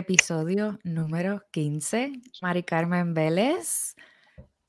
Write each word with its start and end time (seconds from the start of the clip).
episodio 0.00 0.78
número 0.82 1.42
15. 1.52 2.12
Mari 2.40 2.62
Carmen 2.62 3.12
Vélez, 3.12 3.94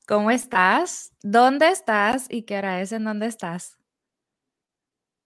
¿cómo 0.06 0.30
estás? 0.30 1.12
¿Dónde 1.22 1.68
estás? 1.68 2.26
¿Y 2.30 2.42
qué 2.42 2.58
hora 2.58 2.80
es 2.82 2.92
en 2.92 3.04
dónde 3.04 3.26
estás? 3.26 3.78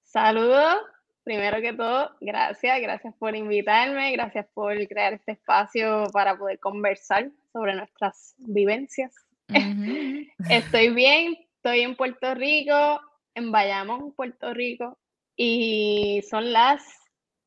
Saludos. 0.05 0.77
Primero 1.25 1.61
que 1.61 1.73
todo, 1.73 2.13
gracias, 2.21 2.81
gracias 2.81 3.13
por 3.19 3.35
invitarme, 3.35 4.13
gracias 4.13 4.47
por 4.55 4.75
crear 4.87 5.13
este 5.13 5.33
espacio 5.33 6.05
para 6.13 6.39
poder 6.39 6.61
conversar 6.61 7.33
sobre 7.53 7.75
nuestras 7.75 8.37
vivencias. 8.39 9.13
estoy 10.49 10.91
bien, 10.95 11.37
estoy 11.57 11.81
en 11.81 11.97
Puerto 11.97 12.33
Rico, 12.37 13.01
en 13.35 13.51
Bayamón, 13.51 14.13
Puerto 14.13 14.55
Rico, 14.55 14.99
y 15.35 16.23
son 16.31 16.53
las 16.53 16.85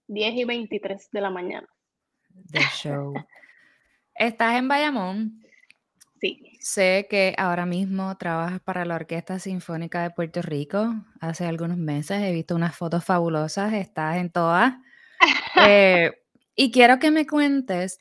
10 0.07 0.35
y 0.35 0.43
23 0.43 1.09
de 1.11 1.21
la 1.21 1.29
mañana. 1.29 1.69
De 2.49 2.61
show. 2.73 3.13
¿Estás 4.15 4.55
en 4.55 4.67
Bayamón? 4.67 5.43
Sí. 6.19 6.57
Sé 6.59 7.07
que 7.09 7.33
ahora 7.37 7.65
mismo 7.65 8.17
trabajas 8.17 8.59
para 8.59 8.83
la 8.85 8.95
Orquesta 8.95 9.39
Sinfónica 9.39 10.03
de 10.03 10.09
Puerto 10.09 10.41
Rico. 10.41 10.93
Hace 11.21 11.45
algunos 11.45 11.77
meses 11.77 12.21
he 12.21 12.33
visto 12.33 12.55
unas 12.55 12.75
fotos 12.75 13.05
fabulosas, 13.05 13.73
estás 13.73 14.17
en 14.17 14.31
todas. 14.31 14.73
Eh, 15.67 16.13
y 16.55 16.71
quiero 16.71 16.99
que 16.99 17.11
me 17.11 17.27
cuentes, 17.27 17.99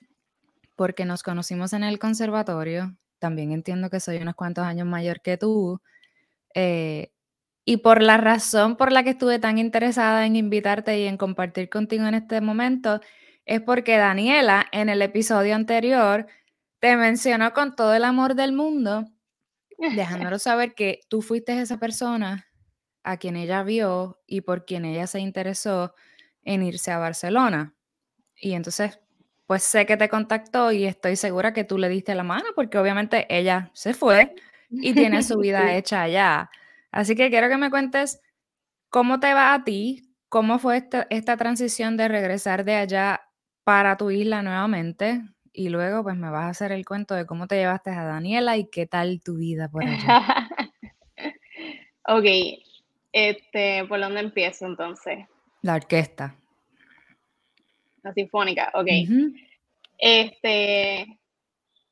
porque 0.77 1.05
nos 1.05 1.23
conocimos 1.23 1.73
en 1.73 1.83
el 1.83 1.99
conservatorio, 1.99 2.97
también 3.19 3.53
entiendo 3.53 3.91
que 3.91 4.01
soy 4.01 4.19
unos 4.19 4.37
cuantos 4.37 4.65
años 4.65 4.87
mayor 4.87 5.21
que 5.23 5.37
tú, 5.37 5.81
eh, 6.55 7.11
y 7.65 7.79
por 7.79 8.03
la 8.03 8.17
razón 8.17 8.77
por 8.77 8.93
la 8.93 9.05
que 9.05 9.11
estuve 9.11 9.39
tan 9.39 9.59
interesada 9.59 10.25
en 10.27 10.37
invitarte 10.37 11.01
y 11.01 11.07
en 11.07 11.19
compartir 11.19 11.69
contigo 11.69 12.07
en 12.07 12.15
este 12.15 12.41
momento, 12.41 13.01
es 13.49 13.63
porque 13.63 13.97
Daniela 13.97 14.67
en 14.73 14.91
el 14.91 15.01
episodio 15.01 15.55
anterior 15.55 16.27
te 16.81 16.97
mencionó 16.97 17.55
con 17.55 17.75
todo 17.75 17.95
el 17.95 18.05
amor 18.05 18.35
del 18.35 18.53
mundo, 18.53 19.07
dejándolo 19.79 20.39
saber 20.39 20.75
que 20.75 21.01
tú 21.09 21.23
fuiste 21.23 21.59
esa 21.59 21.79
persona 21.79 22.47
a 23.03 23.17
quien 23.17 23.37
ella 23.37 23.63
vio 23.63 24.21
y 24.27 24.43
por 24.43 24.67
quien 24.67 24.85
ella 24.85 25.07
se 25.07 25.21
interesó 25.21 25.95
en 26.45 26.63
irse 26.63 26.91
a 26.91 26.99
Barcelona. 26.99 27.75
Y 28.37 28.53
entonces, 28.53 29.01
pues 29.47 29.63
sé 29.63 29.87
que 29.87 29.97
te 29.97 30.11
contactó 30.11 30.71
y 30.71 30.85
estoy 30.85 31.17
segura 31.17 31.55
que 31.55 31.65
tú 31.65 31.79
le 31.79 31.89
diste 31.89 32.15
la 32.15 32.25
mano 32.25 32.51
porque 32.55 32.77
obviamente 32.77 33.27
ella 33.35 33.71
se 33.73 33.95
fue 33.95 34.35
y 34.69 34.93
tiene 34.93 35.23
su 35.23 35.39
vida 35.41 35.75
hecha 35.75 36.03
allá. 36.03 36.51
Así 36.93 37.17
que 37.17 37.31
quiero 37.31 37.49
que 37.49 37.57
me 37.57 37.71
cuentes 37.71 38.21
cómo 38.91 39.21
te 39.21 39.33
va 39.33 39.55
a 39.55 39.65
ti, 39.65 40.15
cómo 40.29 40.59
fue 40.59 40.77
esta, 40.77 41.07
esta 41.09 41.39
transición 41.39 41.97
de 41.97 42.09
regresar 42.09 42.67
de 42.67 42.75
allá 42.75 43.23
para 43.69 43.99
tu 43.99 44.11
isla 44.11 44.41
nuevamente 44.41 45.21
y 45.53 45.69
luego 45.69 46.03
pues 46.03 46.17
me 46.17 46.31
vas 46.31 46.45
a 46.45 46.49
hacer 46.49 46.73
el 46.73 46.87
cuento 46.87 47.15
de 47.15 47.27
cómo 47.27 47.47
te 47.47 47.57
llevaste 47.57 47.91
a 47.91 48.03
Daniela 48.03 48.57
y 48.57 48.67
qué 48.71 48.87
tal 48.87 49.21
tu 49.23 49.37
vida 49.37 49.69
por 49.69 49.85
allá. 49.85 50.49
ok, 52.09 52.25
este, 53.13 53.85
¿por 53.87 54.01
dónde 54.01 54.21
empiezo 54.21 54.65
entonces? 54.65 55.19
La 55.61 55.75
orquesta. 55.75 56.35
La 58.03 58.15
sinfónica, 58.15 58.73
ok. 58.73 58.87
Este, 59.99 61.19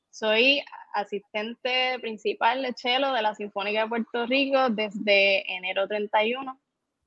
soy 0.08 0.62
asistente 0.94 1.98
principal 2.00 2.62
de 2.62 2.72
cello 2.74 3.12
de 3.12 3.20
la 3.20 3.34
Sinfónica 3.34 3.82
de 3.82 3.88
Puerto 3.90 4.24
Rico 4.24 4.70
desde 4.70 5.44
enero 5.54 5.86
31 5.86 6.58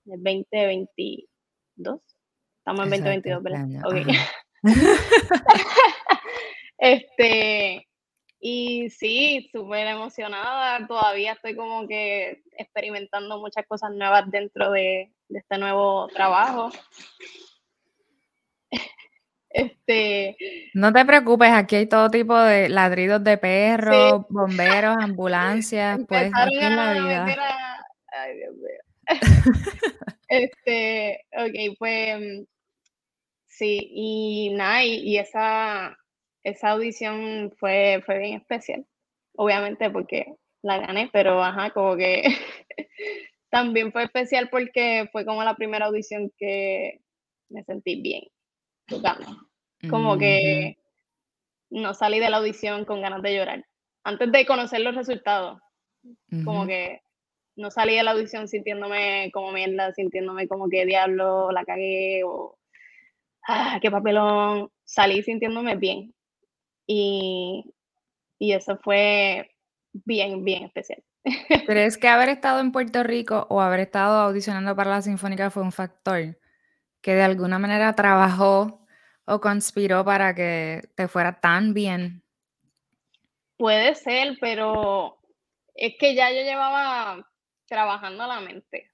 del 0.03 0.23
2022. 0.23 2.01
Estamos 2.59 2.83
en 2.83 2.89
2022, 2.91 3.41
¿verdad? 3.41 3.67
Ok. 3.83 3.95
este, 6.77 7.87
y 8.39 8.89
sí, 8.89 9.49
súper 9.51 9.87
emocionada. 9.87 10.87
Todavía 10.87 11.33
estoy 11.33 11.55
como 11.55 11.87
que 11.87 12.41
experimentando 12.57 13.39
muchas 13.39 13.65
cosas 13.67 13.91
nuevas 13.91 14.31
dentro 14.31 14.71
de 14.71 15.11
este 15.29 15.57
nuevo 15.57 16.07
trabajo. 16.07 16.69
Este, 19.51 20.37
no 20.75 20.93
te 20.93 21.03
preocupes, 21.05 21.49
aquí 21.49 21.77
hay 21.77 21.87
todo 21.87 22.11
tipo 22.11 22.37
de 22.37 22.69
ladridos 22.69 23.23
de 23.23 23.39
perros, 23.39 24.23
bomberos, 24.29 24.95
ambulancias, 25.01 26.01
pues 26.07 26.31
aquí 26.35 26.59
en 26.59 26.75
la 26.75 26.93
vida. 26.93 27.25
Ay, 28.11 28.37
Dios 28.37 28.53
mío. 28.53 28.79
este, 30.27 31.25
ok, 31.35 31.75
pues 31.79 32.45
sí, 33.59 33.89
y 33.91 34.49
nada, 34.53 34.85
y, 34.85 35.17
esa, 35.17 35.97
esa 36.43 36.69
audición 36.69 37.51
fue, 37.59 38.01
fue 38.05 38.17
bien 38.19 38.37
especial, 38.37 38.85
obviamente 39.35 39.89
porque 39.89 40.33
la 40.61 40.77
gané, 40.79 41.09
pero 41.11 41.43
ajá, 41.43 41.71
como 41.71 41.97
que 41.97 42.23
también 43.49 43.91
fue 43.91 44.03
especial 44.03 44.49
porque 44.49 45.09
fue 45.11 45.25
como 45.25 45.43
la 45.43 45.55
primera 45.55 45.87
audición 45.87 46.31
que 46.37 47.01
me 47.49 47.63
sentí 47.63 48.01
bien 48.01 48.23
tocando. 48.87 49.27
Como 49.89 50.17
que 50.17 50.77
no 51.69 51.93
salí 51.93 52.19
de 52.19 52.29
la 52.29 52.37
audición 52.37 52.83
con 52.83 53.01
ganas 53.01 53.21
de 53.21 53.35
llorar. 53.35 53.65
Antes 54.03 54.29
de 54.29 54.45
conocer 54.45 54.81
los 54.81 54.93
resultados, 54.93 55.61
como 56.43 56.67
que 56.67 56.99
no 57.55 57.71
salí 57.71 57.95
de 57.95 58.03
la 58.03 58.11
audición 58.11 58.49
sintiéndome 58.49 59.31
como 59.33 59.53
mierda, 59.53 59.93
sintiéndome 59.93 60.49
como 60.49 60.67
que 60.67 60.85
diablo, 60.85 61.51
la 61.51 61.63
cagué 61.63 62.23
o 62.25 62.58
ah, 63.47 63.79
qué 63.81 63.89
papelón. 63.89 64.71
Salí 64.83 65.23
sintiéndome 65.23 65.75
bien. 65.75 66.13
Y, 66.87 67.73
y 68.37 68.53
eso 68.53 68.77
fue 68.77 69.51
bien, 69.91 70.43
bien 70.43 70.63
especial. 70.65 71.03
¿Crees 71.65 71.97
que 71.97 72.07
haber 72.07 72.29
estado 72.29 72.59
en 72.59 72.71
Puerto 72.71 73.03
Rico 73.03 73.45
o 73.49 73.61
haber 73.61 73.81
estado 73.81 74.19
audicionando 74.21 74.75
para 74.75 74.91
la 74.91 75.01
Sinfónica 75.01 75.49
fue 75.49 75.63
un 75.63 75.71
factor 75.71 76.39
que 77.01 77.15
de 77.15 77.23
alguna 77.23 77.59
manera 77.59 77.93
trabajó 77.93 78.85
o 79.25 79.39
conspiró 79.39 80.03
para 80.03 80.33
que 80.33 80.89
te 80.95 81.07
fuera 81.07 81.39
tan 81.39 81.73
bien? 81.73 82.23
Puede 83.57 83.95
ser, 83.95 84.37
pero 84.39 85.19
es 85.75 85.93
que 85.99 86.15
ya 86.15 86.31
yo 86.31 86.41
llevaba 86.41 87.29
trabajando 87.67 88.25
la 88.25 88.39
mente. 88.39 88.88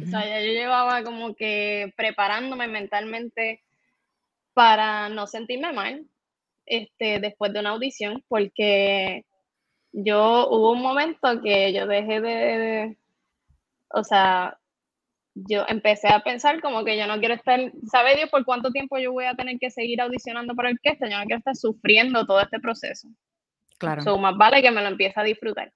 O 0.00 0.06
sea, 0.06 0.24
ya 0.26 0.40
yo 0.40 0.52
llevaba 0.52 1.02
como 1.02 1.34
que 1.34 1.92
preparándome 1.96 2.68
mentalmente 2.68 3.62
para 4.54 5.08
no 5.08 5.26
sentirme 5.26 5.72
mal 5.72 6.06
este, 6.66 7.18
después 7.20 7.52
de 7.52 7.60
una 7.60 7.70
audición, 7.70 8.24
porque 8.28 9.24
yo 9.92 10.48
hubo 10.48 10.72
un 10.72 10.82
momento 10.82 11.40
que 11.42 11.72
yo 11.72 11.86
dejé 11.86 12.20
de 12.20 12.96
o 13.92 14.04
sea, 14.04 14.58
yo 15.34 15.64
empecé 15.68 16.08
a 16.08 16.22
pensar 16.22 16.60
como 16.60 16.84
que 16.84 16.98
yo 16.98 17.06
no 17.06 17.18
quiero 17.18 17.34
estar, 17.34 17.60
¿sabe 17.90 18.16
Dios 18.16 18.30
por 18.30 18.44
cuánto 18.44 18.70
tiempo 18.70 18.98
yo 18.98 19.12
voy 19.12 19.24
a 19.24 19.34
tener 19.34 19.58
que 19.58 19.70
seguir 19.70 20.00
audicionando 20.00 20.54
para 20.54 20.70
orquesta? 20.70 21.08
Yo 21.08 21.18
no 21.18 21.24
quiero 21.24 21.38
estar 21.38 21.56
sufriendo 21.56 22.26
todo 22.26 22.40
este 22.40 22.58
proceso. 22.58 23.08
Claro. 23.78 24.02
So, 24.02 24.18
más 24.18 24.36
vale 24.36 24.62
que 24.62 24.70
me 24.70 24.82
lo 24.82 24.88
empiece 24.88 25.18
a 25.18 25.24
disfrutar. 25.24 25.72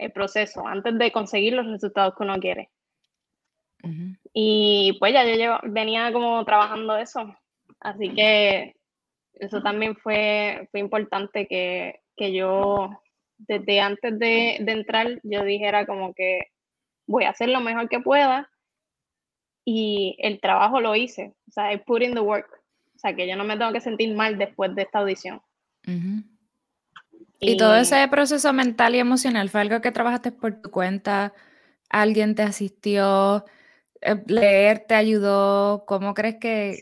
El 0.00 0.12
proceso, 0.12 0.66
antes 0.66 0.98
de 0.98 1.12
conseguir 1.12 1.52
los 1.52 1.66
resultados 1.66 2.14
que 2.16 2.22
uno 2.22 2.38
quiere. 2.38 2.70
Y 4.32 4.96
pues 4.98 5.12
ya 5.12 5.24
yo 5.24 5.58
venía 5.64 6.12
como 6.12 6.44
trabajando 6.44 6.96
eso. 6.96 7.34
Así 7.80 8.10
que 8.14 8.76
eso 9.34 9.62
también 9.62 9.96
fue, 9.96 10.68
fue 10.70 10.80
importante 10.80 11.46
que, 11.46 12.00
que 12.16 12.32
yo, 12.32 12.90
desde 13.38 13.80
antes 13.80 14.18
de, 14.18 14.58
de 14.60 14.72
entrar, 14.72 15.20
yo 15.22 15.44
dijera 15.44 15.86
como 15.86 16.12
que 16.14 16.40
voy 17.06 17.24
a 17.24 17.30
hacer 17.30 17.48
lo 17.48 17.60
mejor 17.60 17.88
que 17.88 18.00
pueda 18.00 18.50
y 19.64 20.16
el 20.20 20.40
trabajo 20.40 20.80
lo 20.80 20.96
hice, 20.96 21.34
o 21.48 21.52
sea, 21.52 21.72
I 21.72 21.78
put 21.78 22.02
in 22.02 22.14
the 22.14 22.20
work, 22.20 22.48
o 22.94 22.98
sea, 22.98 23.14
que 23.14 23.28
yo 23.28 23.36
no 23.36 23.44
me 23.44 23.56
tengo 23.56 23.72
que 23.72 23.80
sentir 23.80 24.14
mal 24.14 24.38
después 24.38 24.74
de 24.74 24.82
esta 24.82 25.00
audición. 25.00 25.40
Y, 27.40 27.56
todo 27.56 27.76
ese 27.76 28.06
proceso 28.08 28.52
mental 28.52 28.94
y 28.94 28.98
emocional 28.98 29.48
fue 29.48 29.62
algo 29.62 29.80
que 29.80 29.92
trabajaste 29.92 30.32
por 30.32 30.60
tu 30.60 30.70
cuenta, 30.70 31.32
alguien 31.88 32.34
te 32.34 32.42
asistió, 32.42 33.44
eh, 34.00 34.22
leer 34.26 34.84
te 34.86 34.94
ayudó, 34.94 35.84
¿cómo 35.86 36.14
crees 36.14 36.36
que, 36.36 36.78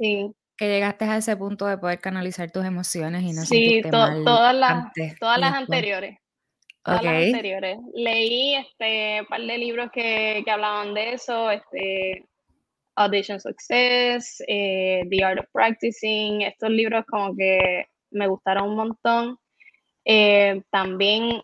que 0.57 0.69
llegaste 0.69 1.05
a 1.05 1.17
ese 1.17 1.37
punto 1.37 1.67
de 1.67 1.79
poder 1.79 2.01
canalizar 2.01 2.51
tus 2.51 2.65
emociones 2.65 3.23
y 3.23 3.33
no 3.33 3.43
sí, 3.43 3.83
todas 3.91 4.55
las, 4.55 4.93
todas 5.19 5.39
las 5.39 5.55
anteriores 5.55 6.19
anteriores. 6.97 7.79
Leí 7.95 8.55
este 8.55 9.25
par 9.29 9.41
de 9.41 9.59
libros 9.59 9.91
que, 9.93 10.43
que 10.45 10.51
hablaban 10.51 10.95
de 10.95 11.15
eso, 11.15 11.51
este 11.51 12.27
Audition 12.97 13.41
Success, 13.41 14.43
eh, 14.49 15.03
The 15.11 15.25
Art 15.25 15.41
of 15.41 15.47
Practicing, 15.53 16.43
estos 16.43 16.71
libros 16.71 17.05
como 17.07 17.35
que 17.37 17.87
me 18.11 18.27
gustaron 18.27 18.71
un 18.71 18.77
montón. 18.77 19.39
Eh, 20.11 20.63
también 20.71 21.43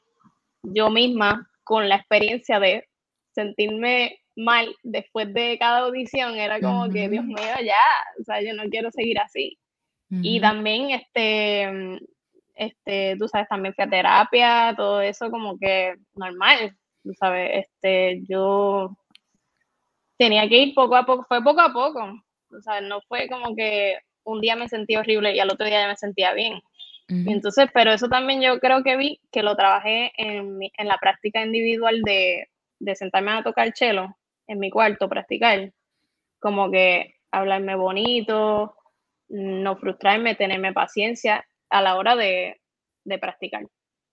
yo 0.62 0.88
misma, 0.88 1.50
con 1.64 1.87
la 1.87 1.96
experiencia 1.96 2.58
de 2.58 2.88
sentirme 3.32 4.20
mal 4.37 4.75
después 4.82 5.32
de 5.34 5.58
cada 5.58 5.81
audición, 5.81 6.37
era 6.37 6.58
como 6.58 6.90
que, 6.90 7.11
Dios 7.11 7.26
mío, 7.26 7.37
ya, 7.62 7.76
o 8.19 8.25
sea, 8.25 8.40
yo 8.40 8.55
no 8.55 8.64
quiero 8.70 8.90
seguir 8.90 9.20
así. 9.20 9.58
Y 10.11 10.40
también, 10.40 10.90
este, 10.90 11.99
este, 12.55 13.16
tú 13.19 13.28
sabes, 13.28 13.49
también 13.49 13.75
fui 13.75 13.84
a 13.84 13.90
terapia, 13.90 14.75
todo 14.76 15.00
eso 15.02 15.31
como 15.31 15.58
que 15.58 15.96
normal, 16.14 16.75
tú 17.02 17.12
sabes, 17.19 17.66
este, 17.66 18.22
yo 18.28 18.96
tenía 20.16 20.49
que 20.49 20.58
ir 20.58 20.75
poco 20.75 20.96
a 20.96 21.05
poco, 21.05 21.25
fue 21.28 21.43
poco 21.43 21.61
a 21.61 21.72
poco, 21.72 22.14
o 22.50 22.61
sea, 22.62 22.81
no 22.81 23.00
fue 23.08 23.28
como 23.28 23.55
que 23.56 23.99
un 24.22 24.40
día 24.40 24.56
me 24.56 24.69
sentí 24.69 24.96
horrible 24.96 25.34
y 25.34 25.40
al 25.40 25.50
otro 25.50 25.66
día 25.66 25.81
ya 25.81 25.88
me 25.88 25.96
sentía 25.96 26.32
bien. 26.32 26.62
Entonces, 27.08 27.68
pero 27.74 27.92
eso 27.92 28.08
también 28.08 28.40
yo 28.40 28.58
creo 28.60 28.82
que 28.82 28.96
vi 28.96 29.20
que 29.30 29.42
lo 29.42 29.56
trabajé 29.56 30.12
en, 30.16 30.58
en 30.62 30.88
la 30.88 30.96
práctica 30.98 31.44
individual 31.44 32.00
de, 32.02 32.48
de 32.78 32.94
sentarme 32.94 33.32
a 33.32 33.42
tocar 33.42 33.72
cello 33.74 34.16
en 34.46 34.58
mi 34.58 34.70
cuarto, 34.70 35.08
practicar, 35.08 35.72
como 36.38 36.70
que 36.70 37.14
hablarme 37.30 37.74
bonito, 37.76 38.76
no 39.28 39.76
frustrarme, 39.76 40.34
tenerme 40.34 40.72
paciencia 40.72 41.46
a 41.70 41.82
la 41.82 41.96
hora 41.96 42.16
de, 42.16 42.60
de 43.04 43.18
practicar. 43.18 43.66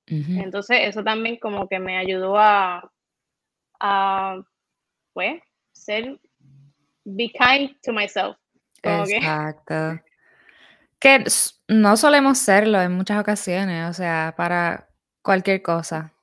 Entonces, 0.08 0.80
eso 0.82 1.06
también 1.06 1.38
como 1.38 1.70
que 1.70 1.80
me 1.80 1.98
ayudó 1.98 2.38
a, 2.38 2.92
a 3.80 4.42
pues, 5.14 5.42
ser, 5.72 6.20
be 7.06 7.30
kind 7.30 7.78
to 7.82 7.94
myself. 7.94 8.36
Exacto. 8.84 10.02
Que... 10.04 10.11
no 11.68 11.98
solemos 11.98 12.38
serlo 12.38 12.82
en 12.82 12.94
muchas 12.94 13.20
ocasiones, 13.20 13.90
o 13.90 13.94
sea, 13.94 14.34
para 14.38 14.90
cualquier 15.22 15.62
cosa. 15.62 16.14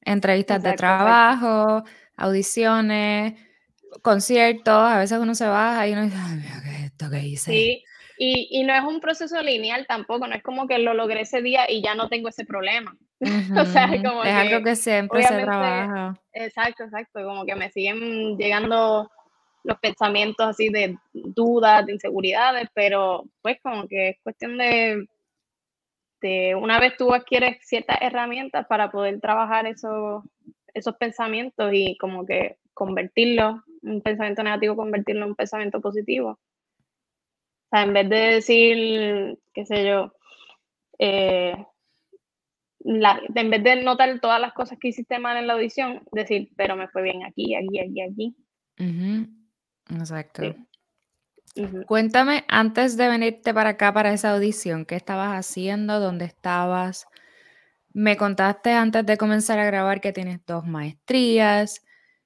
Entrevistas 0.00 0.62
de 0.62 0.72
trabajo, 0.74 1.84
audiciones, 2.16 3.34
conciertos, 4.02 4.74
a 4.74 4.98
veces 4.98 5.18
uno 5.18 5.34
se 5.34 5.46
baja 5.46 5.86
y 5.86 5.92
uno 5.92 6.02
dice, 6.02 6.16
ay, 6.18 6.36
mira, 6.36 6.62
¿qué 6.62 6.70
es 6.70 6.84
esto 6.84 7.10
que 7.10 7.20
hice? 7.20 7.50
Sí, 7.50 7.84
y, 8.18 8.48
y, 8.50 8.64
no 8.64 8.74
es 8.74 8.82
un 8.82 9.00
proceso 9.00 9.40
lineal 9.42 9.86
tampoco, 9.86 10.26
no 10.26 10.34
es 10.34 10.42
como 10.42 10.66
que 10.66 10.78
lo 10.78 10.92
logré 10.92 11.20
ese 11.20 11.40
día 11.40 11.70
y 11.70 11.82
ya 11.82 11.94
no 11.94 12.08
tengo 12.08 12.28
ese 12.28 12.44
problema. 12.44 12.96
o 13.20 13.64
sea, 13.66 13.88
como 14.02 14.24
es 14.24 14.32
algo 14.32 14.64
que 14.64 14.76
siempre 14.76 15.22
se 15.22 15.42
trabaja. 15.42 16.20
Exacto, 16.32 16.84
exacto, 16.84 17.22
como 17.24 17.44
que 17.44 17.54
me 17.54 17.70
siguen 17.70 18.36
llegando 18.36 19.10
los 19.64 19.78
pensamientos 19.78 20.46
así 20.46 20.68
de 20.68 20.96
dudas, 21.12 21.86
de 21.86 21.92
inseguridades, 21.92 22.68
pero 22.74 23.24
pues 23.42 23.58
como 23.62 23.86
que 23.86 24.10
es 24.10 24.16
cuestión 24.22 24.58
de, 24.58 25.06
de 26.20 26.54
una 26.54 26.78
vez 26.78 26.96
tú 26.96 27.12
adquieres 27.12 27.58
ciertas 27.62 27.98
herramientas 28.00 28.66
para 28.66 28.90
poder 28.90 29.20
trabajar 29.20 29.66
esos, 29.66 30.24
esos 30.74 30.96
pensamientos 30.96 31.70
y 31.72 31.96
como 31.98 32.24
que 32.24 32.56
convertirlo, 32.74 33.62
un 33.82 34.00
pensamiento 34.02 34.42
negativo, 34.42 34.76
convertirlo 34.76 35.24
en 35.24 35.30
un 35.30 35.36
pensamiento 35.36 35.80
positivo 35.80 36.38
o 37.70 37.76
sea, 37.76 37.82
en 37.82 37.92
vez 37.92 38.08
de 38.08 38.16
decir, 38.16 39.38
qué 39.52 39.66
sé 39.66 39.86
yo, 39.86 40.14
eh, 40.98 41.54
en 42.80 43.50
vez 43.50 43.62
de 43.62 43.82
notar 43.82 44.18
todas 44.20 44.40
las 44.40 44.54
cosas 44.54 44.78
que 44.78 44.88
hiciste 44.88 45.18
mal 45.18 45.36
en 45.36 45.46
la 45.46 45.52
audición, 45.52 46.02
decir, 46.10 46.48
pero 46.56 46.76
me 46.76 46.88
fue 46.88 47.02
bien 47.02 47.24
aquí, 47.24 47.54
aquí, 47.54 47.78
aquí, 47.78 48.00
aquí. 48.00 48.36
Exacto. 49.90 50.42
Cuéntame, 51.86 52.44
antes 52.48 52.96
de 52.96 53.08
venirte 53.08 53.52
para 53.52 53.70
acá, 53.70 53.92
para 53.92 54.12
esa 54.12 54.32
audición, 54.32 54.84
¿qué 54.84 54.94
estabas 54.94 55.30
haciendo? 55.30 55.98
¿Dónde 55.98 56.24
estabas? 56.24 57.08
Me 57.92 58.16
contaste 58.16 58.72
antes 58.72 59.04
de 59.04 59.16
comenzar 59.16 59.58
a 59.58 59.64
grabar 59.64 60.00
que 60.00 60.12
tienes 60.12 60.44
dos 60.46 60.64
maestrías. 60.66 61.84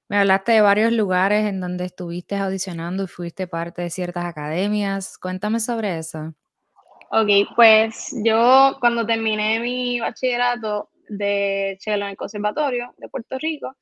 Me 0.08 0.18
hablaste 0.18 0.52
de 0.52 0.60
varios 0.60 0.92
lugares 0.92 1.46
en 1.46 1.60
donde 1.60 1.86
estuviste 1.86 2.36
audicionando 2.36 3.04
y 3.04 3.06
fuiste 3.06 3.46
parte 3.46 3.80
de 3.80 3.90
ciertas 3.90 4.26
academias. 4.26 5.16
Cuéntame 5.16 5.60
sobre 5.60 5.98
eso. 5.98 6.34
Ok, 7.10 7.54
pues 7.56 8.14
yo 8.22 8.76
cuando 8.80 9.06
terminé 9.06 9.60
mi 9.60 10.00
bachillerato 10.00 10.90
de 11.08 11.78
cello 11.80 12.04
en 12.04 12.10
el 12.10 12.16
Conservatorio 12.16 12.94
de 12.98 13.08
Puerto 13.08 13.38
Rico, 13.38 13.76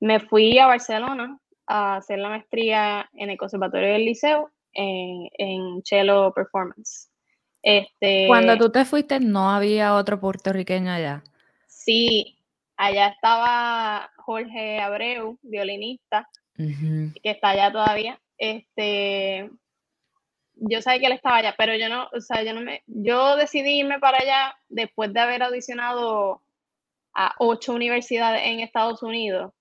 me 0.00 0.18
fui 0.18 0.58
a 0.58 0.66
Barcelona 0.66 1.38
a 1.70 1.96
hacer 1.96 2.18
la 2.18 2.28
maestría 2.30 3.08
en 3.14 3.30
el 3.30 3.38
Conservatorio 3.38 3.92
del 3.92 4.04
Liceo 4.04 4.50
en, 4.72 5.28
en 5.38 5.82
cello 5.84 6.32
performance. 6.32 7.08
Este, 7.62 8.26
Cuando 8.26 8.56
tú 8.56 8.70
te 8.70 8.84
fuiste, 8.84 9.20
no 9.20 9.50
había 9.50 9.94
otro 9.94 10.18
puertorriqueño 10.20 10.90
allá. 10.90 11.22
Sí, 11.66 12.38
allá 12.76 13.08
estaba 13.08 14.10
Jorge 14.16 14.80
Abreu, 14.80 15.38
violinista, 15.42 16.28
que 16.56 17.30
está 17.30 17.50
allá 17.50 17.70
todavía. 17.70 18.20
Este, 18.36 19.50
yo 20.54 20.82
sabía 20.82 21.00
que 21.00 21.06
él 21.06 21.12
estaba 21.12 21.36
allá, 21.36 21.54
pero 21.56 21.76
yo 21.76 21.88
no, 21.88 22.08
o 22.12 22.20
sea, 22.20 22.42
yo 22.42 22.52
no 22.52 22.62
me, 22.62 22.82
yo 22.86 23.36
decidí 23.36 23.80
irme 23.80 23.98
para 23.98 24.18
allá 24.18 24.56
después 24.68 25.12
de 25.12 25.20
haber 25.20 25.42
audicionado 25.42 26.42
a 27.14 27.34
ocho 27.38 27.72
universidades 27.72 28.42
en 28.44 28.60
Estados 28.60 29.02
Unidos. 29.02 29.52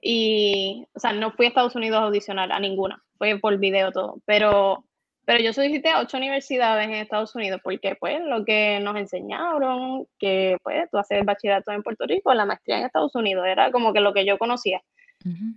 Y, 0.00 0.86
o 0.94 1.00
sea, 1.00 1.12
no 1.12 1.32
fui 1.32 1.46
a 1.46 1.48
Estados 1.48 1.74
Unidos 1.74 2.00
a 2.00 2.04
audicionar 2.04 2.52
a 2.52 2.60
ninguna, 2.60 3.02
fue 3.18 3.38
por 3.38 3.58
video 3.58 3.90
todo, 3.92 4.16
pero 4.24 4.84
pero 5.30 5.44
yo 5.44 5.52
solicité 5.52 5.90
a 5.90 6.00
ocho 6.00 6.16
universidades 6.16 6.88
en 6.88 6.94
Estados 6.94 7.36
Unidos 7.36 7.60
porque, 7.62 7.94
pues, 7.94 8.20
lo 8.20 8.44
que 8.44 8.80
nos 8.80 8.96
enseñaron, 8.96 10.06
que, 10.18 10.56
pues, 10.64 10.90
tú 10.90 10.98
haces 10.98 11.24
bachillerato 11.24 11.70
en 11.70 11.84
Puerto 11.84 12.04
Rico, 12.04 12.34
la 12.34 12.46
maestría 12.46 12.78
en 12.78 12.86
Estados 12.86 13.14
Unidos, 13.14 13.46
era 13.46 13.70
como 13.70 13.92
que 13.92 14.00
lo 14.00 14.12
que 14.12 14.24
yo 14.24 14.38
conocía. 14.38 14.82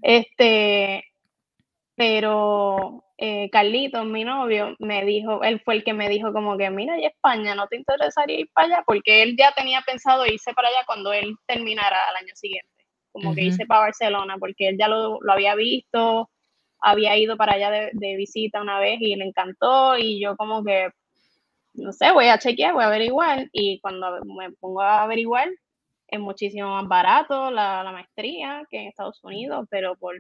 Este, 0.04 1.04
pero 1.95 3.04
eh, 3.18 3.50
Carlitos, 3.50 4.06
mi 4.06 4.24
novio, 4.24 4.75
me 4.78 5.06
dijo, 5.06 5.42
él 5.44 5.62
fue 5.63 5.75
el 5.75 5.84
que 5.84 5.94
me 5.94 6.10
dijo 6.10 6.34
como 6.34 6.57
que, 6.57 6.69
mira, 6.69 7.00
y 7.00 7.06
España, 7.06 7.56
¿no 7.56 7.68
te 7.68 7.78
interesaría 7.78 8.42
ir 8.42 8.50
para 8.54 8.68
allá? 8.68 8.84
Porque 8.86 9.24
él 9.24 9.36
ya 9.38 9.54
tenía 9.54 9.81
pensado 9.81 10.25
irse 10.25 10.54
para 10.54 10.68
allá 10.68 10.84
cuando 10.86 11.13
él 11.13 11.36
terminara 11.48 11.98
el 12.12 12.25
año 12.25 12.36
siguiente, 12.36 12.69
como 13.13 13.33
que 13.33 13.44
irse 13.44 13.65
para 13.65 13.81
Barcelona, 13.81 14.38
porque 14.38 14.68
él 14.68 14.77
ya 14.77 14.89
lo, 14.89 15.19
lo 15.21 15.31
había 15.31 15.56
visto, 15.56 16.30
había 16.83 17.18
ido 17.18 17.38
para 17.38 17.54
allá 17.54 17.71
de, 17.71 18.15
visita 18.18 18.62
una 18.62 18.80
vez 18.80 19.00
y 19.00 19.15
le 19.15 19.25
encantó 19.25 19.98
y 19.98 20.21
yo 20.21 20.36
como 20.36 20.63
que, 20.63 20.89
no 21.75 21.94
sé, 21.94 22.12
voy 22.12 22.27
a 22.27 22.38
chequear, 22.38 22.74
voy 22.74 22.83
a 22.83 22.88
averiguar 22.88 23.48
y 23.54 23.80
cuando 23.80 24.19
me 24.26 24.52
pongo 24.52 24.81
a 24.81 25.04
averiguar 25.04 25.49
es 26.07 26.19
muchísimo 26.19 26.69
más 26.69 26.88
barato 26.88 27.49
la, 27.52 27.90
maestría 27.92 28.68
que 28.69 28.81
en 28.81 28.88
Estados 28.88 29.23
Unidos, 29.23 29.66
pero 29.69 29.95
por 29.95 30.16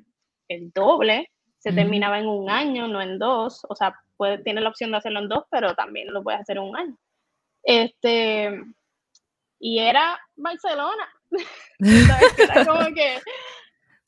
el 0.47 0.71
doble, 0.71 1.29
se 1.59 1.73
terminaba 1.73 2.19
en 2.19 2.27
un 2.27 2.49
año, 2.49 2.87
no 2.87 3.01
en 3.01 3.19
dos, 3.19 3.65
o 3.69 3.75
sea, 3.75 3.95
puede, 4.17 4.37
tiene 4.39 4.61
la 4.61 4.69
opción 4.69 4.91
de 4.91 4.97
hacerlo 4.97 5.19
en 5.19 5.29
dos, 5.29 5.45
pero 5.49 5.75
también 5.75 6.11
lo 6.13 6.23
puedes 6.23 6.41
hacer 6.41 6.57
en 6.57 6.63
un 6.63 6.75
año. 6.75 6.97
Este, 7.63 8.51
y 9.59 9.79
era 9.79 10.19
Barcelona. 10.35 11.09
era 11.79 12.65
como 12.65 12.85
que 12.95 13.19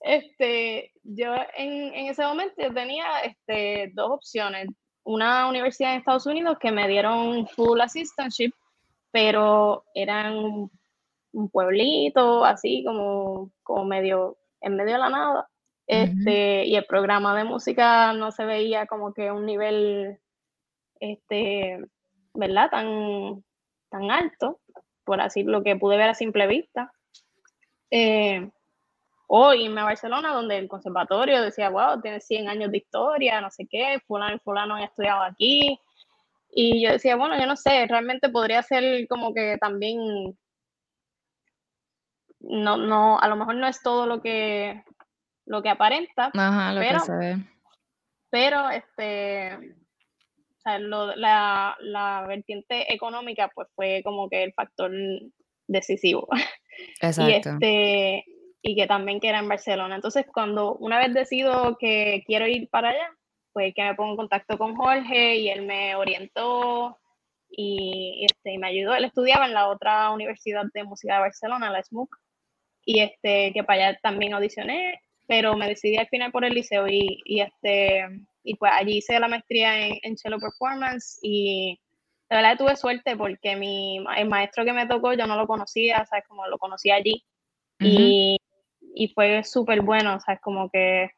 este, 0.05 0.91
yo 1.01 1.33
en, 1.57 2.07
ese 2.07 2.23
momento 2.23 2.55
tenía 2.75 3.21
este, 3.21 3.91
dos 3.95 4.11
opciones. 4.11 4.67
Una 5.03 5.49
universidad 5.49 5.93
en 5.93 5.99
Estados 5.99 6.27
Unidos 6.27 6.57
que 6.59 6.71
me 6.71 6.87
dieron 6.87 7.47
full 7.47 7.81
assistantship, 7.81 8.51
pero 9.11 9.83
eran 9.95 10.35
un, 10.37 11.49
pueblito, 11.51 12.45
así 12.45 12.83
como, 12.85 13.51
como 13.63 13.83
medio, 13.83 14.37
en 14.61 14.75
medio 14.75 14.93
de 14.93 14.99
la 14.99 15.09
nada. 15.09 15.49
Este, 15.87 16.65
Y 16.65 16.75
el 16.75 16.85
programa 16.85 17.35
de 17.35 17.43
música 17.43 18.13
no 18.13 18.31
se 18.31 18.45
veía 18.45 18.85
como 18.85 19.11
que 19.13 19.31
un 19.31 19.45
nivel, 19.45 20.19
este, 20.99 21.83
¿verdad? 22.35 22.69
Tan, 22.69 23.43
tan 23.89 24.11
alto, 24.11 24.59
por 25.03 25.19
así 25.19 25.43
lo 25.43 25.63
que 25.63 25.75
pude 25.75 25.97
ver 25.97 26.09
a 26.09 26.15
simple 26.15 26.45
vista. 26.45 26.91
Eh, 27.97 28.49
o 29.27 29.53
irme 29.53 29.79
a 29.79 29.85
Barcelona, 29.85 30.33
donde 30.33 30.57
el 30.57 30.67
conservatorio 30.67 31.41
decía, 31.41 31.69
wow, 31.69 32.01
tiene 32.01 32.19
100 32.19 32.49
años 32.49 32.69
de 32.69 32.79
historia, 32.79 33.39
no 33.39 33.49
sé 33.49 33.65
qué, 33.69 34.01
fulano 34.05 34.35
y 34.35 34.39
fulano 34.39 34.75
han 34.75 34.83
estudiado 34.83 35.23
aquí. 35.23 35.79
Y 36.51 36.83
yo 36.83 36.91
decía, 36.91 37.15
bueno, 37.15 37.39
yo 37.39 37.45
no 37.45 37.55
sé, 37.55 37.87
realmente 37.87 38.27
podría 38.27 38.61
ser 38.63 39.07
como 39.07 39.33
que 39.33 39.57
también, 39.61 40.37
no, 42.41 42.75
no, 42.75 43.17
a 43.17 43.27
lo 43.29 43.37
mejor 43.37 43.55
no 43.55 43.65
es 43.65 43.81
todo 43.81 44.05
lo 44.07 44.21
que, 44.21 44.83
lo 45.45 45.63
que 45.63 45.69
aparenta, 45.69 46.31
Ajá, 46.33 46.73
lo 46.73 46.81
pero, 46.81 46.99
que 46.99 47.05
se 47.05 47.15
ve. 47.15 47.37
pero 48.29 48.69
este, 48.71 49.55
o 49.55 50.61
sea, 50.61 50.79
la, 50.79 51.77
la 51.79 52.25
vertiente 52.27 52.93
económica 52.93 53.49
pues 53.55 53.69
fue 53.73 54.01
como 54.03 54.29
que 54.29 54.43
el 54.43 54.53
factor 54.53 54.91
decisivo. 55.67 56.27
Exacto. 57.01 57.29
Y 57.29 57.33
este, 57.33 58.25
y 58.61 58.75
que 58.75 58.87
también 58.87 59.19
que 59.19 59.29
era 59.29 59.39
en 59.39 59.47
Barcelona. 59.47 59.95
Entonces, 59.95 60.25
cuando 60.33 60.75
una 60.77 60.97
vez 60.97 61.13
decido 61.13 61.77
que 61.79 62.23
quiero 62.25 62.47
ir 62.47 62.67
para 62.69 62.89
allá, 62.89 63.09
pues 63.53 63.73
que 63.75 63.83
me 63.83 63.95
pongo 63.95 64.11
en 64.11 64.17
contacto 64.17 64.57
con 64.57 64.75
Jorge 64.75 65.37
y 65.37 65.49
él 65.49 65.65
me 65.65 65.95
orientó 65.95 66.97
y, 67.49 68.25
este, 68.29 68.57
me 68.57 68.67
ayudó. 68.67 68.95
Él 68.95 69.05
estudiaba 69.05 69.45
en 69.45 69.53
la 69.53 69.69
otra 69.69 70.09
Universidad 70.11 70.63
de 70.73 70.83
Música 70.83 71.15
de 71.15 71.21
Barcelona, 71.21 71.69
la 71.69 71.83
SMUC, 71.83 72.15
y 72.83 73.01
este, 73.01 73.53
que 73.53 73.63
para 73.63 73.89
allá 73.89 73.99
también 74.01 74.33
audicioné, 74.33 74.99
pero 75.27 75.55
me 75.55 75.67
decidí 75.67 75.97
al 75.97 76.07
final 76.07 76.31
por 76.31 76.43
el 76.43 76.53
liceo 76.53 76.87
y, 76.87 77.21
y 77.23 77.41
este, 77.41 78.03
y 78.43 78.55
pues 78.55 78.71
allí 78.73 78.97
hice 78.97 79.19
la 79.19 79.27
maestría 79.27 79.87
en, 79.87 79.99
en 80.03 80.17
cello 80.17 80.37
performance 80.39 81.19
y 81.21 81.79
de 82.29 82.35
verdad 82.35 82.57
tuve 82.57 82.75
suerte 82.75 83.15
porque 83.15 83.55
mi, 83.55 84.03
el 84.17 84.27
maestro 84.27 84.65
que 84.65 84.73
me 84.73 84.87
tocó 84.87 85.13
yo 85.13 85.27
no 85.27 85.35
lo 85.37 85.47
conocía, 85.47 86.05
¿sabes? 86.05 86.25
Como 86.27 86.47
lo 86.47 86.57
conocí 86.57 86.91
allí. 86.91 87.23
y, 87.79 88.37
y, 88.95 89.07
fue 89.09 89.43
súper 89.43 89.81
bueno, 89.81 90.19
¿sabes? 90.19 90.41
Como 90.41 90.69
que 90.69 91.11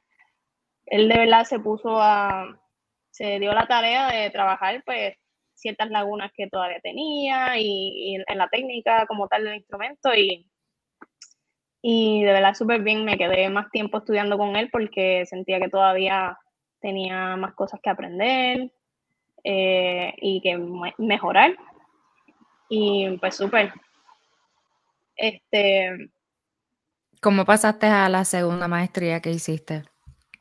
él 0.87 1.07
de 1.09 1.17
verdad 1.17 1.45
se 1.45 1.59
puso 1.59 2.01
a, 2.01 2.59
se 3.11 3.39
dio 3.39 3.53
la 3.53 3.67
tarea 3.67 4.09
de 4.09 4.29
trabajar 4.31 4.83
pues 4.85 5.15
ciertas 5.53 5.89
lagunas 5.89 6.31
que 6.35 6.47
todavía 6.47 6.79
tenía 6.81 7.57
y, 7.59 8.13
y 8.13 8.15
en 8.15 8.37
la 8.37 8.47
técnica 8.49 9.05
como 9.07 9.27
tal 9.27 9.43
del 9.43 9.55
instrumento 9.55 10.13
y, 10.13 10.47
y 11.81 12.23
de 12.23 12.31
verdad 12.31 12.53
súper 12.53 12.81
bien, 12.81 13.05
me 13.05 13.17
quedé 13.17 13.49
más 13.49 13.69
tiempo 13.71 13.99
estudiando 13.99 14.37
con 14.37 14.55
él 14.55 14.69
porque 14.71 15.25
sentía 15.25 15.59
que 15.59 15.69
todavía 15.69 16.37
tenía 16.79 17.35
más 17.37 17.53
cosas 17.55 17.79
que 17.81 17.89
aprender 17.89 18.71
eh, 19.43 20.13
y 20.21 20.41
que 20.41 20.57
mejorar. 20.97 21.55
Y 22.69 23.17
pues 23.17 23.35
súper. 23.35 23.73
Este. 25.15 26.09
¿Cómo 27.21 27.45
pasaste 27.45 27.87
a 27.87 28.07
la 28.09 28.25
segunda 28.25 28.67
maestría 28.67 29.21
que 29.21 29.31
hiciste? 29.31 29.83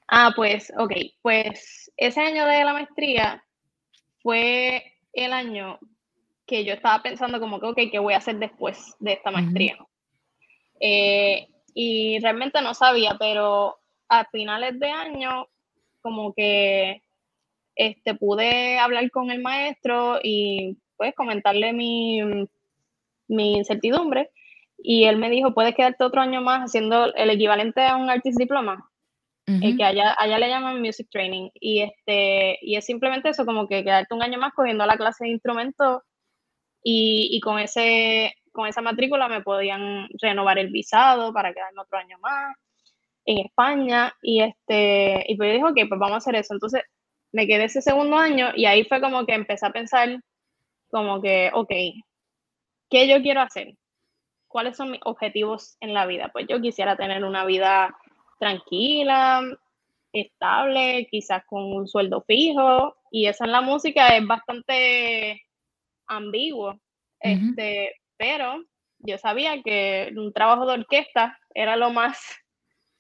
Ah, 0.09 0.33
pues, 0.37 0.73
ok, 0.79 0.93
pues 1.23 1.91
ese 1.97 2.21
año 2.21 2.47
de 2.47 2.65
la 2.65 2.73
maestría 2.73 3.45
fue 4.23 4.85
el 5.13 5.33
año 5.33 5.79
que 6.47 6.65
yo 6.65 6.75
estaba 6.75 7.03
pensando 7.03 7.41
como 7.41 7.59
que, 7.59 7.67
ok, 7.67 7.79
¿qué 7.91 7.99
voy 7.99 8.15
a 8.15 8.19
hacer 8.19 8.37
después 8.37 8.95
de 9.01 9.15
esta 9.15 9.31
maestría? 9.31 9.77
Eh, 10.79 11.49
y 11.75 12.19
realmente 12.21 12.61
no 12.63 12.73
sabía, 12.75 13.17
pero 13.19 13.79
a 14.09 14.25
finales 14.27 14.79
de 14.79 14.91
año 14.91 15.49
como 16.01 16.33
que 16.35 17.03
este, 17.77 18.15
pude 18.15 18.79
hablar 18.79 19.11
con 19.11 19.31
el 19.31 19.41
maestro 19.43 20.19
y 20.23 20.79
pues 20.97 21.15
comentarle 21.15 21.73
mi, 21.73 22.21
mi 23.29 23.57
incertidumbre. 23.57 24.31
Y 24.79 25.05
él 25.05 25.19
me 25.19 25.31
dijo, 25.31 25.55
puedes 25.55 25.75
quedarte 25.75 26.05
otro 26.05 26.21
año 26.21 26.43
más 26.43 26.63
haciendo 26.63 27.15
el 27.15 27.31
equivalente 27.31 27.83
a 27.83 27.97
un 27.97 28.11
artist 28.11 28.39
diploma, 28.39 28.91
que 29.47 29.85
allá, 29.85 30.15
allá 30.19 30.39
le 30.39 30.49
llaman 30.49 30.81
music 30.81 31.07
training 31.09 31.51
y 31.55 31.83
este 31.83 32.59
y 32.63 32.75
es 32.75 32.85
simplemente 32.85 33.29
eso 33.29 33.47
como 33.47 33.69
que 33.69 33.85
quedarte 33.85 34.13
un 34.13 34.23
año 34.23 34.41
más 34.41 34.53
cogiendo 34.53 34.85
la 34.85 34.97
clase 34.97 35.25
de 35.25 35.31
instrumento 35.31 36.03
y, 36.83 37.29
y 37.31 37.41
con 37.41 37.61
ese 37.61 38.35
con 38.51 38.67
esa 38.67 38.83
matrícula 38.83 39.29
me 39.29 39.43
podían 39.43 40.09
renovar 40.21 40.59
el 40.59 40.71
visado 40.71 41.33
para 41.33 41.55
quedarme 41.55 41.83
otro 41.83 41.99
año 41.99 42.19
más 42.21 42.57
en 43.27 43.39
España. 43.39 44.13
Y 44.23 44.41
este 44.41 45.25
y 45.29 45.37
pues 45.37 45.49
yo 45.49 45.53
dije, 45.55 45.65
ok, 45.65 45.89
pues 45.89 46.01
vamos 46.01 46.15
a 46.15 46.17
hacer 46.17 46.35
eso. 46.35 46.55
Entonces 46.55 46.83
me 47.33 47.47
quedé 47.47 47.65
ese 47.65 47.83
segundo 47.83 48.17
año 48.17 48.51
y 48.55 48.67
ahí 48.67 48.85
fue 48.85 49.01
como 49.01 49.27
que 49.27 49.35
empecé 49.35 49.67
a 49.67 49.73
pensar 49.73 50.21
como 50.91 51.21
que, 51.21 51.51
ok, 51.53 51.71
¿qué 52.89 53.09
yo 53.09 53.21
quiero 53.23 53.41
hacer? 53.41 53.75
¿Cuáles 54.49 54.77
son 54.77 54.93
mis 54.93 55.01
objetivos 55.05 55.77
en 55.81 55.93
la 55.93 56.07
vida? 56.07 56.31
Pues 56.33 56.47
yo 56.49 56.61
quisiera 56.61 56.97
tener 56.97 57.25
una 57.25 57.45
vida 57.45 57.97
tranquila, 58.39 59.43
estable, 60.13 61.07
quizás 61.11 61.45
con 61.47 61.65
un 61.65 61.87
sueldo 61.89 62.23
fijo 62.27 62.97
y 63.11 63.27
eso 63.27 63.45
en 63.45 63.53
la 63.53 63.61
música 63.61 64.17
es 64.17 64.27
bastante 64.27 65.43
ambiguo. 66.07 66.79
Este, 67.21 67.93
pero 68.17 68.63
yo 68.99 69.19
sabía 69.19 69.63
que 69.63 70.13
un 70.17 70.33
trabajo 70.33 70.67
de 70.67 70.75
orquesta 70.75 71.39
era 71.55 71.77
lo 71.77 71.91
más 71.91 72.19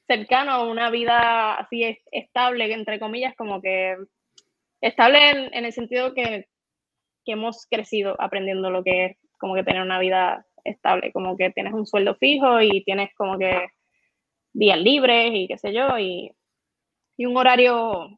cercano 0.06 0.52
a 0.52 0.62
una 0.64 0.90
vida 0.90 1.54
así 1.54 1.98
estable, 2.10 2.72
entre 2.72 3.00
comillas, 3.00 3.34
como 3.36 3.60
que 3.60 3.96
estable 4.80 5.48
en, 5.52 5.64
el 5.64 5.72
sentido 5.72 6.14
que, 6.14 6.46
hemos 7.28 7.66
crecido 7.68 8.14
aprendiendo 8.20 8.70
lo 8.70 8.84
que 8.84 9.06
es 9.06 9.16
como 9.38 9.56
que 9.56 9.64
tener 9.64 9.82
una 9.82 9.98
vida 9.98 10.46
estable, 10.62 11.10
como 11.12 11.36
que 11.36 11.50
tienes 11.50 11.72
un 11.72 11.84
sueldo 11.84 12.14
fijo 12.14 12.60
y 12.60 12.84
tienes 12.84 13.10
como 13.16 13.36
que 13.36 13.66
días 14.52 14.78
libres 14.78 15.32
y 15.34 15.48
qué 15.48 15.58
sé 15.58 15.72
yo, 15.72 15.98
y, 15.98 16.32
un 17.18 17.36
horario... 17.36 18.16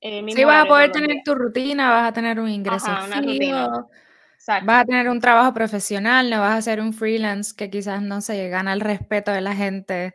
Eh, 0.00 0.22
sí, 0.28 0.44
vas 0.44 0.64
a 0.64 0.68
poder 0.68 0.92
tener 0.92 1.16
tu 1.24 1.34
rutina, 1.34 1.90
vas 1.90 2.08
a 2.08 2.12
tener 2.12 2.38
un 2.38 2.48
ingreso 2.50 2.90
fijo, 3.22 3.88
Vas 4.46 4.82
a 4.82 4.84
tener 4.84 5.08
un 5.08 5.20
trabajo 5.20 5.52
profesional, 5.52 6.30
no 6.30 6.40
vas 6.40 6.58
a 6.58 6.62
ser 6.62 6.80
un 6.80 6.92
freelance 6.92 7.54
que 7.56 7.70
quizás 7.70 8.02
no 8.02 8.20
se 8.20 8.48
gana 8.48 8.72
el 8.72 8.80
respeto 8.80 9.32
de 9.32 9.40
la 9.40 9.54
gente 9.54 10.14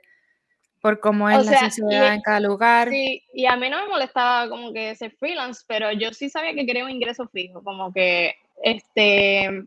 por 0.83 0.99
cómo 0.99 1.29
es 1.29 1.45
la 1.45 1.69
sociedad 1.71 2.13
en 2.13 2.19
cada 2.19 2.41
lugar. 2.41 2.89
Sí, 2.89 3.23
y 3.33 3.45
a 3.45 3.55
mí 3.55 3.69
no 3.69 3.81
me 3.81 3.87
molestaba 3.87 4.49
como 4.49 4.73
que 4.73 4.93
ser 4.95 5.15
freelance, 5.15 5.63
pero 5.65 5.93
yo 5.93 6.11
sí 6.11 6.29
sabía 6.29 6.53
que 6.53 6.65
quería 6.65 6.83
un 6.83 6.91
ingreso 6.91 7.25
fijo, 7.29 7.63
como 7.63 7.93
que, 7.93 8.35
este, 8.61 9.63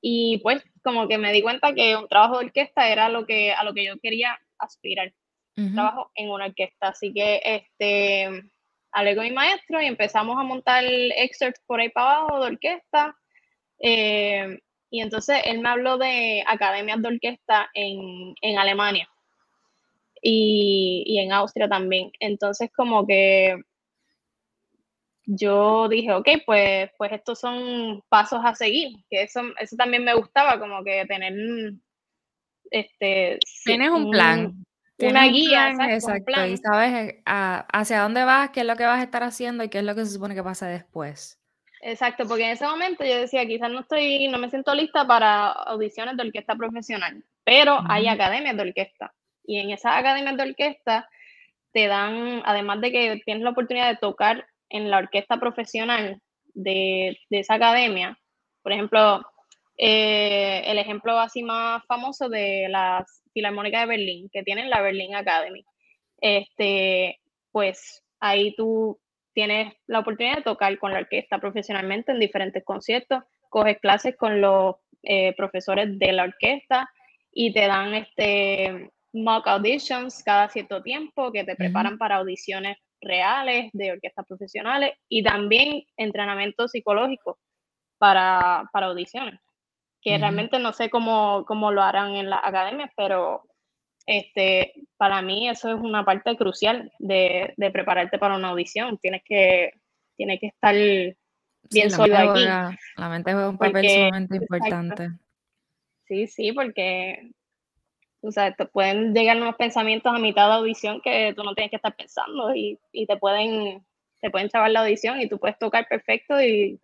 y 0.00 0.38
pues 0.38 0.62
como 0.84 1.08
que 1.08 1.18
me 1.18 1.32
di 1.32 1.42
cuenta 1.42 1.74
que 1.74 1.96
un 1.96 2.06
trabajo 2.06 2.38
de 2.38 2.44
orquesta 2.44 2.88
era 2.88 3.08
lo 3.08 3.26
que, 3.26 3.52
a 3.52 3.64
lo 3.64 3.74
que 3.74 3.84
yo 3.84 3.98
quería 4.00 4.38
aspirar, 4.58 5.12
trabajo 5.74 6.12
en 6.14 6.30
una 6.30 6.46
orquesta, 6.46 6.90
así 6.90 7.12
que, 7.12 7.42
este, 7.44 8.44
hablé 8.92 9.16
con 9.16 9.24
mi 9.24 9.32
maestro 9.32 9.82
y 9.82 9.86
empezamos 9.86 10.38
a 10.38 10.44
montar 10.44 10.84
excerpts 10.84 11.60
por 11.66 11.80
ahí 11.80 11.88
para 11.88 12.18
abajo 12.18 12.38
de 12.38 12.46
orquesta, 12.46 13.16
eh, 13.80 14.56
y 14.88 15.00
entonces 15.00 15.40
él 15.46 15.58
me 15.62 15.68
habló 15.68 15.98
de 15.98 16.44
academias 16.46 17.02
de 17.02 17.08
orquesta 17.08 17.68
en, 17.74 18.56
Alemania 18.56 19.08
y, 20.22 21.18
en 21.18 21.32
Austria 21.32 21.68
también. 21.68 22.12
Entonces 22.20 22.70
como 22.74 23.06
que 23.06 23.60
yo 25.24 25.88
dije, 25.88 26.12
ok, 26.12 26.28
pues, 26.46 26.90
pues 26.96 27.12
estos 27.12 27.40
son 27.40 28.02
pasos 28.08 28.40
a 28.44 28.54
seguir, 28.54 29.04
que 29.10 29.22
eso, 29.22 29.42
eso 29.58 29.76
también 29.76 30.04
me 30.04 30.14
gustaba, 30.14 30.58
como 30.58 30.82
que 30.84 31.04
tener 31.06 31.34
este... 32.70 33.38
Tienes 33.64 33.90
un 33.90 34.10
plan. 34.10 34.64
una 34.98 35.26
guía, 35.26 35.70
exacto, 35.90 36.46
y 36.46 36.56
sabes 36.56 37.14
eh, 37.14 37.22
hacia 37.24 38.02
dónde 38.02 38.24
vas, 38.24 38.50
qué 38.50 38.60
es 38.60 38.66
lo 38.66 38.76
que 38.76 38.86
vas 38.86 39.00
a 39.00 39.04
estar 39.04 39.22
haciendo 39.22 39.64
y 39.64 39.68
qué 39.68 39.78
es 39.78 39.84
lo 39.84 39.94
que 39.94 40.04
se 40.04 40.12
supone 40.12 40.34
que 40.34 40.42
pasa 40.42 40.66
después. 40.66 41.38
Exacto, 41.84 42.26
porque 42.28 42.44
en 42.44 42.50
ese 42.50 42.64
momento 42.64 43.04
yo 43.04 43.18
decía, 43.18 43.44
quizás 43.46 43.70
no 43.70 43.80
estoy, 43.80 44.28
no 44.28 44.38
me 44.38 44.50
siento 44.50 44.74
lista 44.74 45.06
para 45.06 45.50
audiciones 45.50 46.16
de 46.16 46.24
orquesta 46.24 46.54
profesional, 46.54 47.24
pero 47.44 47.80
hay 47.88 48.06
academias 48.06 48.56
de 48.56 48.62
orquesta. 48.62 49.12
Y 49.44 49.58
en 49.58 49.70
esas 49.70 49.96
academias 49.96 50.36
de 50.36 50.42
orquesta 50.42 51.08
te 51.72 51.86
dan, 51.86 52.42
además 52.44 52.80
de 52.80 52.92
que 52.92 53.22
tienes 53.24 53.42
la 53.42 53.50
oportunidad 53.50 53.88
de 53.88 53.96
tocar 53.96 54.46
en 54.68 54.90
la 54.90 54.98
orquesta 54.98 55.38
profesional 55.38 56.20
de, 56.54 57.18
esa 57.30 57.54
academia, 57.54 58.18
por 58.62 58.72
ejemplo, 58.72 59.22
eh, 59.78 60.62
el 60.66 60.78
ejemplo 60.78 61.18
así 61.18 61.42
más 61.42 61.82
famoso 61.86 62.28
de 62.28 62.68
la 62.68 63.04
Filarmónica 63.32 63.80
de 63.80 63.86
Berlín, 63.86 64.28
que 64.32 64.42
tienen 64.42 64.70
la 64.70 64.80
Berlin 64.80 65.14
Academy. 65.14 65.64
Este, 66.20 67.20
pues 67.50 68.04
ahí 68.20 68.54
tú 68.54 68.98
tienes 69.34 69.74
la 69.86 70.00
oportunidad 70.00 70.36
de 70.36 70.42
tocar 70.42 70.78
con 70.78 70.92
la 70.92 71.00
orquesta 71.00 71.38
profesionalmente 71.38 72.12
en 72.12 72.20
diferentes 72.20 72.64
conciertos, 72.64 73.22
coges 73.48 73.78
clases 73.80 74.16
con 74.16 74.40
los 74.40 74.76
eh, 75.02 75.34
profesores 75.36 75.98
de 75.98 76.12
la 76.12 76.24
orquesta 76.24 76.88
y 77.32 77.52
te 77.52 77.66
dan 77.66 77.94
este 77.94 78.90
mock 79.12 79.46
auditions 79.46 80.22
cada 80.22 80.48
cierto 80.48 80.82
tiempo 80.82 81.32
que 81.32 81.44
te 81.44 81.56
preparan 81.56 81.98
para 81.98 82.16
audiciones 82.16 82.78
reales 83.00 83.70
de 83.72 83.92
orquestas 83.92 84.26
profesionales 84.26 84.92
y 85.08 85.22
también 85.22 85.82
entrenamiento 85.96 86.68
psicológico 86.68 87.38
para, 87.98 88.68
para 88.72 88.86
audiciones, 88.86 89.40
que 90.00 90.18
realmente 90.18 90.58
no 90.58 90.72
sé 90.72 90.90
cómo, 90.90 91.44
cómo 91.46 91.72
lo 91.72 91.82
harán 91.82 92.14
en 92.14 92.30
las 92.30 92.40
academias, 92.42 92.90
pero 92.96 93.44
este, 94.06 94.72
para 94.96 95.22
mí 95.22 95.48
eso 95.48 95.68
es 95.68 95.80
una 95.80 96.04
parte 96.04 96.36
crucial 96.36 96.92
de, 96.98 97.54
prepararte 97.72 98.18
para 98.18 98.36
una 98.36 98.48
audición. 98.48 98.98
Tienes 98.98 99.22
que, 99.24 99.72
tienes 100.16 100.40
que 100.40 100.48
estar 100.48 100.74
bien 100.74 101.90
sólido 101.90 102.18
aquí. 102.18 102.44
la 102.96 103.08
mente 103.08 103.32
juega 103.32 103.48
un 103.48 103.58
papel 103.58 103.88
sumamente 103.88 104.36
importante. 104.36 105.10
Sí, 106.06 106.26
sí, 106.26 106.52
porque 106.52 107.30
o 108.22 108.30
sea, 108.30 108.54
te 108.54 108.66
pueden 108.66 109.12
llegar 109.12 109.36
unos 109.36 109.56
pensamientos 109.56 110.14
a 110.14 110.18
mitad 110.18 110.46
de 110.48 110.54
audición 110.54 111.00
que 111.00 111.34
tú 111.36 111.42
no 111.42 111.54
tienes 111.54 111.70
que 111.70 111.76
estar 111.76 111.94
pensando 111.94 112.54
y, 112.54 112.78
te 113.06 113.16
pueden 113.16 113.84
te 114.20 114.30
pueden 114.30 114.48
chavar 114.48 114.70
la 114.70 114.80
audición 114.80 115.20
y 115.20 115.28
tú 115.28 115.38
puedes 115.38 115.58
tocar 115.58 115.88
perfecto 115.88 116.40
y 116.40 116.80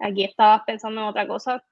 aquí 0.00 0.24
estabas 0.24 0.62
pensando 0.66 1.02
en 1.02 1.06
otra 1.08 1.28
cosa, 1.28 1.62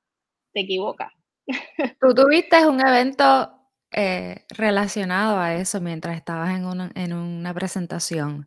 te 0.52 0.60
equivocas. 0.60 1.10
Tú 1.98 2.14
tuviste 2.14 2.66
un 2.66 2.86
evento 2.86 3.50
eh, 3.90 4.44
relacionado 4.50 5.38
a 5.38 5.54
eso 5.54 5.80
mientras 5.80 6.14
estabas 6.14 6.50
en 6.50 6.66
una, 6.66 6.90
en 6.94 7.14
una 7.14 7.54
presentación, 7.54 8.46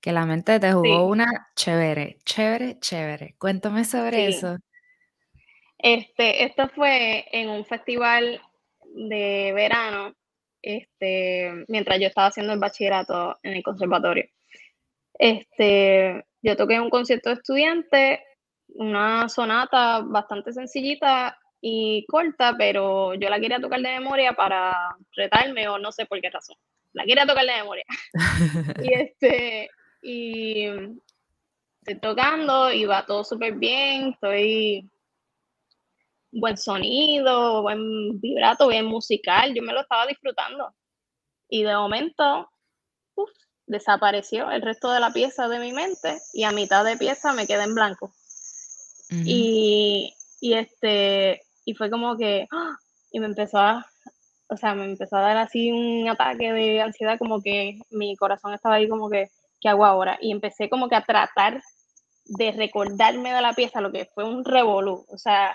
que 0.00 0.12
la 0.12 0.24
mente 0.24 0.58
te 0.58 0.72
jugó 0.72 1.06
una 1.06 1.50
chévere, 1.54 2.20
chévere, 2.24 2.78
chévere. 2.80 3.36
Cuéntame 3.38 3.84
sobre 3.84 4.28
eso. 4.28 4.56
Este, 5.76 6.44
esto 6.44 6.70
fue 6.70 7.26
en 7.32 7.50
un 7.50 7.66
festival 7.66 8.40
de 8.94 9.52
verano, 9.54 10.14
este, 10.60 11.64
mientras 11.68 11.98
yo 12.00 12.06
estaba 12.06 12.28
haciendo 12.28 12.52
el 12.52 12.58
bachillerato 12.58 13.38
en 13.42 13.54
el 13.54 13.62
conservatorio. 13.62 14.26
Este, 15.18 16.24
yo 16.40 16.56
toqué 16.56 16.80
un 16.80 16.90
concierto 16.90 17.30
de 17.30 17.36
estudiantes 17.36 18.20
una 18.74 19.28
sonata 19.28 20.00
bastante 20.00 20.52
sencillita 20.52 21.38
y 21.60 22.04
corta, 22.06 22.54
pero 22.56 23.14
yo 23.14 23.28
la 23.28 23.38
quería 23.38 23.60
tocar 23.60 23.80
de 23.80 23.98
memoria 23.98 24.32
para 24.32 24.96
retarme 25.16 25.68
o 25.68 25.78
no 25.78 25.92
sé 25.92 26.06
por 26.06 26.20
qué 26.20 26.30
razón. 26.30 26.56
La 26.92 27.04
quería 27.04 27.26
tocar 27.26 27.46
de 27.46 27.52
memoria. 27.52 27.84
y 28.82 28.94
este, 28.94 29.70
y 30.02 30.66
estoy 31.84 32.00
tocando 32.00 32.72
y 32.72 32.84
va 32.84 33.06
todo 33.06 33.24
súper 33.24 33.54
bien, 33.54 34.10
estoy 34.10 34.90
buen 36.32 36.56
sonido, 36.56 37.62
buen 37.62 38.20
vibrato, 38.20 38.68
bien 38.68 38.86
musical, 38.86 39.54
yo 39.54 39.62
me 39.62 39.72
lo 39.72 39.82
estaba 39.82 40.06
disfrutando. 40.06 40.74
Y 41.48 41.62
de 41.62 41.74
momento, 41.74 42.50
desapareció 43.66 44.50
el 44.50 44.62
resto 44.62 44.90
de 44.90 45.00
la 45.00 45.12
pieza 45.12 45.48
de 45.48 45.58
mi 45.58 45.72
mente 45.72 46.18
y 46.32 46.44
a 46.44 46.50
mitad 46.50 46.84
de 46.84 46.96
pieza 46.96 47.32
me 47.32 47.46
quedé 47.46 47.64
en 47.64 47.74
blanco. 47.74 48.12
y, 49.10 50.14
y, 50.40 50.54
este, 50.54 51.42
y 51.66 51.74
fue 51.74 51.90
como 51.90 52.16
que, 52.16 52.46
¡ah! 52.50 52.76
y 53.10 53.20
me 53.20 53.26
empezó 53.26 53.58
a, 53.58 53.86
o 54.48 54.56
sea, 54.56 54.74
me 54.74 54.84
empezó 54.86 55.16
a 55.16 55.20
dar 55.20 55.36
así 55.36 55.70
un 55.70 56.08
ataque 56.08 56.52
de 56.52 56.80
ansiedad, 56.80 57.18
como 57.18 57.42
que 57.42 57.78
mi 57.90 58.16
corazón 58.16 58.54
estaba 58.54 58.76
ahí 58.76 58.88
como 58.88 59.10
que, 59.10 59.28
¿qué 59.60 59.68
hago 59.68 59.84
ahora? 59.84 60.18
Y 60.20 60.32
empecé 60.32 60.70
como 60.70 60.88
que 60.88 60.96
a 60.96 61.04
tratar 61.04 61.62
de 62.24 62.52
recordarme 62.52 63.34
de 63.34 63.42
la 63.42 63.52
pieza, 63.52 63.82
lo 63.82 63.92
que 63.92 64.06
fue 64.14 64.24
un 64.24 64.44
revolú, 64.44 65.04
o 65.08 65.18
sea, 65.18 65.54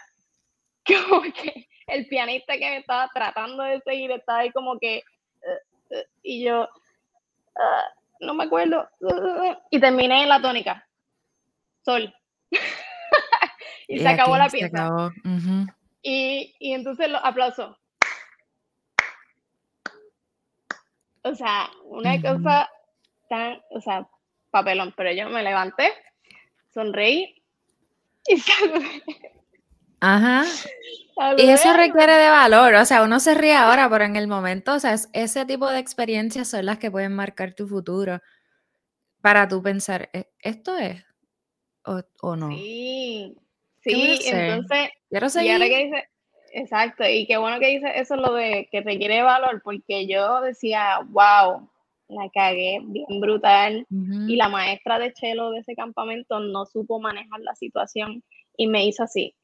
como 0.88 1.22
que 1.22 1.68
el 1.88 2.08
pianista 2.08 2.54
que 2.54 2.70
me 2.70 2.78
estaba 2.78 3.10
tratando 3.14 3.64
de 3.64 3.82
seguir 3.82 4.12
estaba 4.12 4.40
ahí 4.40 4.52
como 4.52 4.78
que, 4.80 5.04
uh, 5.42 5.96
uh, 5.96 6.04
y 6.24 6.44
yo, 6.44 6.64
uh, 6.64 8.26
no 8.26 8.34
me 8.34 8.46
acuerdo, 8.46 8.90
y 9.70 9.80
terminé 9.80 10.24
en 10.24 10.30
la 10.30 10.42
tónica, 10.42 10.88
sol. 11.84 12.14
y, 13.88 14.00
se 14.00 14.08
acabó 14.08 14.38
la 14.38 14.50
pieza. 14.50 15.12
y, 16.02 16.56
y 16.60 16.74
entonces 16.74 17.10
los 17.10 17.22
aplausos. 17.24 17.78
O 21.24 21.36
sea, 21.36 21.70
una 21.84 22.22
cosa 22.22 22.70
tan, 23.30 23.62
o 23.70 23.82
sea, 23.82 24.08
papelón, 24.50 24.94
pero 24.96 25.12
yo 25.12 25.30
me 25.30 25.44
levanté, 25.44 25.92
sonreí 26.74 27.44
y 28.28 28.38
saludé. 28.38 29.04
Ajá. 30.00 30.46
Y 31.38 31.50
eso 31.50 31.74
requiere 31.74 32.14
de 32.14 32.30
valor, 32.30 32.76
o 32.76 32.86
sea, 32.86 33.02
uno 33.02 33.20
se 33.20 33.34
ríe 33.34 33.56
ahora, 33.56 33.90
pero 33.90 34.04
en 34.04 34.16
el 34.16 34.28
momento, 34.28 34.74
o 34.76 34.80
sea, 34.80 34.96
ese 35.14 35.46
tipo 35.46 35.68
de 35.70 35.80
experiencias 35.80 36.50
son 36.50 36.66
las 36.68 36.78
que 36.78 36.92
pueden 36.92 37.14
marcar 37.14 37.56
tu 37.56 37.68
futuro 37.68 38.22
para 39.22 39.48
tú 39.48 39.64
pensar, 39.64 40.10
¿e-, 40.14 40.30
¿esto 40.40 40.78
es 40.78 41.04
o, 42.22 42.36
no? 42.36 42.50
Sí, 42.50 43.36
sí, 43.82 44.20
entonces, 44.26 44.90
Quiero 45.10 45.30
seguir. 45.30 45.60
exacto, 46.52 47.04
y 47.08 47.26
qué 47.26 47.38
bueno 47.38 47.60
que 47.60 47.68
dice 47.68 47.92
eso 47.96 48.16
lo 48.16 48.34
de 48.34 48.68
que 48.72 48.82
requiere 48.82 49.24
valor, 49.24 49.62
porque 49.64 50.06
yo 50.06 50.42
decía, 50.42 51.00
wow, 51.08 51.68
la 52.10 52.30
cagué 52.32 52.80
bien 52.84 53.20
brutal, 53.20 53.88
y 53.90 54.36
la 54.36 54.50
maestra 54.50 55.00
de 55.00 55.14
chelo 55.14 55.50
de 55.50 55.60
ese 55.60 55.76
campamento 55.76 56.40
no 56.40 56.66
supo 56.66 57.00
manejar 57.00 57.40
la 57.40 57.56
situación 57.56 58.24
y 58.56 58.68
me 58.68 58.86
hizo 58.86 59.04
así, 59.04 59.36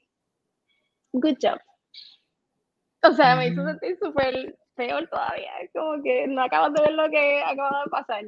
good 1.13 1.38
job. 1.41 1.60
O 3.04 3.12
sea, 3.13 3.36
me 3.36 3.47
hizo 3.47 3.65
sentir 3.65 3.97
súper 3.97 4.58
peor 4.76 5.08
todavía, 5.08 5.52
como 5.73 6.02
que 6.02 6.28
no 6.28 6.43
acabas 6.43 6.73
de 6.73 6.82
ver 6.82 6.93
lo 6.93 7.10
que 7.10 7.43
acaba 7.43 7.84
de 7.84 7.89
pasar. 7.89 8.26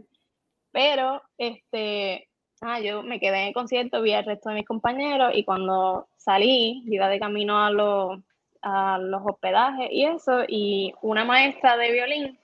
Pero, 0.71 1.21
este, 1.38 2.30
ah, 2.62 2.80
yo 2.80 3.02
me 3.02 3.19
quedé 3.19 3.41
en 3.41 3.48
el 3.48 3.54
concierto, 3.54 4.02
vi 4.02 4.13
al 4.13 4.26
resto 4.26 4.50
de 4.50 4.56
mis 4.56 4.65
compañeros 4.65 5.32
y 5.34 5.45
cuando 5.45 6.10
salí, 6.17 6.84
iba 6.88 7.08
de 7.08 7.19
camino 7.19 7.63
a 7.63 7.71
los, 7.71 8.19
a 8.62 8.98
los 8.98 9.21
hospedajes 9.26 9.88
y 9.91 10.06
eso, 10.06 10.43
y 10.48 10.93
una 11.02 11.24
maestra 11.24 11.78
de 11.78 11.91
violín, 11.91 12.39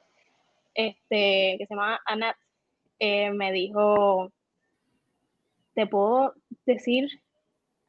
este, 0.73 1.57
que 1.57 1.65
se 1.67 1.73
llama 1.75 1.99
Annette, 2.05 2.37
eh, 2.99 3.31
me 3.31 3.51
dijo, 3.51 4.31
¿te 5.73 5.87
puedo 5.87 6.33
decir 6.65 7.09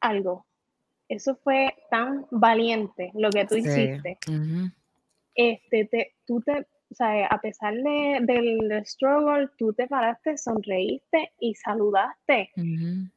algo? 0.01 0.47
Eso 1.09 1.37
fue 1.37 1.75
tan 1.91 2.27
valiente 2.31 3.11
lo 3.15 3.31
que 3.31 3.45
tú 3.45 3.57
hiciste. 3.57 4.19
Este, 5.35 5.85
te, 5.87 6.15
tú 6.27 6.41
te, 6.41 6.67
o 6.91 6.95
sea, 6.95 7.27
a 7.27 7.41
pesar 7.41 7.75
de, 7.75 8.19
del 8.23 8.87
struggle, 8.87 9.49
tú 9.59 9.73
te 9.73 9.87
paraste, 9.87 10.37
sonreíste 10.37 11.33
y 11.41 11.55
saludaste. 11.55 12.51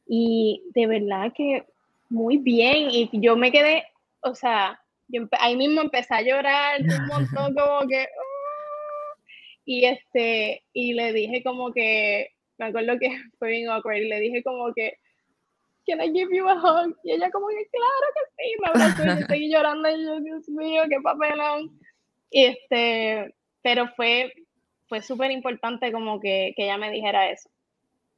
Y 0.06 0.62
de 0.74 0.86
verdad 0.86 1.32
que 1.34 1.64
muy 2.08 2.38
bien. 2.38 2.88
Y 2.90 3.10
yo 3.12 3.36
me 3.36 3.50
quedé, 3.52 3.84
o 4.20 4.34
sea, 4.34 4.80
yo 5.08 5.28
ahí 5.38 5.56
mismo 5.56 5.80
empecé 5.80 6.14
a 6.14 6.22
llorar 6.22 6.80
un 6.80 6.86
montón, 7.06 7.54
como 7.54 7.88
que. 7.88 8.02
¡ah! 8.02 8.36
y 9.64 9.84
este, 9.84 10.62
y 10.72 10.94
le 10.94 11.12
dije 11.12 11.42
como 11.42 11.72
que, 11.72 12.30
me 12.58 12.66
acuerdo 12.66 12.98
que 12.98 13.08
fue 13.38 13.50
bien 13.50 13.68
awkward, 13.68 13.98
y 13.98 14.08
le 14.08 14.20
dije 14.20 14.42
como 14.42 14.72
que, 14.72 14.94
¿Can 15.86 16.00
I 16.00 16.12
give 16.12 16.34
you 16.34 16.48
a 16.48 16.54
hug? 16.54 16.96
Y 17.04 17.12
ella 17.12 17.30
como 17.30 17.48
que, 17.48 17.68
claro 17.70 18.06
que 18.14 18.44
sí, 18.44 18.56
me 18.60 18.68
abrazó 18.68 19.04
y 19.04 19.20
yo 19.20 19.26
seguí 19.26 19.50
llorando 19.50 19.88
y 19.88 20.04
yo, 20.04 20.20
Dios 20.20 20.48
mío, 20.48 20.82
qué 20.88 21.00
papelón. 21.00 21.78
Este, 22.30 23.34
pero 23.62 23.88
fue, 23.96 24.32
fue 24.88 25.00
súper 25.02 25.30
importante 25.30 25.92
como 25.92 26.20
que, 26.20 26.52
que, 26.56 26.64
ella 26.64 26.76
me 26.76 26.90
dijera 26.90 27.30
eso. 27.30 27.48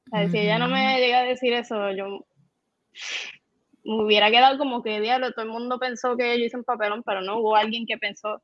O 0.07 0.17
sea, 0.17 0.29
si 0.29 0.39
ella 0.39 0.59
no 0.59 0.69
me 0.69 0.99
llega 0.99 1.21
a 1.21 1.25
decir 1.25 1.53
eso, 1.53 1.91
yo 1.93 2.27
me 3.85 4.05
hubiera 4.05 4.31
quedado 4.31 4.59
como 4.59 4.83
que 4.83 5.01
diablo, 5.01 5.33
todo 5.33 5.45
el 5.45 5.51
mundo 5.51 5.79
pensó 5.79 6.17
que 6.17 6.39
yo 6.39 6.45
hice 6.45 6.57
un 6.57 6.65
papelón, 6.65 7.03
pero 7.03 7.21
no 7.21 7.39
hubo 7.39 7.57
alguien 7.57 7.87
que 7.87 7.99
pensó 7.99 8.43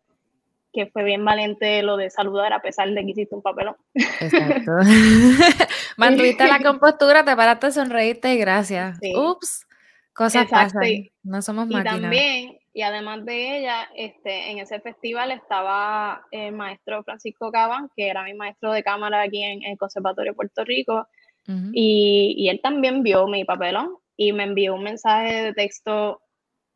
que 0.72 0.87
fue 0.87 1.04
bien 1.04 1.24
valiente 1.24 1.82
lo 1.82 1.96
de 1.96 2.10
saludar 2.10 2.52
a 2.52 2.60
pesar 2.60 2.90
de 2.90 3.04
que 3.04 3.12
hiciste 3.12 3.34
un 3.34 3.42
papelón. 3.42 3.76
Exacto. 3.94 4.72
Mantuviste 5.96 6.46
la 6.46 6.59
compostura, 6.62 7.24
te 7.24 7.37
paraste, 7.37 7.70
sonreíste 7.72 8.35
y 8.35 8.38
gracias. 8.38 8.98
Ups, 9.14 9.66
cosas 10.12 10.46
pasan. 10.50 10.83
No 11.22 11.42
somos 11.42 11.66
máquinas. 11.66 11.96
Y 11.96 12.00
también 12.00 12.59
y 12.76 12.83
además 12.83 13.24
de 13.24 13.59
ella, 13.59 13.88
este, 13.94 14.50
en 14.50 14.59
ese 14.59 14.80
festival 14.80 15.30
estaba 15.30 16.26
el 16.33 16.52
maestro 16.52 17.04
Francisco 17.04 17.52
Caban, 17.52 17.88
que 17.94 18.09
era 18.09 18.24
mi 18.24 18.35
maestro 18.35 18.72
de 18.72 18.83
cámara 18.83 19.22
aquí 19.22 19.40
en, 19.44 19.62
el 19.62 19.78
Conservatorio 19.78 20.33
de 20.33 20.37
Puerto 20.37 20.64
Rico, 20.64 21.07
y, 21.46 22.35
y, 22.38 22.48
él 22.48 22.61
también 22.62 23.02
vio 23.02 23.26
mi 23.28 23.44
papelón 23.44 23.98
y 24.16 24.33
me 24.33 24.44
envió 24.44 24.74
un 24.74 24.83
mensaje 24.83 25.42
de 25.42 25.52
texto, 25.52 26.22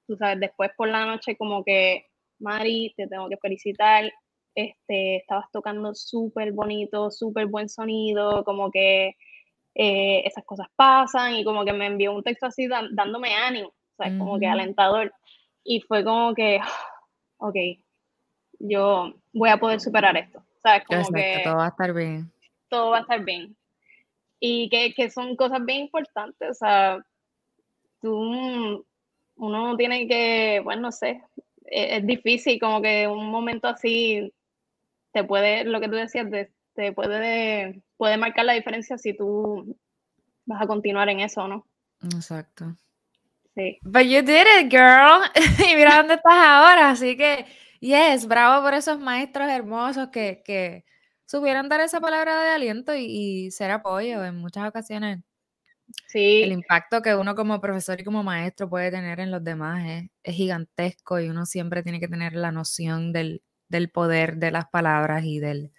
tú 0.06 0.14
sabes, 0.16 0.38
después 0.40 0.70
por 0.76 0.88
la 0.88 1.06
noche 1.06 1.36
como 1.36 1.64
que, 1.64 2.04
Mari, 2.38 2.92
te 2.94 3.08
tengo 3.08 3.30
que 3.30 3.38
felicitar, 3.38 4.12
este, 4.54 5.16
estabas 5.16 5.46
tocando 5.52 5.94
súper 5.94 6.52
bonito, 6.52 7.10
súper 7.10 7.46
buen 7.46 7.68
sonido, 7.68 8.44
como 8.44 8.70
que 8.70 9.16
eh, 9.74 10.22
esas 10.24 10.44
cosas 10.44 10.66
pasan 10.76 11.36
y 11.36 11.44
como 11.44 11.64
que 11.64 11.72
me 11.72 11.86
envió 11.86 12.12
un 12.12 12.22
texto 12.22 12.46
así 12.46 12.66
dándome 12.66 13.34
ánimo, 13.34 13.68
o 13.68 14.02
sea, 14.02 14.16
como 14.18 14.38
que 14.38 14.46
alentador 14.46 15.12
y 15.64 15.80
fue 15.80 16.02
como 16.02 16.34
que, 16.34 16.60
ok, 17.36 17.56
yo 18.58 19.12
voy 19.32 19.50
a 19.50 19.58
poder 19.58 19.80
superar 19.80 20.16
esto. 20.16 20.42
¿Sabes? 20.62 20.84
Como 20.86 21.08
que 21.10 21.42
todo 21.44 21.56
va 21.56 21.66
a 21.66 21.68
estar 21.68 21.92
bien. 21.92 22.32
Todo 22.68 22.90
va 22.90 22.98
a 22.98 23.00
estar 23.02 23.24
bien. 23.24 23.56
Y 24.40 24.68
que, 24.70 24.94
que 24.94 25.10
son 25.10 25.36
cosas 25.36 25.64
bien 25.64 25.80
importantes. 25.82 26.50
O 26.50 26.54
sea, 26.54 27.04
tú, 28.00 28.84
uno 29.36 29.76
tiene 29.76 30.08
que, 30.08 30.60
bueno, 30.64 30.82
no 30.82 30.92
sé, 30.92 31.22
e, 31.66 31.96
es, 31.96 32.06
difícil, 32.06 32.58
como 32.58 32.80
que 32.80 33.06
un 33.06 33.26
momento 33.30 33.68
así 33.68 34.32
te 35.12 35.24
puede, 35.24 35.64
lo 35.64 35.80
que 35.80 35.88
tú 35.88 35.94
decías, 35.94 36.26
te, 36.74 36.92
puede, 36.92 37.82
puede 37.96 38.16
marcar 38.16 38.44
la 38.44 38.52
diferencia 38.52 38.98
si 38.98 39.16
tú 39.16 39.76
vas 40.46 40.62
a 40.62 40.66
continuar 40.66 41.08
en 41.08 41.20
eso, 41.20 41.46
¿no? 41.48 41.66
Exacto. 42.02 42.76
Sí. 43.54 43.78
But 43.82 44.02
you 44.02 44.22
did 44.22 44.46
it, 44.60 44.70
girl. 44.70 45.22
y 45.70 45.74
mira 45.74 45.96
dónde 45.96 46.14
estás 46.14 46.32
ahora. 46.32 46.90
Así 46.90 47.16
que, 47.16 47.46
yes, 47.80 48.26
bravo 48.26 48.62
por 48.64 48.74
esos 48.74 48.98
maestros 49.00 49.48
hermosos 49.48 50.08
que, 50.10 50.42
que 50.44 50.84
supieron 51.28 51.68
dar 51.68 51.80
esa 51.80 52.00
palabra 52.00 52.42
de 52.42 52.50
aliento 52.50 52.94
y, 52.94 53.50
ser 53.50 53.70
apoyo 53.70 54.24
en 54.24 54.36
muchas 54.36 54.68
ocasiones. 54.68 55.20
Sí. 56.06 56.42
El 56.42 56.52
impacto 56.52 57.00
que 57.02 57.14
uno 57.14 57.34
como 57.34 57.60
profesor 57.60 58.00
y 58.00 58.04
como 58.04 58.22
maestro 58.22 58.68
puede 58.68 58.90
tener 58.90 59.20
en 59.20 59.30
los 59.30 59.42
demás 59.42 60.10
es, 60.22 60.34
gigantesco 60.34 61.18
y 61.20 61.28
uno 61.28 61.46
siempre 61.46 61.82
tiene 61.82 62.00
que 62.00 62.08
tener 62.08 62.34
la 62.34 62.52
noción 62.52 63.12
del, 63.12 63.42
poder 63.90 64.36
de 64.36 64.50
las 64.50 64.68
palabras 64.68 65.24
y 65.24 65.38
del... 65.40 65.72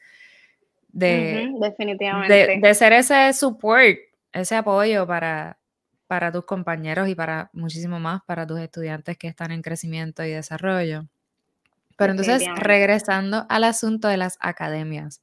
De, 0.91 1.53
definitivamente. 1.59 2.59
de 2.59 2.73
ser 2.73 2.93
ese 2.93 3.31
support, 3.33 3.97
ese 4.33 4.55
apoyo 4.55 5.05
para, 5.05 5.59
para 6.07 6.31
tus 6.31 6.45
compañeros 6.45 7.07
y 7.07 7.13
para 7.13 7.51
muchísimo 7.53 7.99
más 7.99 8.21
para 8.25 8.47
tus 8.47 8.59
estudiantes 8.59 9.15
que 9.15 9.27
están 9.27 9.51
en 9.51 9.61
crecimiento 9.61 10.23
y 10.23 10.31
desarrollo. 10.31 11.05
Pero 11.99 12.13
entonces, 12.13 12.47
regresando 12.55 13.45
al 13.47 13.63
asunto 13.65 14.07
de 14.07 14.17
las 14.17 14.37
academias. 14.39 15.21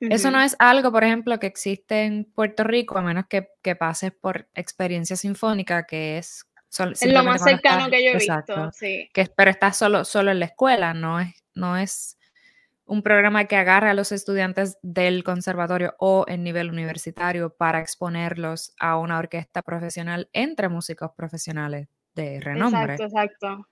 Eso 0.00 0.30
no 0.30 0.40
es 0.42 0.56
algo, 0.58 0.90
por 0.92 1.04
ejemplo, 1.04 1.38
que 1.38 1.46
existe 1.46 2.04
en 2.04 2.24
Puerto 2.24 2.64
Rico, 2.64 2.98
a 2.98 3.02
menos 3.02 3.26
que, 3.28 3.76
pases 3.76 4.12
por 4.12 4.48
experiencia 4.54 5.16
sinfónica, 5.16 5.86
que 5.86 6.18
es 6.18 6.46
es 6.78 7.06
lo 7.06 7.24
más 7.24 7.42
cercano 7.42 7.90
que 7.90 8.04
yo 8.04 8.10
he 8.10 8.14
visto, 8.14 8.72
sí. 8.72 9.10
Que, 9.12 9.26
pero 9.34 9.50
está 9.50 9.72
solo, 9.72 10.04
solo 10.04 10.30
en 10.30 10.38
la 10.40 10.46
escuela, 10.46 10.94
no 10.94 11.18
es, 11.18 11.39
no 11.60 11.76
es 11.76 12.18
un 12.90 13.02
programa 13.02 13.44
que 13.44 13.54
agarra 13.54 13.90
a 13.90 13.94
los 13.94 14.10
estudiantes 14.10 14.76
del 14.82 15.22
conservatorio 15.22 15.94
o 16.00 16.24
en 16.26 16.42
nivel 16.42 16.70
universitario 16.70 17.54
para 17.56 17.80
exponerlos 17.80 18.74
a 18.80 18.98
una 18.98 19.18
orquesta 19.18 19.62
profesional 19.62 20.28
entre 20.32 20.68
músicos 20.68 21.12
profesionales 21.16 21.86
de 22.16 22.40
renombre. 22.40 22.94
Exacto, 22.94 23.04
exacto. 23.04 23.68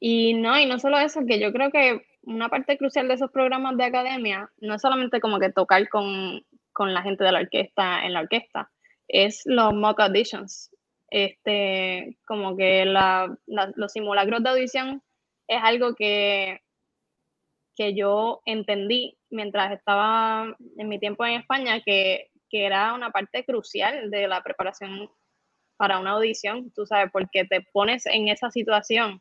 Y 0.00 0.34
no, 0.34 0.58
y 0.58 0.66
no 0.66 0.80
solo 0.80 0.98
eso, 0.98 1.20
que 1.24 1.38
yo 1.38 1.52
creo 1.52 1.70
que 1.70 2.04
una 2.22 2.48
parte 2.48 2.76
crucial 2.76 3.06
de 3.06 3.14
esos 3.14 3.30
programas 3.30 3.76
de 3.76 3.84
academia 3.84 4.50
no 4.60 4.74
es 4.74 4.82
solamente 4.82 5.20
como 5.20 5.38
que 5.38 5.52
tocar 5.52 5.88
con, 5.88 6.44
con 6.72 6.92
la 6.92 7.02
gente 7.02 7.22
de 7.22 7.30
la 7.30 7.40
orquesta 7.40 8.04
en 8.04 8.12
la 8.12 8.20
orquesta, 8.22 8.72
es 9.06 9.42
los 9.44 9.72
mock 9.72 10.00
auditions. 10.00 10.70
Este, 11.10 12.16
como 12.26 12.56
que 12.56 12.86
la, 12.86 13.36
los 13.46 13.92
simulacros 13.92 14.42
de 14.42 14.48
audición 14.48 15.02
es 15.46 15.60
algo 15.62 15.94
que, 15.94 16.60
que 17.76 17.94
yo 17.94 18.42
entendí 18.44 19.16
mientras 19.30 19.72
estaba 19.72 20.54
en 20.76 20.88
mi 20.88 20.98
tiempo 20.98 21.24
en 21.24 21.40
España, 21.40 21.80
que, 21.80 22.30
que 22.50 22.66
era 22.66 22.92
una 22.94 23.10
parte 23.10 23.44
crucial 23.44 24.10
de 24.10 24.28
la 24.28 24.42
preparación 24.42 25.10
para 25.76 25.98
una 25.98 26.12
audición, 26.12 26.70
tú 26.72 26.86
sabes, 26.86 27.10
porque 27.12 27.44
te 27.44 27.62
pones 27.72 28.06
en 28.06 28.28
esa 28.28 28.50
situación. 28.50 29.20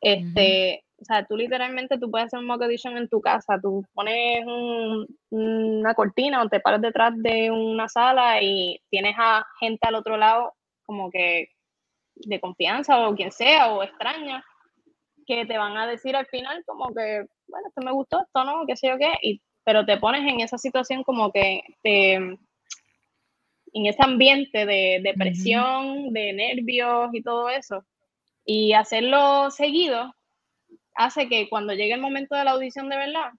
Este, 0.00 0.84
o 1.00 1.04
sea, 1.04 1.24
tú 1.24 1.36
literalmente 1.36 1.98
tú 1.98 2.10
puedes 2.10 2.26
hacer 2.26 2.38
un 2.38 2.46
mock 2.46 2.62
audition 2.62 2.96
en 2.96 3.08
tu 3.08 3.20
casa, 3.20 3.58
tú 3.60 3.84
pones 3.94 4.44
una 5.30 5.94
cortina 5.94 6.42
o 6.42 6.48
te 6.48 6.60
paras 6.60 6.82
detrás 6.82 7.12
de 7.16 7.50
una 7.50 7.88
sala 7.88 8.42
y 8.42 8.80
tienes 8.90 9.14
a 9.18 9.46
gente 9.60 9.88
al 9.88 9.94
otro 9.94 10.16
lado 10.16 10.52
como 10.84 11.10
que 11.10 11.48
de 12.16 12.40
confianza 12.40 13.08
o 13.08 13.14
quien 13.14 13.32
sea 13.32 13.72
o 13.72 13.82
extraña 13.82 14.44
que 15.26 15.46
te 15.46 15.58
van 15.58 15.76
a 15.76 15.86
decir 15.86 16.14
al 16.14 16.26
final 16.26 16.62
como 16.66 16.94
que, 16.94 17.26
bueno, 17.48 17.68
esto 17.68 17.82
me 17.82 17.92
gustó, 17.92 18.22
esto 18.22 18.44
no, 18.44 18.66
qué 18.66 18.76
sé 18.76 18.88
yo 18.88 18.98
qué, 18.98 19.12
y, 19.22 19.40
pero 19.64 19.84
te 19.86 19.96
pones 19.96 20.30
en 20.30 20.40
esa 20.40 20.58
situación 20.58 21.02
como 21.04 21.32
que 21.32 21.62
te, 21.82 22.14
en 22.14 22.38
ese 23.86 24.02
ambiente 24.02 24.66
de, 24.66 25.00
de 25.02 25.14
presión, 25.16 26.12
de 26.12 26.32
nervios 26.32 27.10
y 27.12 27.22
todo 27.22 27.48
eso. 27.48 27.84
Y 28.44 28.72
hacerlo 28.74 29.50
seguido 29.50 30.14
hace 30.94 31.28
que 31.28 31.48
cuando 31.48 31.72
llegue 31.72 31.94
el 31.94 32.00
momento 32.00 32.36
de 32.36 32.44
la 32.44 32.52
audición 32.52 32.88
de 32.88 32.96
verdad, 32.96 33.32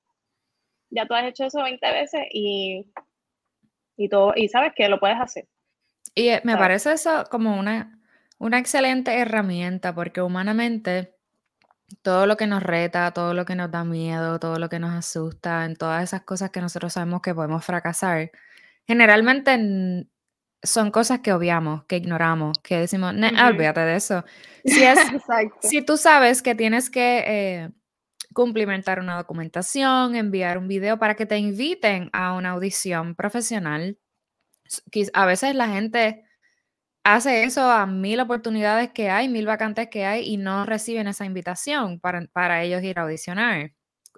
ya 0.89 1.05
tú 1.05 1.13
has 1.13 1.25
hecho 1.25 1.45
eso 1.45 1.63
20 1.63 1.91
veces 1.91 2.21
y, 2.31 2.85
y, 3.97 4.09
todo, 4.09 4.33
y 4.35 4.49
sabes 4.49 4.73
que 4.75 4.89
lo 4.89 4.99
puedes 4.99 5.19
hacer. 5.19 5.47
Y 6.13 6.29
eh, 6.29 6.41
me 6.43 6.57
parece 6.57 6.93
eso 6.93 7.23
como 7.29 7.57
una, 7.57 7.99
una 8.37 8.59
excelente 8.59 9.17
herramienta 9.17 9.93
porque 9.95 10.21
humanamente 10.21 11.14
todo 12.01 12.25
lo 12.25 12.37
que 12.37 12.47
nos 12.47 12.63
reta, 12.63 13.11
todo 13.11 13.33
lo 13.33 13.45
que 13.45 13.55
nos 13.55 13.71
da 13.71 13.83
miedo, 13.83 14.39
todo 14.39 14.59
lo 14.59 14.69
que 14.69 14.79
nos 14.79 14.93
asusta, 14.93 15.65
en 15.65 15.75
todas 15.75 16.03
esas 16.03 16.23
cosas 16.23 16.49
que 16.49 16.61
nosotros 16.61 16.93
sabemos 16.93 17.21
que 17.21 17.35
podemos 17.35 17.63
fracasar, 17.63 18.31
generalmente 18.87 20.07
son 20.63 20.91
cosas 20.91 21.19
que 21.19 21.33
obviamos, 21.33 21.85
que 21.85 21.97
ignoramos, 21.97 22.57
que 22.59 22.79
decimos, 22.79 23.13
olvídate 23.13 23.81
de 23.81 23.95
eso. 23.95 24.25
Si, 24.63 24.83
es, 24.83 24.99
si 25.61 25.81
tú 25.81 25.97
sabes 25.97 26.41
que 26.41 26.55
tienes 26.55 26.89
que 26.89 27.23
eh, 27.25 27.69
cumplimentar 28.33 28.99
una 28.99 29.17
documentación, 29.17 30.15
enviar 30.15 30.57
un 30.57 30.67
video 30.67 30.97
para 30.97 31.15
que 31.15 31.25
te 31.25 31.37
inviten 31.37 32.09
a 32.13 32.33
una 32.33 32.51
audición 32.51 33.15
profesional, 33.15 33.97
a 35.13 35.25
veces 35.25 35.55
la 35.55 35.67
gente 35.67 36.24
hace 37.05 37.43
eso 37.43 37.69
a 37.69 37.85
mil 37.85 38.19
oportunidades 38.19 38.89
que 38.89 39.11
hay, 39.11 39.29
mil 39.29 39.45
vacantes 39.45 39.89
que 39.89 40.05
hay 40.05 40.27
y 40.27 40.37
no 40.37 40.65
reciben 40.65 41.07
esa 41.07 41.23
invitación 41.23 41.99
para, 41.99 42.25
para 42.33 42.63
ellos 42.63 42.81
ir 42.81 42.97
a 42.97 43.03
audicionar 43.03 43.71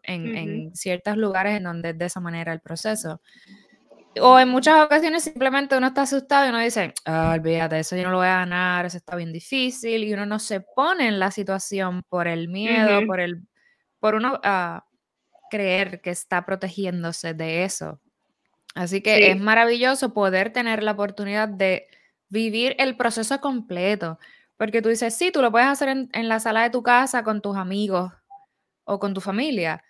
en, 0.04 0.38
en, 0.38 0.74
ciertos 0.76 1.18
lugares 1.18 1.58
en 1.58 1.64
donde 1.64 1.90
es 1.90 1.98
de 1.98 2.06
esa 2.06 2.22
manera 2.22 2.54
el 2.54 2.62
proceso. 2.62 3.22
O 4.22 4.40
en 4.40 4.48
muchas 4.48 4.86
ocasiones 4.86 5.26
simplemente 5.26 5.76
uno 5.76 5.88
está 5.88 6.04
asustado 6.04 6.46
y 6.46 6.50
uno 6.50 6.60
dice, 6.60 6.94
ah, 7.06 7.34
olvídate, 7.38 7.78
eso 7.80 7.98
yo 7.98 8.04
no 8.04 8.12
lo 8.12 8.18
voy 8.18 8.28
a 8.28 8.38
ganar, 8.38 8.86
eso 8.86 8.96
está 8.96 9.18
bien 9.18 9.34
difícil, 9.34 10.06
y 10.06 10.14
uno 10.14 10.26
no 10.26 10.40
se 10.40 10.62
pone 10.62 11.10
en 11.10 11.20
la 11.20 11.30
situación 11.30 12.04
por 12.08 12.26
el 12.30 12.48
miedo, 12.48 13.06
por 13.06 13.20
el, 13.20 13.46
por 14.00 14.16
uno 14.16 14.36
uh, 14.36 14.80
creer 15.52 16.00
que 16.00 16.12
está 16.12 16.46
protegiéndose 16.46 17.34
de 17.34 17.66
eso. 17.66 18.00
Así 18.76 19.02
que 19.02 19.30
es 19.30 19.38
maravilloso 19.38 20.14
poder 20.14 20.54
tener 20.54 20.84
la 20.84 20.94
oportunidad 20.94 21.50
de 21.50 21.88
vivir 22.30 22.76
el 22.80 22.98
proceso 22.98 23.40
completo. 23.42 24.20
Porque 24.58 24.82
tú 24.82 24.90
dices, 24.90 25.14
sí, 25.14 25.32
tú 25.32 25.42
lo 25.42 25.52
puedes 25.52 25.68
hacer 25.68 25.90
en, 25.90 26.10
en, 26.14 26.30
la 26.30 26.40
sala 26.40 26.64
de 26.64 26.72
tu 26.72 26.82
casa 26.84 27.24
con 27.24 27.42
tus 27.42 27.58
amigos 27.58 28.12
o 28.86 29.00
con 29.00 29.14
tu 29.14 29.22
familia, 29.22 29.84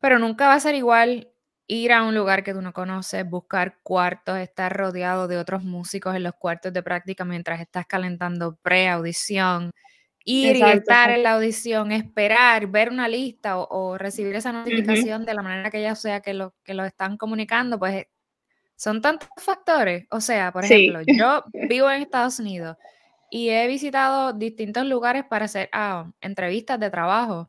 pero 0.00 0.18
nunca 0.18 0.48
va 0.48 0.54
a 0.54 0.60
ser 0.60 0.74
igual 0.74 1.32
ir 1.66 1.92
a 1.92 2.02
un 2.04 2.14
lugar 2.14 2.44
que 2.44 2.52
tú 2.52 2.60
no 2.60 2.72
conoces, 2.72 3.28
buscar 3.28 3.78
cuartos, 3.82 4.38
estar 4.38 4.76
rodeado 4.76 5.28
de 5.28 5.38
otros 5.38 5.62
músicos 5.64 6.14
en 6.14 6.22
los 6.22 6.34
cuartos 6.34 6.72
de 6.72 6.82
práctica 6.82 7.24
mientras 7.24 7.60
estás 7.60 7.86
calentando 7.86 8.56
pre-audición, 8.62 9.70
ir 10.24 10.56
y 10.56 10.62
estar 10.62 11.10
en 11.10 11.22
la 11.22 11.32
audición, 11.32 11.92
esperar, 11.92 12.66
ver 12.66 12.90
una 12.90 13.08
lista 13.08 13.58
o, 13.58 13.96
recibir 13.98 14.34
esa 14.36 14.52
notificación 14.52 15.24
de 15.24 15.34
la 15.34 15.42
manera 15.42 15.70
que 15.70 15.82
ya 15.82 15.94
sea 15.94 16.20
que 16.20 16.34
lo, 16.34 16.54
que 16.62 16.74
lo 16.74 16.84
están 16.84 17.16
comunicando, 17.16 17.78
pues 17.78 18.06
son 18.82 19.00
tantos 19.00 19.28
factores. 19.36 20.06
O 20.10 20.20
sea, 20.20 20.50
por 20.50 20.64
ejemplo, 20.64 21.02
yo 21.06 21.44
vivo 21.68 21.88
en 21.88 22.02
Estados 22.02 22.40
Unidos 22.40 22.76
y 23.30 23.50
he 23.50 23.68
visitado 23.68 24.32
distintos 24.32 24.84
lugares 24.86 25.22
para 25.24 25.44
hacer 25.44 25.68
ah, 25.72 26.10
entrevistas 26.20 26.80
de 26.80 26.90
trabajo. 26.90 27.48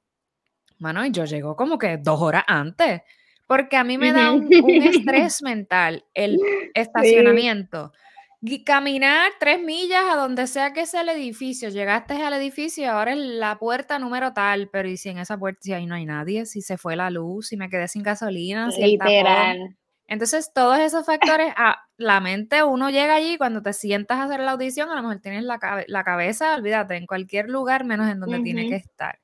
Mano, 0.78 1.04
y 1.04 1.10
yo 1.10 1.26
llego 1.26 1.56
como 1.56 1.80
que 1.80 1.98
dos 1.98 2.22
horas 2.22 2.44
antes 2.46 3.02
porque 3.48 3.78
a 3.78 3.84
mí 3.84 3.98
me 3.98 4.14
da 4.14 4.32
un, 4.32 4.48
estrés 4.84 5.42
mental 5.42 6.06
el 6.14 6.38
estacionamiento. 6.76 7.92
Y 8.40 8.64
caminar 8.64 9.32
tres 9.40 9.60
millas 9.60 10.04
a 10.12 10.16
donde 10.16 10.46
sea 10.46 10.72
que 10.72 10.86
sea 10.86 11.02
el 11.02 11.10
edificio. 11.10 11.70
Llegaste 11.70 12.14
al 12.14 12.34
edificio 12.34 12.84
y 12.84 12.88
ahora 12.88 13.14
es 13.14 13.18
la 13.18 13.58
puerta 13.58 13.98
número 13.98 14.34
tal, 14.34 14.70
pero 14.72 14.88
¿y 14.88 14.98
si 14.98 15.10
en 15.10 15.18
esa 15.18 15.40
puerta 15.40 15.62
si 15.64 15.74
ahí 15.74 15.88
no 15.88 15.96
hay 15.96 16.06
nadie? 16.06 16.46
Si 16.46 16.62
se 16.62 16.78
fue 16.78 16.96
la 16.96 17.10
luz, 17.10 17.48
si 17.48 17.58
me 17.58 17.70
quedé 17.70 17.88
sin 17.88 18.04
gasolina, 18.04 18.70
si 18.70 18.84
Literal. 18.84 19.78
Entonces, 20.08 20.52
todos 20.54 20.80
esos 20.80 21.06
factores, 21.06 21.54
a 21.56 21.72
ah, 21.72 21.90
la 21.98 22.20
mente, 22.20 22.64
uno 22.64 22.90
llega 22.90 23.16
allí 23.16 23.38
cuando 23.38 23.62
te 23.62 23.74
sientas 23.74 24.18
a 24.20 24.24
hacer 24.24 24.40
la 24.42 24.52
audición, 24.52 24.90
a 24.90 24.96
lo 24.96 25.02
mejor 25.04 25.20
tienes 25.20 25.44
la, 25.44 25.60
la 25.88 26.04
cabeza, 26.04 26.56
olvídate, 26.56 26.96
en 26.96 27.06
cualquier 27.06 27.50
lugar 27.50 27.86
menos 27.86 28.10
en 28.10 28.20
donde 28.20 28.40
tiene 28.42 28.68
que 28.68 28.76
estar. 28.76 29.20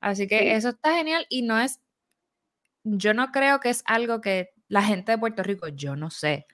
Así 0.00 0.26
que 0.26 0.54
eso 0.54 0.70
está 0.70 0.94
genial 0.94 1.26
y 1.28 1.42
no 1.42 1.58
es 1.58 1.80
yo 2.82 3.14
no 3.14 3.30
creo 3.30 3.60
que 3.60 3.70
es 3.70 3.82
algo 3.86 4.20
que 4.20 4.50
la 4.68 4.82
gente 4.82 5.12
de 5.12 5.18
Puerto 5.18 5.42
Rico, 5.42 5.68
yo 5.68 5.96
no 5.96 6.10
sé, 6.10 6.46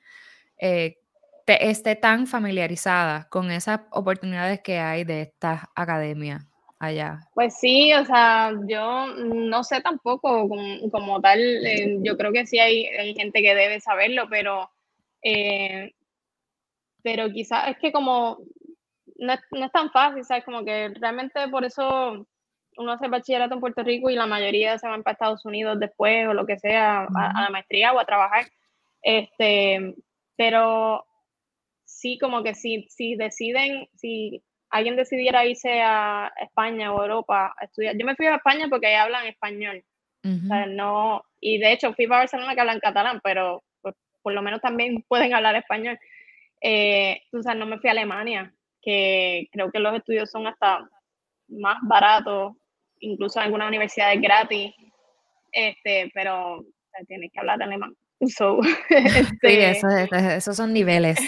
eh, 0.58 0.98
esté 1.46 1.94
tan 1.94 2.26
familiarizada 2.26 3.28
con 3.28 3.50
esas 3.50 3.80
oportunidades 3.90 4.60
que 4.62 4.78
hay 4.78 5.04
de 5.04 5.22
esta 5.22 5.70
academia 5.74 6.48
allá. 6.78 7.20
Pues 7.34 7.58
sí, 7.58 7.92
o 7.94 8.04
sea, 8.04 8.52
yo 8.66 9.06
no 9.14 9.64
sé 9.64 9.80
tampoco 9.80 10.48
como, 10.90 11.20
tal, 11.20 11.40
eh, 11.40 11.98
yo 12.02 12.16
creo 12.16 12.32
que 12.32 12.46
sí 12.46 12.58
hay, 12.58 13.14
gente 13.14 13.42
que 13.42 13.54
debe 13.54 13.80
saberlo, 13.80 14.26
pero, 14.28 14.70
eh, 15.22 15.92
pero 17.02 17.30
quizás 17.30 17.68
es 17.68 17.78
que 17.78 17.92
como 17.92 18.38
no 19.18 19.32
es, 19.32 19.40
no 19.50 19.66
es 19.66 19.72
tan 19.72 19.90
fácil, 19.90 20.24
¿sabes? 20.24 20.44
Como 20.44 20.64
que 20.64 20.90
realmente 21.00 21.48
por 21.48 21.64
eso 21.64 22.26
uno 22.76 22.92
hace 22.92 23.08
bachillerato 23.08 23.54
en 23.54 23.60
Puerto 23.60 23.82
Rico 23.82 24.10
y 24.10 24.14
la 24.14 24.26
mayoría 24.26 24.78
se 24.78 24.88
van 24.88 25.02
para 25.02 25.14
Estados 25.14 25.44
Unidos 25.44 25.78
después 25.80 26.28
o 26.28 26.34
lo 26.34 26.46
que 26.46 26.58
sea, 26.58 27.04
a, 27.04 27.42
la 27.42 27.50
maestría 27.50 27.92
o 27.92 27.98
a 27.98 28.04
trabajar. 28.04 28.46
Este, 29.02 29.94
pero 30.36 31.04
sí, 31.84 32.18
como 32.18 32.42
que 32.42 32.54
si, 32.54 32.86
si 32.90 33.16
deciden, 33.16 33.88
si 33.94 34.42
alguien 34.70 34.96
decidiera 34.96 35.44
irse 35.44 35.80
a 35.82 36.32
España 36.40 36.92
o 36.92 37.02
Europa 37.02 37.54
a 37.58 37.64
estudiar, 37.64 37.96
yo 37.96 38.04
me 38.04 38.16
fui 38.16 38.26
a 38.26 38.36
España 38.36 38.66
porque 38.68 38.88
ahí 38.88 38.94
hablan 38.94 39.26
español. 39.26 39.84
o 40.24 40.48
sea, 40.48 40.66
no, 40.66 41.22
y 41.40 41.58
de 41.58 41.72
hecho 41.72 41.94
fui 41.94 42.06
para 42.06 42.22
Barcelona 42.22 42.54
que 42.54 42.60
hablan 42.60 42.80
catalán, 42.80 43.20
pero 43.22 43.62
pues, 43.80 43.94
por 44.22 44.32
lo 44.32 44.42
menos 44.42 44.60
también 44.60 45.04
pueden 45.08 45.34
hablar 45.34 45.56
español. 45.56 45.98
Eh, 46.60 47.20
o 47.32 47.42
sea, 47.42 47.54
no 47.54 47.66
me 47.66 47.78
fui 47.78 47.88
a 47.88 47.92
Alemania, 47.92 48.52
que 48.82 49.48
creo 49.52 49.70
que 49.70 49.78
los 49.78 49.94
estudios 49.94 50.30
son 50.30 50.46
hasta 50.46 50.88
más 51.48 51.78
baratos 51.82 52.54
incluso 53.00 53.38
en 53.38 53.46
algunas 53.46 53.68
universidades 53.68 54.20
gratis, 54.20 54.74
este, 55.52 56.10
pero 56.14 56.64
tienes 57.06 57.30
que 57.32 57.40
hablar 57.40 57.62
alemán. 57.62 57.94
So, 58.34 58.60
este, 58.88 59.78
esos 60.36 60.56
son 60.56 60.72
niveles. 60.72 61.18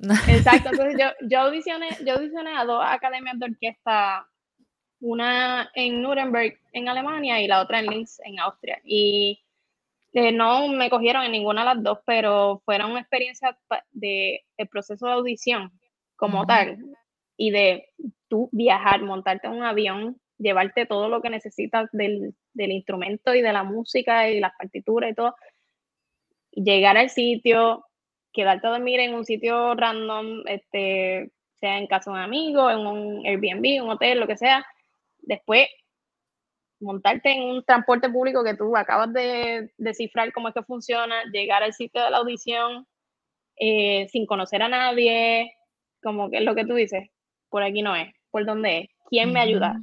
Exacto, 0.00 0.68
entonces 0.72 0.96
yo, 0.98 1.28
yo, 1.28 1.40
audicioné, 1.40 1.88
yo 2.04 2.14
audicioné 2.14 2.56
a 2.56 2.64
dos 2.64 2.82
academias 2.84 3.38
de 3.38 3.46
orquesta, 3.46 4.26
una 5.00 5.70
en 5.74 6.02
Nuremberg, 6.02 6.58
en 6.72 6.88
Alemania, 6.88 7.40
y 7.40 7.46
la 7.46 7.60
otra 7.60 7.80
en 7.80 7.86
Linz, 7.86 8.18
en 8.24 8.38
Austria. 8.38 8.80
Y 8.84 9.42
eh, 10.12 10.32
no 10.32 10.68
me 10.68 10.90
cogieron 10.90 11.24
en 11.24 11.32
ninguna 11.32 11.62
de 11.62 11.74
las 11.74 11.82
dos, 11.82 11.98
pero 12.06 12.62
fueron 12.64 12.92
una 12.92 13.00
experiencia 13.00 13.58
de 13.92 14.44
el 14.56 14.68
proceso 14.68 15.06
de 15.06 15.12
audición 15.12 15.72
como 16.16 16.46
tal, 16.46 16.78
y 17.36 17.50
de 17.50 17.88
tú 18.28 18.48
viajar, 18.52 19.02
montarte 19.02 19.46
en 19.46 19.54
un 19.54 19.64
avión, 19.64 20.20
llevarte 20.38 20.86
todo 20.86 21.08
lo 21.08 21.20
que 21.20 21.30
necesitas 21.30 21.88
del, 21.92 22.34
del 22.52 22.72
instrumento 22.72 23.34
y 23.34 23.42
de 23.42 23.52
la 23.52 23.64
música 23.64 24.28
y 24.30 24.40
las 24.40 24.52
partituras 24.56 25.10
y 25.10 25.14
todo, 25.14 25.34
llegar 26.52 26.96
al 26.96 27.10
sitio, 27.10 27.84
quedarte 28.34 28.66
a 28.66 28.70
dormir 28.70 29.00
en 29.00 29.14
un 29.14 29.24
sitio 29.24 29.74
random, 29.74 30.42
este, 30.46 31.30
sea 31.60 31.78
en 31.78 31.86
casa 31.86 32.10
de 32.10 32.16
un 32.16 32.22
amigo, 32.22 32.70
en 32.70 32.78
un 32.80 33.26
Airbnb, 33.26 33.82
un 33.82 33.90
hotel, 33.90 34.20
lo 34.20 34.26
que 34.26 34.36
sea, 34.36 34.66
después 35.20 35.68
montarte 36.80 37.30
en 37.30 37.42
un 37.44 37.64
transporte 37.64 38.10
público 38.10 38.44
que 38.44 38.54
tú 38.54 38.76
acabas 38.76 39.12
de 39.12 39.72
descifrar 39.78 40.32
cómo 40.32 40.48
es 40.48 40.54
que 40.54 40.62
funciona, 40.62 41.22
llegar 41.32 41.62
al 41.62 41.72
sitio 41.72 42.02
de 42.02 42.10
la 42.10 42.18
audición 42.18 42.86
eh, 43.56 44.06
sin 44.10 44.26
conocer 44.26 44.62
a 44.62 44.68
nadie, 44.68 45.54
como 46.02 46.30
que 46.30 46.38
es 46.38 46.42
lo 46.42 46.54
que 46.54 46.66
tú 46.66 46.74
dices, 46.74 47.08
por 47.48 47.62
aquí 47.62 47.82
no 47.82 47.94
es, 47.96 48.12
por 48.30 48.44
dónde 48.44 48.78
es, 48.80 48.88
quién 49.08 49.32
me 49.32 49.40
ayuda. 49.40 49.80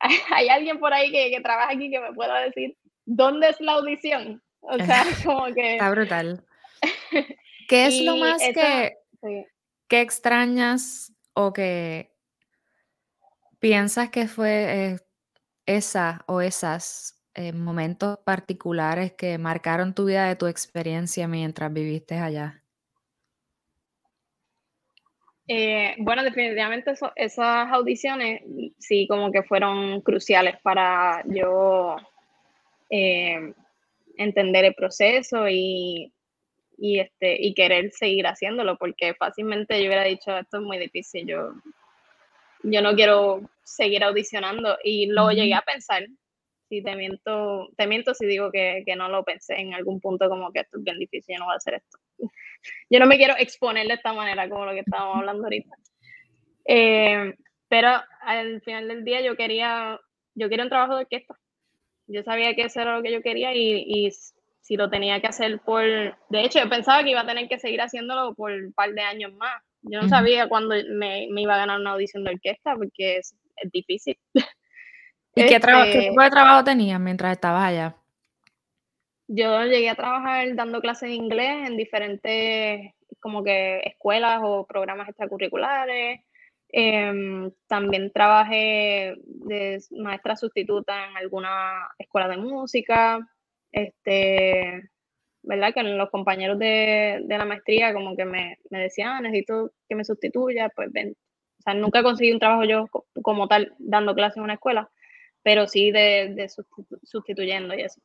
¿Hay 0.30 0.48
alguien 0.48 0.78
por 0.78 0.92
ahí 0.92 1.10
que, 1.10 1.30
que 1.30 1.40
trabaja 1.40 1.72
aquí 1.72 1.90
que 1.90 2.00
me 2.00 2.12
pueda 2.12 2.38
decir 2.40 2.76
dónde 3.06 3.48
es 3.48 3.60
la 3.60 3.72
audición? 3.72 4.42
O 4.60 4.76
sea, 4.84 5.04
como 5.24 5.46
que... 5.54 5.72
Está 5.72 5.90
brutal. 5.90 6.44
¿Qué 7.68 7.86
es 7.86 8.02
lo 8.02 8.16
más 8.16 8.40
que, 8.42 8.96
que 9.88 10.00
extrañas 10.00 11.12
o 11.34 11.52
que 11.52 12.12
piensas 13.58 14.10
que 14.10 14.28
fue 14.28 14.92
eh, 14.92 14.98
esa 15.66 16.24
o 16.26 16.40
esas 16.40 17.22
eh, 17.34 17.52
momentos 17.52 18.18
particulares 18.24 19.12
que 19.12 19.38
marcaron 19.38 19.94
tu 19.94 20.04
vida 20.04 20.28
de 20.28 20.36
tu 20.36 20.46
experiencia 20.46 21.26
mientras 21.28 21.72
viviste 21.72 22.16
allá? 22.16 22.62
Eh, 25.46 25.94
bueno, 25.98 26.22
definitivamente 26.22 26.94
esas 27.16 27.68
audiciones 27.70 28.42
sí 28.78 29.06
como 29.06 29.30
que 29.30 29.42
fueron 29.42 30.00
cruciales 30.00 30.56
para 30.62 31.22
yo 31.26 31.96
entender 34.16 34.64
el 34.64 34.74
proceso 34.74 35.48
y 35.48 36.13
y, 36.76 37.00
este, 37.00 37.36
y 37.40 37.54
querer 37.54 37.90
seguir 37.92 38.26
haciéndolo, 38.26 38.76
porque 38.76 39.14
fácilmente 39.14 39.80
yo 39.80 39.86
hubiera 39.86 40.04
dicho, 40.04 40.36
esto 40.36 40.58
es 40.58 40.62
muy 40.62 40.78
difícil, 40.78 41.26
yo, 41.26 41.52
yo 42.62 42.82
no 42.82 42.94
quiero 42.94 43.42
seguir 43.62 44.04
audicionando. 44.04 44.78
Y 44.82 45.06
lo 45.06 45.30
llegué 45.30 45.54
a 45.54 45.62
pensar, 45.62 46.06
si 46.68 46.82
te 46.82 46.96
miento, 46.96 47.68
te 47.76 47.86
miento 47.86 48.14
si 48.14 48.26
digo 48.26 48.50
que, 48.50 48.82
que, 48.86 48.96
no 48.96 49.08
lo 49.08 49.24
pensé 49.24 49.54
en 49.54 49.74
algún 49.74 50.00
punto 50.00 50.28
como 50.28 50.52
que 50.52 50.60
esto 50.60 50.78
es 50.78 50.84
bien 50.84 50.98
difícil, 50.98 51.34
yo 51.34 51.40
no 51.40 51.46
voy 51.46 51.54
a 51.54 51.56
hacer 51.56 51.74
esto. 51.74 51.98
Yo 52.88 52.98
no 52.98 53.04
me 53.04 53.18
quiero 53.18 53.34
exponer 53.36 53.86
de 53.86 53.92
esta 53.92 54.14
manera 54.14 54.48
como 54.48 54.64
lo 54.64 54.72
que 54.72 54.80
estábamos 54.80 55.18
hablando 55.18 55.44
ahorita. 55.44 55.76
Eh, 56.64 57.34
pero 57.68 57.88
al 58.22 58.62
final 58.62 58.88
del 58.88 59.04
día 59.04 59.20
yo 59.20 59.36
quería, 59.36 60.00
yo 60.34 60.48
quería 60.48 60.64
un 60.64 60.70
trabajo 60.70 60.94
de 60.94 61.02
orquesta. 61.02 61.38
Yo 62.06 62.22
sabía 62.22 62.54
que 62.54 62.62
eso 62.62 62.80
era 62.80 62.96
lo 62.96 63.02
que 63.02 63.12
yo 63.12 63.20
quería 63.20 63.54
y, 63.54 63.84
y 63.86 64.10
si 64.64 64.76
lo 64.76 64.88
tenía 64.88 65.20
que 65.20 65.26
hacer 65.26 65.60
por... 65.60 65.82
De 65.84 66.40
hecho, 66.42 66.58
yo 66.58 66.70
pensaba 66.70 67.04
que 67.04 67.10
iba 67.10 67.20
a 67.20 67.26
tener 67.26 67.48
que 67.48 67.58
seguir 67.58 67.82
haciéndolo 67.82 68.34
por 68.34 68.50
un 68.50 68.72
par 68.72 68.94
de 68.94 69.02
años 69.02 69.34
más. 69.34 69.62
Yo 69.82 70.00
no 70.00 70.08
sabía 70.08 70.48
cuándo 70.48 70.74
me, 70.74 71.28
me, 71.30 71.42
iba 71.42 71.54
a 71.54 71.58
ganar 71.58 71.78
una 71.78 71.90
audición 71.90 72.24
de 72.24 72.30
orquesta 72.30 72.74
porque 72.74 73.18
es, 73.18 73.36
es 73.56 73.70
difícil. 73.70 74.18
¿Y 75.34 75.46
qué, 75.46 75.56
este 75.56 76.08
tipo 76.08 76.22
de 76.22 76.30
trabajo 76.30 76.64
tenías 76.64 76.98
mientras 76.98 77.32
estabas 77.32 77.64
allá? 77.64 77.96
Yo 79.28 79.64
llegué 79.64 79.90
a 79.90 79.96
trabajar 79.96 80.54
dando 80.54 80.80
clases 80.80 81.10
de 81.10 81.14
inglés 81.14 81.68
en 81.68 81.76
diferentes 81.76 82.94
como 83.20 83.44
que 83.44 83.80
escuelas 83.80 84.40
o 84.42 84.66
programas 84.66 85.10
extracurriculares. 85.10 86.20
Eh, 86.72 87.50
también 87.66 88.10
trabajé 88.12 89.14
de 89.26 89.78
maestra 89.90 90.36
sustituta 90.36 91.06
en 91.10 91.16
alguna 91.18 91.90
escuela 91.98 92.28
de 92.28 92.38
música 92.38 93.20
este, 93.74 94.90
¿verdad? 95.42 95.74
Que 95.74 95.82
los 95.82 96.10
compañeros 96.10 96.58
de, 96.58 97.20
de 97.24 97.38
la 97.38 97.44
maestría 97.44 97.92
como 97.92 98.16
que 98.16 98.24
me, 98.24 98.58
me 98.70 98.80
decían, 98.80 99.08
ah, 99.10 99.20
necesito 99.20 99.72
que 99.88 99.96
me 99.96 100.04
sustituya, 100.04 100.70
pues 100.74 100.90
ven. 100.92 101.14
O 101.58 101.62
sea, 101.62 101.74
nunca 101.74 102.02
conseguí 102.02 102.32
un 102.32 102.38
trabajo 102.38 102.64
yo 102.64 102.86
como 103.22 103.48
tal 103.48 103.74
dando 103.78 104.14
clases 104.14 104.38
en 104.38 104.44
una 104.44 104.54
escuela, 104.54 104.90
pero 105.42 105.66
sí 105.66 105.90
de, 105.90 106.32
de 106.34 106.48
sustituyendo 107.02 107.74
y 107.74 107.82
eso. 107.82 108.00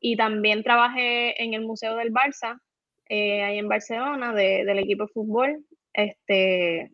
Y 0.00 0.16
también 0.16 0.62
trabajé 0.62 1.42
en 1.42 1.54
el 1.54 1.62
Museo 1.62 1.96
del 1.96 2.12
Barça, 2.12 2.60
eh, 3.08 3.42
ahí 3.42 3.58
en 3.58 3.68
Barcelona, 3.68 4.32
de, 4.32 4.64
del 4.64 4.78
equipo 4.78 5.04
de 5.04 5.12
fútbol, 5.12 5.64
este, 5.92 6.92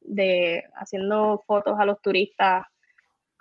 de 0.00 0.64
haciendo 0.74 1.42
fotos 1.46 1.78
a 1.78 1.86
los 1.86 2.00
turistas 2.02 2.64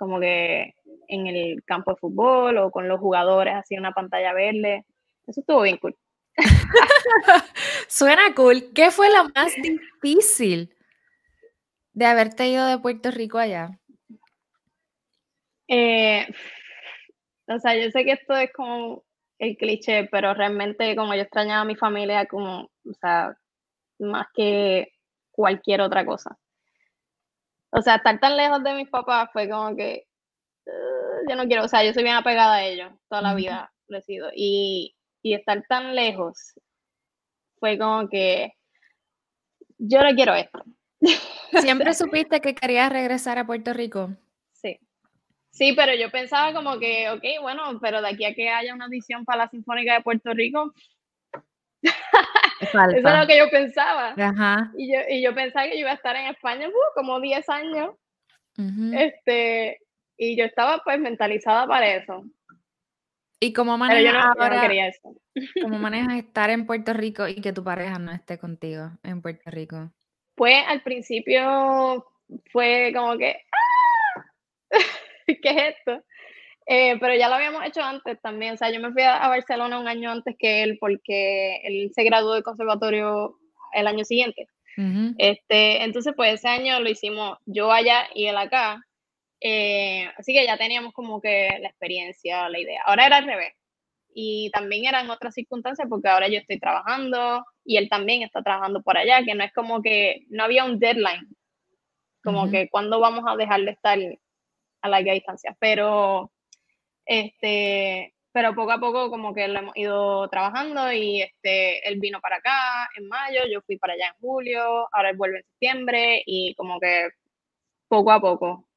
como 0.02 0.20
que 0.20 0.74
en 1.10 1.28
el 1.28 1.64
campo 1.64 1.92
de 1.92 1.98
fútbol 1.98 2.58
o 2.58 2.72
con 2.72 2.88
los 2.88 3.00
jugadores 3.00 3.54
así 3.54 3.76
en 3.76 3.82
una 3.82 3.92
pantalla 3.92 4.34
verde. 4.34 4.84
Eso 5.28 5.42
estuvo 5.42 5.62
bien 5.62 5.78
cool. 5.78 5.96
Suena 7.88 8.34
cool. 8.36 8.72
¿Qué 8.74 8.90
fue 8.90 9.10
lo 9.10 9.30
más 9.36 9.54
difícil 9.62 10.76
de 11.94 12.06
haberte 12.08 12.48
ido 12.48 12.66
de 12.66 12.80
Puerto 12.80 13.12
Rico 13.12 13.38
allá? 13.38 13.78
Eh, 15.68 16.26
o 17.46 17.60
sea, 17.60 17.76
yo 17.76 17.92
sé 17.92 18.04
que 18.04 18.14
esto 18.14 18.36
es 18.36 18.52
como 18.54 19.04
el 19.38 19.56
cliché, 19.58 20.10
pero 20.12 20.34
realmente 20.34 20.96
como 20.96 21.14
yo 21.14 21.22
extrañaba 21.22 21.62
a 21.62 21.66
mi 21.66 21.76
familia 21.76 22.26
como, 22.26 22.64
o 22.64 22.94
sea, 23.00 23.38
más 24.00 24.26
que 24.34 24.94
cualquier 25.30 25.82
otra 25.82 26.04
cosa. 26.08 26.40
O 27.72 27.82
sea, 27.82 27.96
estar 27.96 28.20
tan 28.20 28.38
lejos 28.38 28.64
de 28.64 28.74
mis 28.74 28.90
papás 28.90 29.30
fue 29.32 29.50
como 29.50 29.76
que 29.76 30.08
uh, 30.66 31.30
yo 31.30 31.36
no 31.36 31.46
quiero, 31.46 31.66
o 31.66 31.68
sea, 31.68 31.84
yo 31.84 31.94
soy 31.94 32.04
bien 32.04 32.16
apegada 32.16 32.56
a 32.56 32.64
ellos 32.66 32.92
toda 33.10 33.22
la 33.22 33.34
vida, 33.34 33.72
he 33.90 34.02
sido. 34.02 34.30
Y, 34.36 34.96
y 35.22 35.34
estar 35.34 35.64
tan 35.68 35.96
lejos 35.96 36.54
fue 37.60 37.78
como 37.78 38.10
que 38.10 38.54
yo 39.78 40.02
no 40.04 40.14
quiero 40.16 40.34
esto. 40.36 40.64
¿Siempre 41.60 41.94
supiste 41.94 42.42
que 42.42 42.56
querías 42.56 42.92
regresar 42.92 43.38
a 43.38 43.46
Puerto 43.46 43.74
Rico? 43.74 44.12
Sí. 44.52 44.80
Sí, 45.50 45.74
pero 45.74 45.94
yo 45.96 46.10
pensaba 46.12 46.54
como 46.54 46.80
que, 46.80 47.10
ok, 47.10 47.24
bueno, 47.42 47.80
pero 47.82 48.02
de 48.02 48.10
aquí 48.10 48.26
a 48.26 48.34
que 48.34 48.50
haya 48.50 48.74
una 48.74 48.86
audición 48.86 49.26
para 49.26 49.44
la 49.44 49.50
Sinfónica 49.50 49.94
de 49.94 50.02
Puerto 50.02 50.34
Rico, 50.34 50.74
eso 52.62 52.80
es 52.98 53.04
lo 53.04 53.28
que 53.28 53.38
yo 53.38 53.50
pensaba. 53.50 54.14
Y, 54.78 54.94
yo, 54.94 55.00
y 55.10 55.22
yo 55.22 55.34
pensaba 55.34 55.66
que 55.66 55.74
yo 55.74 55.80
iba 55.80 55.92
a 55.92 55.96
estar 55.96 56.16
en 56.16 56.28
España 56.28 56.68
uh, 56.68 56.94
como 56.96 57.20
10 57.20 57.50
años. 57.50 57.96
este, 58.94 59.80
y 60.18 60.38
yo 60.38 60.46
estaba 60.46 60.82
pues 60.84 61.00
mentalizada 61.00 61.66
para 61.66 61.96
eso. 61.96 62.24
¿Y 63.40 63.54
cómo 63.54 63.76
manejas 63.76 64.36
¿Cómo 65.62 65.80
manejas 65.80 66.14
estar 66.18 66.52
en 66.52 66.68
Puerto 66.68 66.94
Rico 66.94 67.28
y 67.28 67.42
que 67.42 67.54
tu 67.54 67.64
pareja 67.64 67.98
no 67.98 68.12
esté 68.12 68.38
contigo 68.38 68.92
en 69.02 69.22
Puerto 69.24 69.50
Rico? 69.50 69.92
Pues 70.36 70.64
al 70.68 70.82
principio 70.84 72.06
fue 72.52 72.92
como 72.96 73.18
que, 73.18 73.42
¡ah! 73.52 74.26
¿qué 75.26 75.50
es 75.50 75.76
esto? 75.76 76.04
Eh, 76.68 76.98
pero 77.00 77.16
ya 77.16 77.28
lo 77.28 77.36
habíamos 77.36 77.66
hecho 77.66 77.82
antes 77.82 78.22
también. 78.22 78.54
O 78.54 78.58
sea, 78.58 78.70
yo 78.72 78.80
me 78.80 78.92
fui 78.92 79.02
a, 79.02 79.28
Barcelona 79.28 79.80
un 79.80 79.88
año 79.88 80.12
antes 80.12 80.36
que 80.38 80.64
él 80.64 80.78
porque 80.80 81.58
él 81.64 81.92
se 81.94 82.04
graduó 82.04 82.34
del 82.34 82.44
conservatorio 82.44 83.38
el 83.74 83.88
año 83.88 84.06
siguiente. 84.06 84.48
este, 85.18 85.84
entonces, 85.84 86.14
pues 86.16 86.36
ese 86.36 86.48
año 86.48 86.80
lo 86.80 86.90
hicimos 86.90 87.38
yo 87.46 87.72
allá 87.72 88.08
y 88.14 88.28
él 88.28 88.38
acá. 88.38 88.82
Eh, 89.42 90.08
así 90.18 90.34
que 90.34 90.46
ya 90.46 90.58
teníamos 90.58 90.94
como 90.94 91.20
que 91.20 91.50
la 91.60 91.68
experiencia, 91.70 92.48
la 92.50 92.60
idea. 92.60 92.82
Ahora 92.86 93.08
era 93.08 93.18
al 93.18 93.26
revés. 93.26 93.54
Y 94.14 94.50
también 94.52 94.86
eran 94.86 95.10
otras 95.10 95.34
circunstancias 95.34 95.88
porque 95.90 96.10
ahora 96.10 96.28
yo 96.28 96.38
estoy 96.38 96.60
trabajando 96.60 97.46
y 97.64 97.78
él 97.78 97.90
también 97.90 98.24
está 98.24 98.44
trabajando 98.44 98.82
por 98.82 98.98
allá, 98.98 99.24
que 99.24 99.36
no 99.36 99.44
es 99.44 99.54
como 99.54 99.82
que 99.82 100.26
no 100.30 100.44
había 100.44 100.66
un 100.66 100.80
deadline, 100.80 101.28
como 102.22 102.52
que 102.52 102.70
cuando 102.70 103.00
vamos 103.00 103.24
a 103.26 103.38
dejar 103.38 103.62
de 103.62 103.72
estar 103.72 103.98
a 104.82 104.90
larga 104.90 105.14
distancia. 105.14 105.56
Pero 105.60 106.32
este, 107.06 108.14
pero 108.32 108.56
poco 108.56 108.72
a 108.72 108.80
poco 108.80 109.10
como 109.10 109.34
que 109.34 109.48
lo 109.48 109.60
hemos 109.60 109.76
ido 109.76 110.30
trabajando 110.30 110.92
y 110.92 111.22
este, 111.22 111.88
él 111.88 112.00
vino 112.00 112.20
para 112.22 112.38
acá 112.38 112.90
en 112.98 113.08
mayo, 113.08 113.42
yo 113.52 113.62
fui 113.62 113.78
para 113.78 113.94
allá 113.94 114.08
en 114.08 114.22
julio, 114.22 114.88
ahora 114.92 115.10
él 115.10 115.18
vuelve 115.18 115.40
en 115.40 115.44
septiembre 115.44 116.24
y 116.26 116.56
como 116.56 116.80
que 116.80 117.10
poco 117.88 118.12
a 118.12 118.22
poco, 118.22 118.68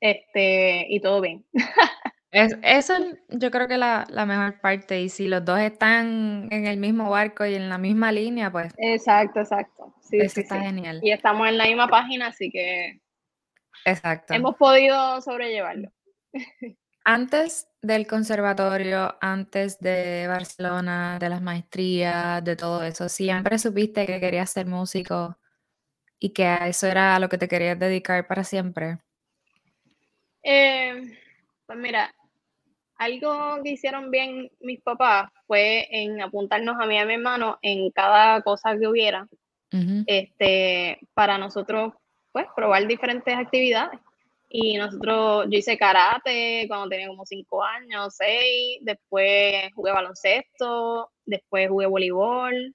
este, 0.00 0.86
y 0.88 1.00
todo 1.00 1.20
bien. 1.20 1.44
Es, 2.34 2.58
eso 2.64 2.94
yo 3.28 3.52
creo 3.52 3.68
que 3.68 3.76
la, 3.76 4.06
la 4.10 4.26
mejor 4.26 4.60
parte 4.60 5.00
y 5.00 5.08
si 5.08 5.28
los 5.28 5.44
dos 5.44 5.60
están 5.60 6.48
en 6.50 6.66
el 6.66 6.78
mismo 6.78 7.08
barco 7.08 7.46
y 7.46 7.54
en 7.54 7.68
la 7.68 7.78
misma 7.78 8.10
línea, 8.10 8.50
pues... 8.50 8.74
Exacto, 8.76 9.38
exacto. 9.38 9.94
Sí, 10.00 10.18
eso 10.18 10.40
está 10.40 10.60
genial. 10.60 10.98
Y 11.00 11.12
estamos 11.12 11.46
en 11.46 11.58
la 11.58 11.66
misma 11.66 11.86
página, 11.86 12.26
así 12.26 12.50
que... 12.50 13.00
Exacto. 13.84 14.34
Hemos 14.34 14.56
podido 14.56 15.20
sobrellevarlo. 15.20 15.92
Antes 17.06 17.68
del 17.82 18.06
conservatorio, 18.06 19.16
antes 19.20 19.78
de 19.78 20.26
Barcelona, 20.26 21.18
de 21.18 21.28
las 21.28 21.42
maestrías, 21.42 22.42
de 22.42 22.56
todo 22.56 22.82
eso, 22.82 23.10
¿siempre 23.10 23.58
supiste 23.58 24.06
que 24.06 24.20
querías 24.20 24.48
ser 24.50 24.66
músico 24.66 25.38
y 26.18 26.30
que 26.30 26.56
eso 26.62 26.86
era 26.86 27.14
a 27.14 27.18
lo 27.18 27.28
que 27.28 27.36
te 27.36 27.46
querías 27.46 27.78
dedicar 27.78 28.26
para 28.26 28.42
siempre? 28.42 29.00
Eh, 30.42 31.18
pues 31.66 31.78
mira, 31.78 32.10
algo 32.96 33.62
que 33.62 33.72
hicieron 33.72 34.10
bien 34.10 34.50
mis 34.60 34.80
papás 34.80 35.30
fue 35.46 35.86
en 35.90 36.22
apuntarnos 36.22 36.76
a 36.80 36.86
mí 36.86 36.94
y 36.94 36.98
a 36.98 37.04
mi 37.04 37.14
hermano 37.14 37.58
en 37.60 37.90
cada 37.90 38.40
cosa 38.40 38.78
que 38.78 38.88
hubiera, 38.88 39.28
este, 40.06 41.00
para 41.12 41.36
nosotros, 41.36 41.92
pues, 42.32 42.46
probar 42.56 42.86
diferentes 42.86 43.36
actividades. 43.36 44.00
Y 44.56 44.76
nosotros, 44.78 45.46
yo 45.50 45.58
hice 45.58 45.76
karate 45.76 46.66
cuando 46.68 46.88
tenía 46.88 47.08
como 47.08 47.26
cinco 47.26 47.64
años, 47.64 48.14
seis, 48.16 48.78
después 48.82 49.68
jugué 49.74 49.90
baloncesto, 49.90 51.10
después 51.24 51.68
jugué 51.68 51.86
voleibol 51.86 52.72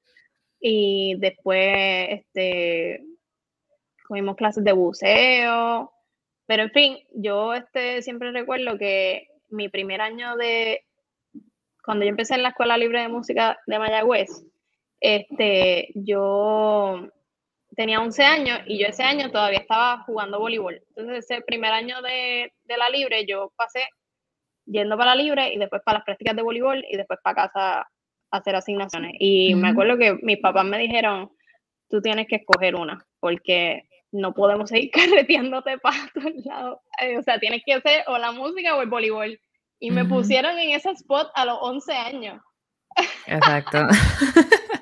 y 0.60 1.16
después, 1.20 2.10
este, 2.10 3.02
cogimos 4.06 4.36
clases 4.36 4.66
de 4.66 4.74
buceo, 4.74 5.94
pero 6.46 6.64
en 6.64 6.72
fin, 6.72 6.98
yo 7.14 7.54
este, 7.54 8.02
siempre 8.02 8.34
recuerdo 8.34 8.78
que 8.78 9.30
mi 9.48 9.70
primer 9.70 10.02
año 10.02 10.36
de, 10.36 10.84
cuando 11.86 12.04
yo 12.04 12.10
empecé 12.10 12.36
en 12.36 12.44
la 12.44 12.50
Escuela 12.50 12.78
Libre 12.78 13.04
de 13.04 13.08
Música 13.08 13.58
de 13.68 13.80
Mayagüez, 13.80 14.28
este, 15.00 15.94
yo 15.96 17.10
tenía 17.80 18.02
11 18.02 18.24
años 18.26 18.60
y 18.66 18.78
yo 18.78 18.88
ese 18.88 19.04
año 19.04 19.32
todavía 19.32 19.60
estaba 19.60 20.04
jugando 20.04 20.38
voleibol. 20.38 20.84
Entonces 20.90 21.24
ese 21.24 21.42
primer 21.42 21.72
año 21.72 22.02
de, 22.02 22.52
de 22.66 22.78
la 22.78 22.90
libre 22.90 23.26
yo 23.26 23.54
pasé 23.56 23.88
yendo 24.66 24.98
para 24.98 25.16
la 25.16 25.24
libre 25.24 25.54
y 25.54 25.58
después 25.58 25.82
para 25.86 26.00
las 26.00 26.06
prácticas 26.06 26.36
de 26.36 26.42
voleibol 26.42 26.84
y 26.90 26.98
después 26.98 27.20
para 27.24 27.36
casa 27.36 27.80
a 27.80 27.88
hacer 28.32 28.54
asignaciones. 28.54 29.14
Y 29.18 29.56
me 29.56 29.70
acuerdo 29.70 29.98
que 29.98 30.20
mis 30.22 30.40
papás 30.40 30.66
me 30.66 30.78
dijeron, 30.78 31.32
tú 31.90 32.02
tienes 32.02 32.28
que 32.28 32.36
escoger 32.36 32.76
una, 32.76 33.02
porque 33.22 33.88
no 34.12 34.34
podemos 34.34 34.70
seguir 34.70 34.92
carreteándote 34.94 35.78
para 35.78 36.00
todos 36.14 36.34
lados. 36.44 36.80
Eh, 37.02 37.18
o 37.18 37.24
sea, 37.24 37.40
tienes 37.40 37.62
que 37.66 37.76
hacer 37.76 38.04
o 38.08 38.18
la 38.18 38.34
música 38.34 38.76
o 38.76 38.82
el 38.82 38.90
voleibol. 38.90 39.40
Y 39.80 39.92
me 39.92 40.04
pusieron 40.04 40.60
en 40.60 40.72
ese 40.72 40.90
spot 40.90 41.32
a 41.34 41.46
los 41.46 41.58
11 41.62 41.94
años. 41.94 42.42
Exacto. 43.26 43.88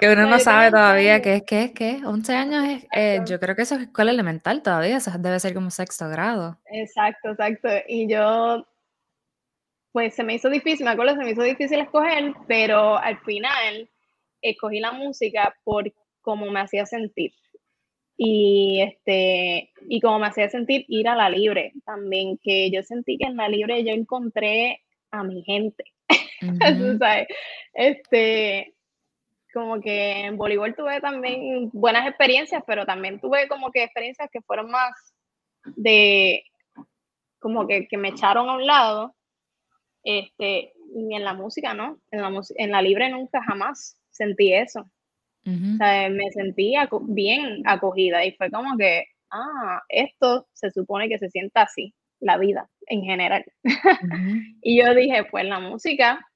que 0.00 0.10
uno 0.10 0.26
no 0.26 0.38
sabe 0.38 0.70
todavía 0.70 1.20
qué 1.20 1.34
es, 1.36 1.42
qué 1.42 1.64
es, 1.64 1.72
qué 1.72 2.00
11 2.04 2.34
años 2.34 2.64
es, 2.64 2.86
eh, 2.92 3.20
yo 3.26 3.38
creo 3.38 3.54
que 3.54 3.62
eso 3.62 3.74
es 3.74 3.82
escuela 3.82 4.10
elemental 4.10 4.62
todavía, 4.62 4.96
eso 4.96 5.10
debe 5.18 5.38
ser 5.38 5.52
como 5.52 5.70
sexto 5.70 6.08
grado. 6.08 6.58
Exacto, 6.72 7.30
exacto. 7.30 7.68
Y 7.86 8.08
yo, 8.08 8.66
pues 9.92 10.14
se 10.14 10.24
me 10.24 10.34
hizo 10.34 10.48
difícil, 10.48 10.86
me 10.86 10.92
acuerdo, 10.92 11.16
se 11.16 11.24
me 11.24 11.32
hizo 11.32 11.42
difícil 11.42 11.80
escoger, 11.80 12.32
pero 12.48 12.96
al 12.96 13.18
final 13.20 13.90
escogí 14.40 14.80
la 14.80 14.92
música 14.92 15.54
por 15.64 15.92
cómo 16.22 16.46
me 16.46 16.60
hacía 16.60 16.86
sentir. 16.86 17.32
Y 18.16 18.82
este 18.82 19.70
y 19.88 20.00
como 20.00 20.18
me 20.18 20.26
hacía 20.26 20.48
sentir 20.50 20.84
ir 20.88 21.08
a 21.08 21.16
la 21.16 21.30
libre 21.30 21.72
también 21.86 22.38
que 22.42 22.70
yo 22.70 22.82
sentí 22.82 23.16
que 23.16 23.24
en 23.24 23.36
la 23.36 23.48
libre 23.48 23.82
yo 23.82 23.92
encontré 23.92 24.82
a 25.10 25.24
mi 25.24 25.42
gente. 25.42 25.84
Este 27.72 28.74
como 29.52 29.80
que 29.80 30.26
en 30.26 30.36
voleibol 30.36 30.74
tuve 30.74 31.00
también 31.00 31.70
buenas 31.72 32.06
experiencias 32.06 32.62
pero 32.66 32.86
también 32.86 33.20
tuve 33.20 33.48
como 33.48 33.70
que 33.70 33.84
experiencias 33.84 34.28
que 34.32 34.40
fueron 34.42 34.70
más 34.70 34.92
de 35.76 36.44
como 37.38 37.66
que, 37.66 37.86
que 37.88 37.96
me 37.96 38.08
echaron 38.08 38.48
a 38.48 38.56
un 38.56 38.66
lado 38.66 39.14
este 40.02 40.72
y 40.94 41.14
en 41.14 41.24
la 41.24 41.34
música 41.34 41.74
no 41.74 41.98
en 42.10 42.22
la, 42.22 42.42
en 42.56 42.70
la 42.70 42.82
libre 42.82 43.10
nunca 43.10 43.42
jamás 43.42 44.00
sentí 44.10 44.52
eso 44.52 44.84
me 45.44 46.30
sentía 46.32 46.88
bien 47.02 47.62
acogida 47.66 48.24
y 48.24 48.32
fue 48.32 48.50
como 48.50 48.76
que, 48.76 49.04
ah, 49.30 49.82
esto 49.88 50.48
se 50.52 50.70
supone 50.70 51.08
que 51.08 51.18
se 51.18 51.30
sienta 51.30 51.62
así, 51.62 51.94
la 52.20 52.36
vida 52.36 52.68
en 52.86 53.02
general. 53.02 53.44
y 54.62 54.82
yo 54.82 54.94
dije, 54.94 55.24
pues 55.30 55.44
la 55.44 55.60
música. 55.60 56.26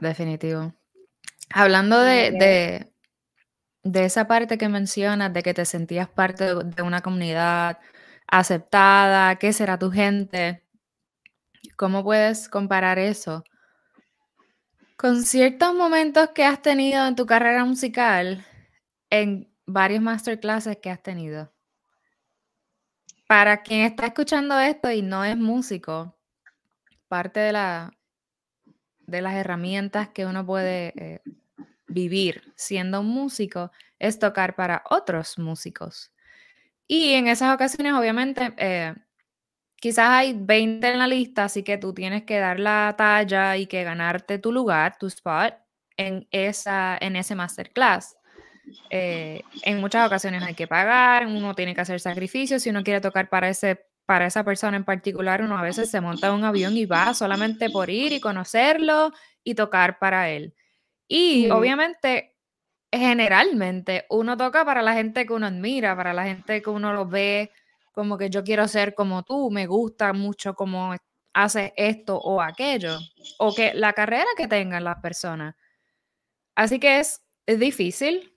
Definitivo. 0.00 0.72
Hablando 1.54 2.00
de, 2.00 2.86
de, 3.82 4.04
esa 4.04 4.26
parte 4.26 4.58
que 4.58 4.68
mencionas, 4.68 5.32
de 5.32 5.42
que 5.42 5.54
te 5.54 5.64
sentías 5.64 6.08
parte 6.08 6.54
de 6.54 6.82
una 6.82 7.00
comunidad 7.00 7.78
aceptada, 8.26 9.36
¿qué 9.36 9.52
será 9.52 9.78
tu 9.78 9.90
gente? 9.90 10.62
¿Cómo 11.76 12.02
puedes 12.02 12.48
comparar 12.48 12.98
eso 12.98 13.44
con 15.02 15.24
ciertos 15.24 15.74
momentos 15.74 16.28
que 16.28 16.44
has 16.44 16.62
tenido 16.62 17.04
en 17.08 17.16
tu 17.16 17.26
carrera 17.26 17.64
musical, 17.64 18.46
en 19.10 19.52
varios 19.66 20.00
masterclasses 20.00 20.76
que 20.76 20.90
has 20.90 21.02
tenido. 21.02 21.52
Para 23.26 23.62
quien 23.62 23.80
está 23.80 24.06
escuchando 24.06 24.60
esto 24.60 24.92
y 24.92 25.02
no 25.02 25.24
es 25.24 25.36
músico, 25.36 26.16
parte 27.08 27.40
de, 27.40 27.50
la, 27.50 27.90
de 29.00 29.22
las 29.22 29.34
herramientas 29.34 30.08
que 30.10 30.24
uno 30.24 30.46
puede 30.46 30.92
eh, 30.96 31.20
vivir 31.92 32.52
siendo 32.56 33.00
un 33.00 33.08
músico 33.08 33.70
es 33.98 34.18
tocar 34.18 34.54
para 34.54 34.82
otros 34.90 35.38
músicos. 35.38 36.12
Y 36.86 37.12
en 37.14 37.28
esas 37.28 37.54
ocasiones, 37.54 37.94
obviamente, 37.94 38.52
eh, 38.58 38.94
quizás 39.76 40.08
hay 40.10 40.34
20 40.38 40.86
en 40.88 40.98
la 40.98 41.06
lista, 41.06 41.44
así 41.44 41.62
que 41.62 41.78
tú 41.78 41.94
tienes 41.94 42.24
que 42.24 42.38
dar 42.38 42.60
la 42.60 42.94
talla 42.98 43.56
y 43.56 43.66
que 43.66 43.84
ganarte 43.84 44.38
tu 44.38 44.52
lugar, 44.52 44.96
tu 44.98 45.06
spot 45.06 45.54
en, 45.96 46.28
esa, 46.30 46.98
en 47.00 47.16
ese 47.16 47.34
masterclass. 47.34 48.16
Eh, 48.90 49.42
en 49.62 49.80
muchas 49.80 50.06
ocasiones 50.06 50.42
hay 50.42 50.54
que 50.54 50.66
pagar, 50.66 51.26
uno 51.26 51.54
tiene 51.54 51.74
que 51.74 51.80
hacer 51.80 52.00
sacrificios, 52.00 52.62
si 52.62 52.70
uno 52.70 52.82
quiere 52.84 53.00
tocar 53.00 53.28
para, 53.28 53.48
ese, 53.48 53.86
para 54.06 54.26
esa 54.26 54.44
persona 54.44 54.76
en 54.76 54.84
particular, 54.84 55.42
uno 55.42 55.58
a 55.58 55.62
veces 55.62 55.90
se 55.90 56.00
monta 56.00 56.28
en 56.28 56.34
un 56.34 56.44
avión 56.44 56.76
y 56.76 56.86
va 56.86 57.14
solamente 57.14 57.70
por 57.70 57.90
ir 57.90 58.12
y 58.12 58.20
conocerlo 58.20 59.12
y 59.42 59.54
tocar 59.54 59.98
para 59.98 60.30
él. 60.30 60.54
Y 61.14 61.50
obviamente, 61.50 62.38
generalmente, 62.90 64.06
uno 64.08 64.34
toca 64.34 64.64
para 64.64 64.80
la 64.80 64.94
gente 64.94 65.26
que 65.26 65.34
uno 65.34 65.46
admira, 65.46 65.94
para 65.94 66.14
la 66.14 66.24
gente 66.24 66.62
que 66.62 66.70
uno 66.70 66.94
lo 66.94 67.06
ve 67.06 67.50
como 67.92 68.16
que 68.16 68.30
yo 68.30 68.42
quiero 68.42 68.66
ser 68.66 68.94
como 68.94 69.22
tú, 69.22 69.50
me 69.50 69.66
gusta 69.66 70.14
mucho 70.14 70.54
cómo 70.54 70.96
haces 71.34 71.72
esto 71.76 72.16
o 72.16 72.40
aquello, 72.40 72.96
o 73.38 73.54
que 73.54 73.74
la 73.74 73.92
carrera 73.92 74.24
que 74.38 74.48
tengan 74.48 74.84
las 74.84 75.02
personas. 75.02 75.54
Así 76.54 76.80
que 76.80 77.00
es, 77.00 77.22
es 77.44 77.58
difícil, 77.58 78.32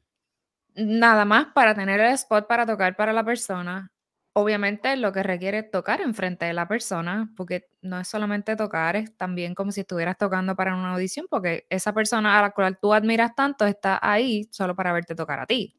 nada 0.76 1.24
más 1.24 1.48
para 1.56 1.76
tener 1.76 2.02
el 2.02 2.12
spot 2.16 2.46
para 2.46 2.66
tocar 2.66 2.98
para 2.98 3.14
la 3.14 3.24
persona. 3.24 3.90
Obviamente 4.38 4.98
lo 4.98 5.14
que 5.14 5.24
requiere 5.24 5.60
es 5.60 5.72
tocar 5.72 6.02
enfrente 6.02 6.44
de 6.44 6.52
la 6.52 6.68
persona, 6.68 7.32
porque 7.38 7.70
no 7.82 8.02
es 8.02 8.10
solamente 8.10 8.58
tocar, 8.58 8.98
es 8.98 9.16
también 9.16 9.56
como 9.56 9.72
si 9.72 9.80
estuvieras 9.80 10.18
tocando 10.18 10.58
para 10.58 10.76
una 10.76 10.92
audición, 10.92 11.28
porque 11.30 11.66
esa 11.70 11.94
persona 11.94 12.38
a 12.38 12.42
la 12.42 12.52
cual 12.52 12.78
tú 12.78 12.94
admiras 12.94 13.34
tanto 13.34 13.66
está 13.66 13.98
ahí 14.02 14.50
solo 14.52 14.76
para 14.76 14.92
verte 14.92 15.16
tocar 15.16 15.40
a 15.40 15.46
ti. 15.46 15.78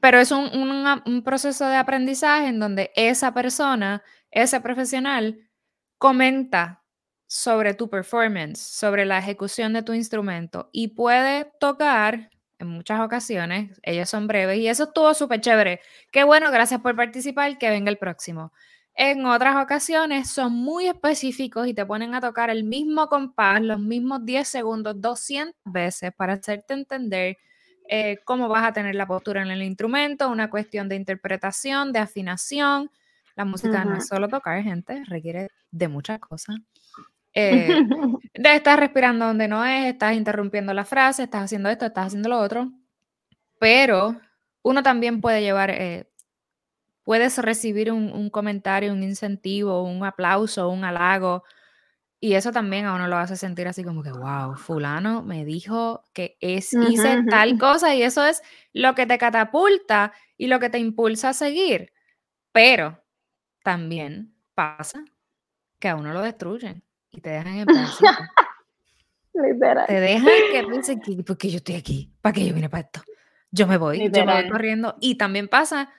Pero 0.00 0.18
es 0.18 0.32
un, 0.32 1.22
proceso 1.24 1.64
de 1.68 1.76
aprendizaje 1.76 2.48
en 2.48 2.58
donde 2.58 2.90
esa 2.96 3.32
persona, 3.32 4.02
ese 4.32 4.60
profesional, 4.60 5.48
comenta 5.98 6.82
sobre 7.28 7.74
tu 7.74 7.88
performance, 7.88 8.58
sobre 8.58 9.04
la 9.04 9.18
ejecución 9.18 9.74
de 9.74 9.84
tu 9.84 9.92
instrumento 9.92 10.70
y 10.72 10.88
puede 10.88 11.52
tocar 11.60 12.31
en 12.62 12.68
muchas 12.68 13.00
ocasiones, 13.00 13.78
ellos 13.82 14.08
son 14.08 14.26
breves 14.26 14.58
y 14.58 14.68
eso 14.68 14.84
estuvo 14.84 15.12
súper 15.14 15.40
chévere. 15.40 15.80
Qué 16.10 16.24
bueno, 16.24 16.50
gracias 16.50 16.80
por 16.80 16.96
participar, 16.96 17.58
que 17.58 17.70
venga 17.70 17.90
el 17.90 17.98
próximo. 17.98 18.52
En 18.94 19.24
otras 19.24 19.56
ocasiones 19.56 20.30
son 20.30 20.52
muy 20.52 20.86
específicos 20.86 21.66
y 21.66 21.74
te 21.74 21.86
ponen 21.86 22.14
a 22.14 22.20
tocar 22.20 22.50
el 22.50 22.64
mismo 22.64 23.08
compás, 23.08 23.62
los 23.62 23.80
mismos 23.80 24.24
10 24.24 24.46
segundos, 24.46 25.00
200 25.00 25.54
veces 25.64 26.12
para 26.14 26.34
hacerte 26.34 26.74
entender 26.74 27.38
eh, 27.88 28.18
cómo 28.24 28.48
vas 28.48 28.64
a 28.64 28.72
tener 28.72 28.94
la 28.94 29.06
postura 29.06 29.42
en 29.42 29.50
el 29.50 29.62
instrumento, 29.62 30.28
una 30.28 30.50
cuestión 30.50 30.88
de 30.88 30.96
interpretación, 30.96 31.92
de 31.92 32.00
afinación. 32.00 32.90
La 33.34 33.46
música 33.46 33.84
no 33.84 33.96
es 33.96 34.06
solo 34.06 34.28
tocar, 34.28 34.62
gente, 34.62 35.02
requiere 35.06 35.48
de 35.70 35.88
muchas 35.88 36.18
cosas. 36.18 36.56
Eh, 37.34 37.68
de 38.34 38.54
estar 38.54 38.78
respirando 38.78 39.26
donde 39.26 39.48
no 39.48 39.64
es, 39.64 39.86
estás 39.86 40.14
interrumpiendo 40.14 40.74
la 40.74 40.84
frase, 40.84 41.24
estás 41.24 41.44
haciendo 41.44 41.68
esto, 41.68 41.86
estás 41.86 42.08
haciendo 42.08 42.28
lo 42.28 42.38
otro. 42.38 42.70
Pero 43.58 44.20
uno 44.62 44.82
también 44.82 45.20
puede 45.20 45.40
llevar, 45.40 45.70
eh, 45.70 46.10
puedes 47.04 47.38
recibir 47.38 47.92
un, 47.92 48.12
un, 48.12 48.30
comentario, 48.30 48.92
un 48.92 49.02
incentivo, 49.02 49.82
un 49.82 50.04
aplauso, 50.04 50.68
un 50.68 50.84
halago 50.84 51.44
y 52.24 52.34
eso 52.34 52.52
también 52.52 52.84
a 52.84 52.94
uno 52.94 53.08
lo 53.08 53.16
hace 53.16 53.34
sentir 53.34 53.66
así 53.66 53.82
como 53.82 54.04
que, 54.04 54.12
wow, 54.12 54.54
fulano 54.54 55.24
me 55.24 55.44
dijo 55.44 56.04
que 56.12 56.36
es, 56.40 56.72
hice 56.72 57.24
tal 57.28 57.58
cosa 57.58 57.96
y 57.96 58.02
eso 58.04 58.24
es 58.24 58.42
lo 58.72 58.94
que 58.94 59.06
te 59.06 59.18
catapulta 59.18 60.12
y 60.38 60.46
lo 60.46 60.60
que 60.60 60.70
te 60.70 60.78
impulsa 60.78 61.30
a 61.30 61.34
seguir. 61.34 61.92
Pero 62.52 63.02
también 63.64 64.36
pasa 64.54 65.04
que 65.80 65.88
a 65.88 65.96
uno 65.96 66.12
lo 66.12 66.22
destruyen 66.22 66.84
y 67.12 67.20
te 67.20 67.30
dejan 67.30 67.58
en 67.58 67.66
paz. 67.66 67.98
Te 69.86 70.00
dejan 70.00 70.28
que 70.52 70.62
piensen 70.68 71.00
que, 71.00 71.22
porque 71.22 71.48
yo 71.48 71.56
estoy 71.56 71.76
aquí? 71.76 72.12
¿Para 72.20 72.34
qué 72.34 72.46
yo 72.46 72.52
vine 72.54 72.68
para 72.68 72.82
esto? 72.82 73.02
yo 73.52 73.66
me 73.66 73.76
voy, 73.76 74.10
yo 74.10 74.24
me 74.24 74.42
voy 74.42 74.48
corriendo. 74.48 74.96
Y 75.00 75.16
también 75.16 75.46
pasa 75.46 75.90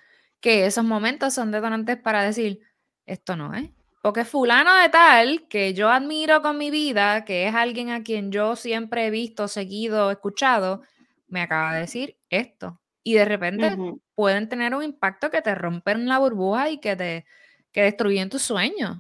que 0.42 0.66
esos 0.66 0.84
momentos 0.84 1.34
son 1.34 1.52
detonantes 1.52 1.98
para 1.98 2.24
decir, 2.24 2.60
esto 3.06 3.38
no 3.38 3.54
es. 3.54 3.70
Porque 4.02 4.26
fulano 4.26 4.76
de 4.76 4.90
tal, 4.90 5.48
que 5.48 5.74
yo 5.74 5.90
admiro 5.90 6.42
con 6.42 6.58
mi 6.58 6.72
vida, 6.72 7.24
que 7.24 7.48
es 7.48 7.56
alguien 7.56 7.92
a 7.92 8.04
quien 8.04 8.32
yo 8.32 8.58
siempre 8.58 9.06
he 9.06 9.12
visto, 9.12 9.48
seguido, 9.48 10.12
escuchado, 10.12 10.82
me 11.28 11.42
acaba 11.42 11.74
de 11.76 11.82
decir 11.82 12.18
esto. 12.30 12.82
Y 13.04 13.14
de 13.14 13.26
repente 13.26 13.78
pueden 14.16 14.50
tener 14.50 14.76
un 14.76 14.84
impacto 14.84 15.30
que 15.30 15.42
te 15.42 15.56
rompen 15.56 16.08
la 16.08 16.20
burbuja 16.20 16.70
y 16.70 16.80
que 16.80 16.96
te 16.96 17.26
que 17.72 17.84
destruyen 17.84 18.30
tus 18.30 18.42
sueños. 18.42 18.98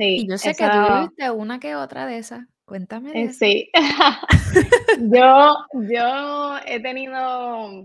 Sí, 0.00 0.22
y 0.22 0.26
yo 0.26 0.38
sé 0.38 0.54
que 0.54 0.64
tú 0.64 1.00
viste 1.02 1.30
una 1.30 1.60
que 1.60 1.76
otra 1.76 2.06
de 2.06 2.16
esas. 2.16 2.46
Cuéntame 2.64 3.12
de 3.12 3.24
eh, 3.24 3.32
Sí. 3.34 3.70
yo, 5.12 5.56
yo 5.90 6.56
he 6.64 6.80
tenido, 6.80 7.84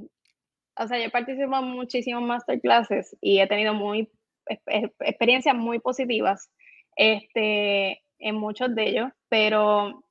o 0.78 0.88
sea, 0.88 0.98
yo 1.04 1.12
participo 1.12 1.58
en 1.58 1.66
muchísimos 1.66 2.24
masterclasses 2.24 3.18
y 3.20 3.40
he 3.40 3.48
tenido 3.48 3.74
muy 3.74 4.10
experiencias 4.48 5.58
muy 5.58 5.80
positivas 5.80 6.50
este, 6.96 8.02
en 8.20 8.36
muchos 8.36 8.74
de 8.74 8.88
ellos, 8.88 9.12
pero 9.28 10.06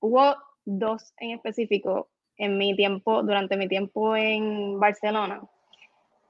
hubo 0.00 0.34
dos 0.64 1.14
en 1.18 1.30
específico 1.30 2.10
en 2.36 2.58
mi 2.58 2.74
tiempo, 2.74 3.22
durante 3.22 3.56
mi 3.56 3.68
tiempo 3.68 4.16
en 4.16 4.80
Barcelona, 4.80 5.40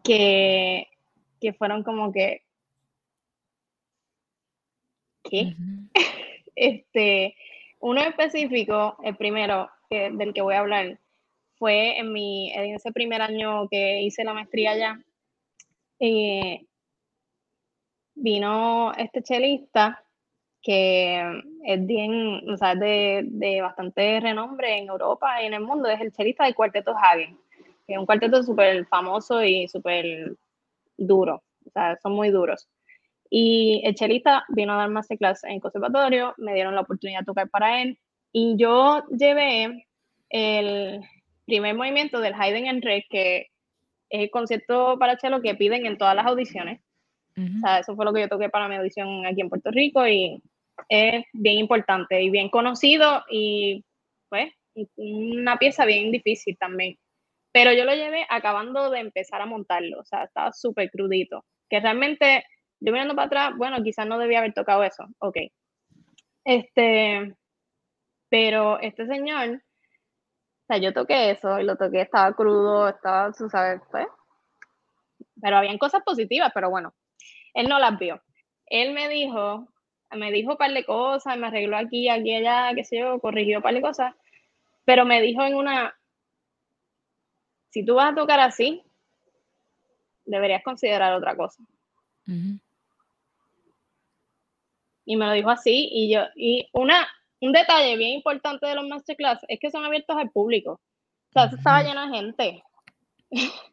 que, 0.05 0.87
que 1.41 1.55
fueron 1.55 1.83
como 1.83 2.13
que, 2.13 2.43
este, 6.57 7.35
uno 7.81 8.01
específico, 8.01 8.97
el 9.03 9.17
primero 9.17 9.71
que, 9.89 10.11
del 10.11 10.35
que 10.35 10.43
voy 10.43 10.55
a 10.55 10.61
hablar, 10.61 10.99
fue 11.59 11.99
en, 11.99 12.13
mi, 12.13 12.53
en 12.53 12.75
ese 12.75 12.91
primer 12.93 13.21
año 13.21 13.69
que 13.69 14.01
hice 14.03 14.25
la 14.25 14.33
maestría 14.33 14.73
allá. 14.73 15.01
Eh, 15.99 16.65
vino 18.15 18.93
este 18.97 19.23
chelista 19.23 20.03
que 20.63 21.43
es 21.65 21.87
bien, 21.87 22.49
o 22.51 22.57
sea, 22.57 22.75
de, 22.75 23.23
de, 23.27 23.63
bastante 23.63 24.21
renombre 24.21 24.79
en 24.79 24.89
Europa 24.89 25.43
y 25.43 25.47
en 25.47 25.55
el 25.55 25.63
mundo, 25.63 25.89
es 25.89 26.01
el 26.01 26.13
chelista 26.13 26.45
del 26.45 26.55
Cuarteto 26.55 26.95
Hagen, 26.97 27.39
que 27.87 27.95
es 27.95 27.99
un 27.99 28.07
cuarteto 28.07 28.43
súper 28.43 28.87
famoso 28.87 29.43
y 29.43 29.69
súper 29.69 30.37
duro, 30.99 31.43
o 31.67 31.71
sea, 31.71 31.99
son 32.03 32.13
muy 32.13 32.31
duros. 32.31 32.69
Y 33.31 33.81
el 33.85 33.95
chelista 33.95 34.45
vino 34.49 34.73
a 34.73 34.77
dar 34.77 34.91
masterclass 34.91 35.45
en 35.45 35.61
conservatorio, 35.61 36.35
me 36.37 36.53
dieron 36.53 36.75
la 36.75 36.81
oportunidad 36.81 37.21
de 37.21 37.27
tocar 37.27 37.49
para 37.49 37.81
él, 37.81 37.99
y 38.33 38.57
yo 38.57 39.05
llevé 39.09 39.87
el 40.29 41.01
primer 41.47 41.75
movimiento 41.75 42.21
del 42.21 42.35
Haydn 42.35 42.67
en 42.67 42.83
Red, 42.83 43.03
que 43.09 43.49
es 44.09 44.23
el 44.23 44.31
concierto 44.31 44.99
para 44.99 45.19
cello 45.19 45.41
que 45.41 45.55
piden 45.55 45.87
en 45.87 45.99
todas 45.99 46.15
las 46.15 46.27
audiciones. 46.27 46.81
O 47.37 47.61
sea, 47.61 47.79
eso 47.79 47.97
fue 47.97 48.05
lo 48.05 48.13
que 48.13 48.21
yo 48.21 48.29
toqué 48.29 48.51
para 48.51 48.69
mi 48.69 48.75
audición 48.75 49.25
aquí 49.25 49.41
en 49.41 49.49
Puerto 49.49 49.71
Rico 49.71 50.07
y 50.07 50.43
es 50.89 51.25
bien 51.33 51.59
importante 51.59 52.21
y 52.21 52.29
bien 52.29 52.51
conocido 52.51 53.25
y 53.31 53.83
pues 54.29 54.53
una 54.97 55.59
pieza 55.59 55.87
bien 55.87 56.13
difícil 56.13 56.59
también. 56.59 56.99
Pero 57.53 57.73
yo 57.73 57.85
lo 57.85 57.95
llevé 57.95 58.27
acabando 58.29 58.91
de 58.91 59.01
empezar 59.01 59.41
a 59.41 59.47
montarlo, 59.47 60.01
o 60.01 60.05
sea, 60.05 60.25
estaba 60.25 60.53
súper 60.53 60.91
crudito. 60.91 61.45
Que 61.69 61.81
realmente, 61.81 62.45
yo 62.81 62.93
mirando 62.93 63.15
para 63.15 63.27
atrás, 63.27 63.53
bueno, 63.57 63.83
quizás 63.83 64.07
no 64.07 64.19
debía 64.19 64.39
haber 64.39 64.55
tocado 64.55 64.83
eso, 64.83 65.07
ok. 65.19 65.37
Este, 66.45 67.35
pero 68.29 68.81
este 68.81 69.07
señor, 69.07 69.63
o 70.63 70.67
sea, 70.67 70.79
yo 70.79 70.93
toqué 70.93 71.31
eso 71.31 71.59
y 71.61 71.65
lo 71.65 71.77
toqué, 71.77 72.01
estaba 72.01 72.35
crudo, 72.35 72.89
estaba, 72.89 73.33
tú 73.33 73.49
sabes, 73.51 73.83
pues. 73.91 74.07
Pero 75.41 75.59
habían 75.59 75.79
cosas 75.79 76.03
positivas, 76.05 76.51
pero 76.55 76.71
bueno, 76.71 76.95
él 77.55 77.69
no 77.69 77.79
las 77.79 77.99
vio. 77.99 78.23
Él 78.67 78.95
me 78.95 79.09
dijo, 79.09 79.69
me 80.13 80.33
dijo 80.33 80.53
un 80.53 80.57
par 80.57 80.73
de 80.73 80.85
cosas, 80.85 81.37
me 81.37 81.49
arregló 81.49 81.77
aquí, 81.77 82.09
aquí, 82.09 82.35
allá, 82.35 82.75
qué 82.75 82.85
sé 82.85 82.99
yo, 82.99 83.21
corrigió 83.21 83.59
un 83.59 83.63
par 83.63 83.75
de 83.75 83.83
cosas, 83.83 84.15
pero 84.85 85.05
me 85.05 85.21
dijo 85.21 85.43
en 85.43 85.55
una, 85.55 85.95
si 87.71 87.85
tú 87.85 87.97
vas 87.97 88.13
a 88.13 88.15
tocar 88.15 88.41
así, 88.41 88.83
deberías 90.25 90.63
considerar 90.63 91.13
otra 91.13 91.37
cosa. 91.37 91.63
Y 95.05 95.17
me 95.17 95.27
lo 95.27 95.33
dijo 95.33 95.51
así, 95.51 95.89
y 95.91 96.13
yo, 96.13 96.23
y 96.37 96.69
una, 96.73 97.09
un 97.41 97.53
detalle 97.53 97.97
bien 97.97 98.13
importante 98.13 98.67
de 98.67 98.75
los 98.75 98.87
masterclass 98.87 99.41
es 99.49 99.59
que 99.59 99.71
son 99.71 99.85
abiertos 99.85 100.17
al 100.17 100.31
público. 100.31 100.73
O 100.73 101.33
sea, 101.33 101.45
estaba 101.45 101.83
lleno 101.83 102.07
de 102.07 102.17
gente. 102.17 102.65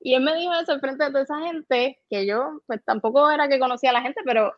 y 0.00 0.14
él 0.14 0.22
me 0.22 0.34
dijo 0.36 0.52
eso 0.54 0.78
frente 0.78 1.04
a 1.04 1.08
toda 1.08 1.22
esa 1.22 1.40
gente, 1.40 1.98
que 2.08 2.26
yo, 2.26 2.60
pues 2.66 2.84
tampoco 2.84 3.30
era 3.30 3.48
que 3.48 3.58
conocía 3.58 3.90
a 3.90 3.94
la 3.94 4.02
gente, 4.02 4.20
pero 4.24 4.54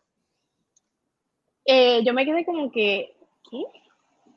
eh, 1.65 2.03
yo 2.03 2.13
me 2.13 2.25
quedé 2.25 2.45
como 2.45 2.71
que, 2.71 3.15
¿qué? 3.49 3.63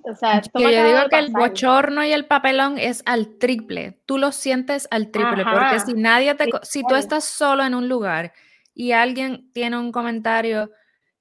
O 0.05 0.15
sea, 0.15 0.41
yo 0.43 0.69
digo 0.69 1.09
que 1.09 1.19
el 1.19 1.31
bochorno 1.31 2.05
y 2.05 2.13
el 2.13 2.27
papelón 2.27 2.77
es 2.77 3.03
al 3.07 3.39
triple. 3.39 4.01
Tú 4.05 4.19
lo 4.19 4.33
sientes 4.33 4.89
al 4.91 5.11
triple, 5.11 5.45
porque 5.45 5.79
si 5.79 5.95
nadie 5.95 6.35
te, 6.35 6.47
si 6.63 6.83
tú 6.83 6.97
estás 6.97 7.25
solo 7.25 7.63
en 7.63 7.75
un 7.75 7.89
lugar 7.89 8.33
y 8.75 8.93
alguien 8.93 9.53
tiene 9.53 9.79
un 9.79 9.93
comentario 9.93 10.71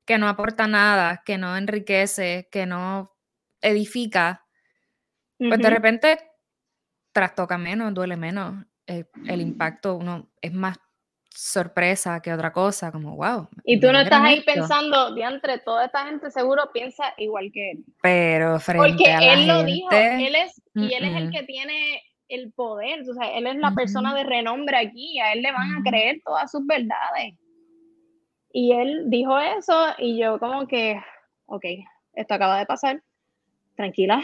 que 0.06 0.18
no 0.18 0.28
aporta 0.28 0.68
nada, 0.68 1.22
que 1.26 1.38
no 1.38 1.56
enriquece, 1.58 2.48
que 2.52 2.66
no 2.66 3.12
edifica, 3.62 4.46
pues 5.38 5.60
de 5.60 5.70
repente 5.70 6.20
trastoca 7.12 7.58
menos, 7.58 7.94
duele 7.94 8.18
menos. 8.18 8.66
Eh, 8.88 9.06
el 9.28 9.42
impacto 9.42 9.96
uno 9.96 10.32
es 10.42 10.54
más 10.54 10.78
sorpresa 11.34 12.22
que 12.22 12.34
otra 12.34 12.52
cosa, 12.52 12.92
como 12.92 13.16
wow. 13.16 13.48
Y 13.64 13.80
tú 13.80 13.92
no 13.92 14.00
estás 14.00 14.22
ahí 14.22 14.42
pensando, 14.42 15.14
diantre, 15.16 15.60
toda 15.60 15.86
esta 15.86 16.06
gente 16.06 16.30
seguro 16.30 16.70
piensa 16.74 17.14
igual 17.18 17.52
que 17.54 17.72
él. 17.72 17.86
Pero 18.02 18.60
frente 18.60 18.88
Porque 18.88 19.12
a 19.12 19.22
la 19.22 19.34
él 19.34 19.48
lo 19.48 19.64
dijo, 19.64 19.90
él 19.92 20.36
es, 20.36 20.62
y 20.76 20.94
él 20.94 21.06
es 21.06 21.16
el 21.16 21.32
que 21.32 21.44
tiene 21.44 22.02
el 22.28 22.52
poder, 22.54 23.02
o 23.10 23.14
sea, 23.14 23.36
él 23.38 23.48
es 23.48 23.56
la 23.58 23.72
persona 23.72 24.14
de 24.14 24.24
renombre 24.24 24.78
aquí, 24.78 25.20
a 25.20 25.34
él 25.34 25.42
le 25.42 25.52
van 25.52 25.76
a 25.76 25.90
creer 25.90 26.22
todas 26.24 26.52
sus 26.52 26.66
verdades. 26.66 27.34
Y 28.54 28.74
él 28.74 29.04
dijo 29.08 29.38
eso 29.40 29.88
y 29.98 30.20
yo 30.20 30.40
como 30.40 30.68
que, 30.68 31.02
ok, 31.46 31.66
esto 32.14 32.34
acaba 32.34 32.60
de 32.60 32.66
pasar, 32.66 33.02
tranquila, 33.76 34.24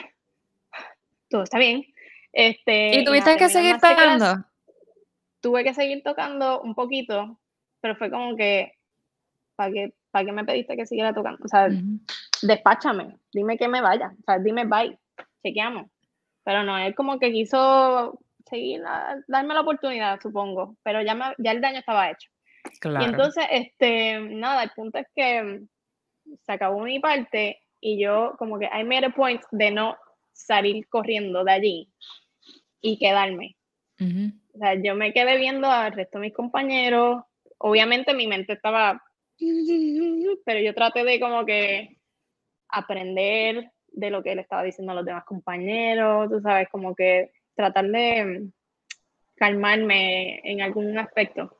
todo 1.29 1.43
está 1.43 1.57
bien. 1.57 1.85
Este, 2.33 2.99
¿Y 2.99 3.05
tuviste 3.05 3.37
que 3.37 3.49
seguir 3.49 3.77
tocando? 3.77 4.45
tuve 5.41 5.63
que 5.63 5.73
seguir 5.73 6.03
tocando 6.03 6.61
un 6.61 6.75
poquito, 6.75 7.39
pero 7.79 7.95
fue 7.95 8.09
como 8.09 8.35
que, 8.35 8.73
¿para 9.55 9.71
qué, 9.71 9.93
¿para 10.11 10.25
qué 10.25 10.31
me 10.31 10.43
pediste 10.45 10.75
que 10.75 10.85
siguiera 10.85 11.13
tocando? 11.13 11.39
O 11.43 11.47
sea, 11.47 11.69
despáchame, 12.41 13.15
dime 13.31 13.57
que 13.57 13.67
me 13.67 13.81
vaya, 13.81 14.13
o 14.19 14.23
sea, 14.23 14.39
dime 14.39 14.65
bye, 14.65 14.97
chequeamos. 15.43 15.87
Pero 16.43 16.63
no, 16.63 16.77
él 16.77 16.95
como 16.95 17.19
que 17.19 17.31
quiso 17.31 18.19
seguir, 18.45 18.81
darme 19.27 19.53
la 19.53 19.61
oportunidad, 19.61 20.19
supongo, 20.21 20.75
pero 20.83 21.01
ya, 21.01 21.35
ya 21.37 21.51
el 21.51 21.61
daño 21.61 21.79
estaba 21.79 22.09
hecho. 22.09 22.29
Y 22.83 23.03
entonces, 23.05 23.45
este, 23.51 24.19
nada, 24.19 24.63
el 24.63 24.71
punto 24.75 24.99
es 24.99 25.07
que 25.15 25.61
se 26.45 26.51
acabó 26.51 26.81
mi 26.81 26.99
parte 26.99 27.59
y 27.79 27.99
yo 28.01 28.35
como 28.37 28.59
que 28.59 28.65
I 28.65 28.83
made 28.83 29.05
a 29.05 29.09
point 29.09 29.41
de 29.51 29.71
no 29.71 29.97
salir 30.33 30.87
corriendo 30.89 31.43
de 31.43 31.51
allí 31.51 31.89
y 32.81 32.97
quedarme. 32.97 33.55
O 33.99 34.57
sea, 34.59 34.75
yo 34.75 34.95
me 34.95 35.13
quedé 35.13 35.37
viendo 35.37 35.67
al 35.69 35.93
resto 35.93 36.19
de 36.19 36.27
mis 36.27 36.33
compañeros. 36.33 37.23
Obviamente 37.57 38.13
mi 38.13 38.27
mente 38.27 38.53
estaba, 38.53 39.01
pero 40.45 40.59
yo 40.59 40.73
traté 40.73 41.03
de 41.03 41.19
como 41.19 41.45
que 41.45 41.97
aprender 42.69 43.71
de 43.87 44.09
lo 44.11 44.21
que 44.21 44.33
él 44.33 44.39
estaba 44.39 44.63
diciendo 44.63 44.91
a 44.91 44.95
los 44.95 45.05
demás 45.05 45.25
compañeros, 45.25 46.29
tú 46.29 46.39
sabes, 46.41 46.67
como 46.69 46.93
que 46.93 47.31
tratar 47.55 47.87
de 47.87 48.49
calmarme 49.35 50.39
en 50.43 50.61
algún 50.61 50.97
aspecto. 50.97 51.56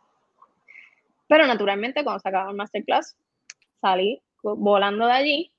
Pero 1.28 1.46
naturalmente 1.46 2.04
cuando 2.04 2.20
se 2.20 2.30
acabó 2.30 2.52
el 2.52 2.58
masterclass, 2.58 3.18
salí 3.82 4.22
volando 4.44 5.06
de 5.08 5.12
allí, 5.14 5.52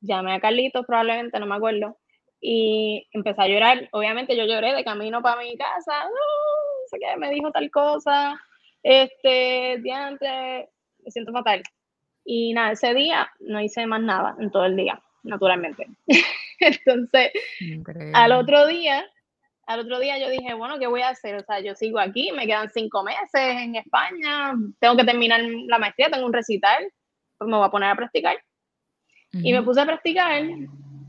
llamé 0.00 0.34
a 0.34 0.40
Carlitos 0.40 0.86
probablemente, 0.86 1.38
no 1.38 1.46
me 1.46 1.56
acuerdo, 1.56 1.98
y 2.40 3.06
empecé 3.12 3.42
a 3.42 3.48
llorar. 3.48 3.88
Obviamente 3.92 4.36
yo 4.36 4.44
lloré 4.44 4.74
de 4.74 4.84
camino 4.84 5.22
para 5.22 5.40
mi 5.40 5.56
casa, 5.56 6.04
no, 6.04 6.86
sé 6.90 6.98
qué, 7.00 7.16
me 7.18 7.30
dijo 7.30 7.50
tal 7.50 7.70
cosa, 7.70 8.40
este, 8.82 9.78
diante, 9.82 10.68
me 11.04 11.10
siento 11.10 11.32
fatal. 11.32 11.62
Y 12.24 12.52
nada, 12.52 12.72
ese 12.72 12.94
día 12.94 13.30
no 13.40 13.60
hice 13.60 13.86
más 13.86 14.02
nada 14.02 14.36
en 14.38 14.50
todo 14.50 14.66
el 14.66 14.76
día, 14.76 15.02
naturalmente. 15.22 15.86
Entonces, 16.60 17.30
al 18.14 18.32
otro 18.32 18.66
día, 18.66 19.06
al 19.68 19.80
otro 19.80 19.98
día 19.98 20.18
yo 20.18 20.30
dije, 20.30 20.54
bueno, 20.54 20.78
¿qué 20.78 20.86
voy 20.86 21.02
a 21.02 21.10
hacer? 21.10 21.36
O 21.36 21.42
sea, 21.44 21.60
yo 21.60 21.74
sigo 21.74 21.98
aquí, 21.98 22.32
me 22.32 22.46
quedan 22.46 22.70
cinco 22.70 23.04
meses 23.04 23.28
en 23.34 23.76
España, 23.76 24.54
tengo 24.80 24.96
que 24.96 25.04
terminar 25.04 25.42
la 25.66 25.78
maestría, 25.78 26.08
tengo 26.10 26.24
un 26.24 26.32
recital, 26.32 26.90
pues 27.36 27.50
me 27.50 27.56
voy 27.56 27.66
a 27.66 27.70
poner 27.70 27.90
a 27.90 27.94
practicar. 27.94 28.42
Y 29.30 29.52
me 29.52 29.62
puse 29.62 29.82
a 29.82 29.84
practicar 29.84 30.42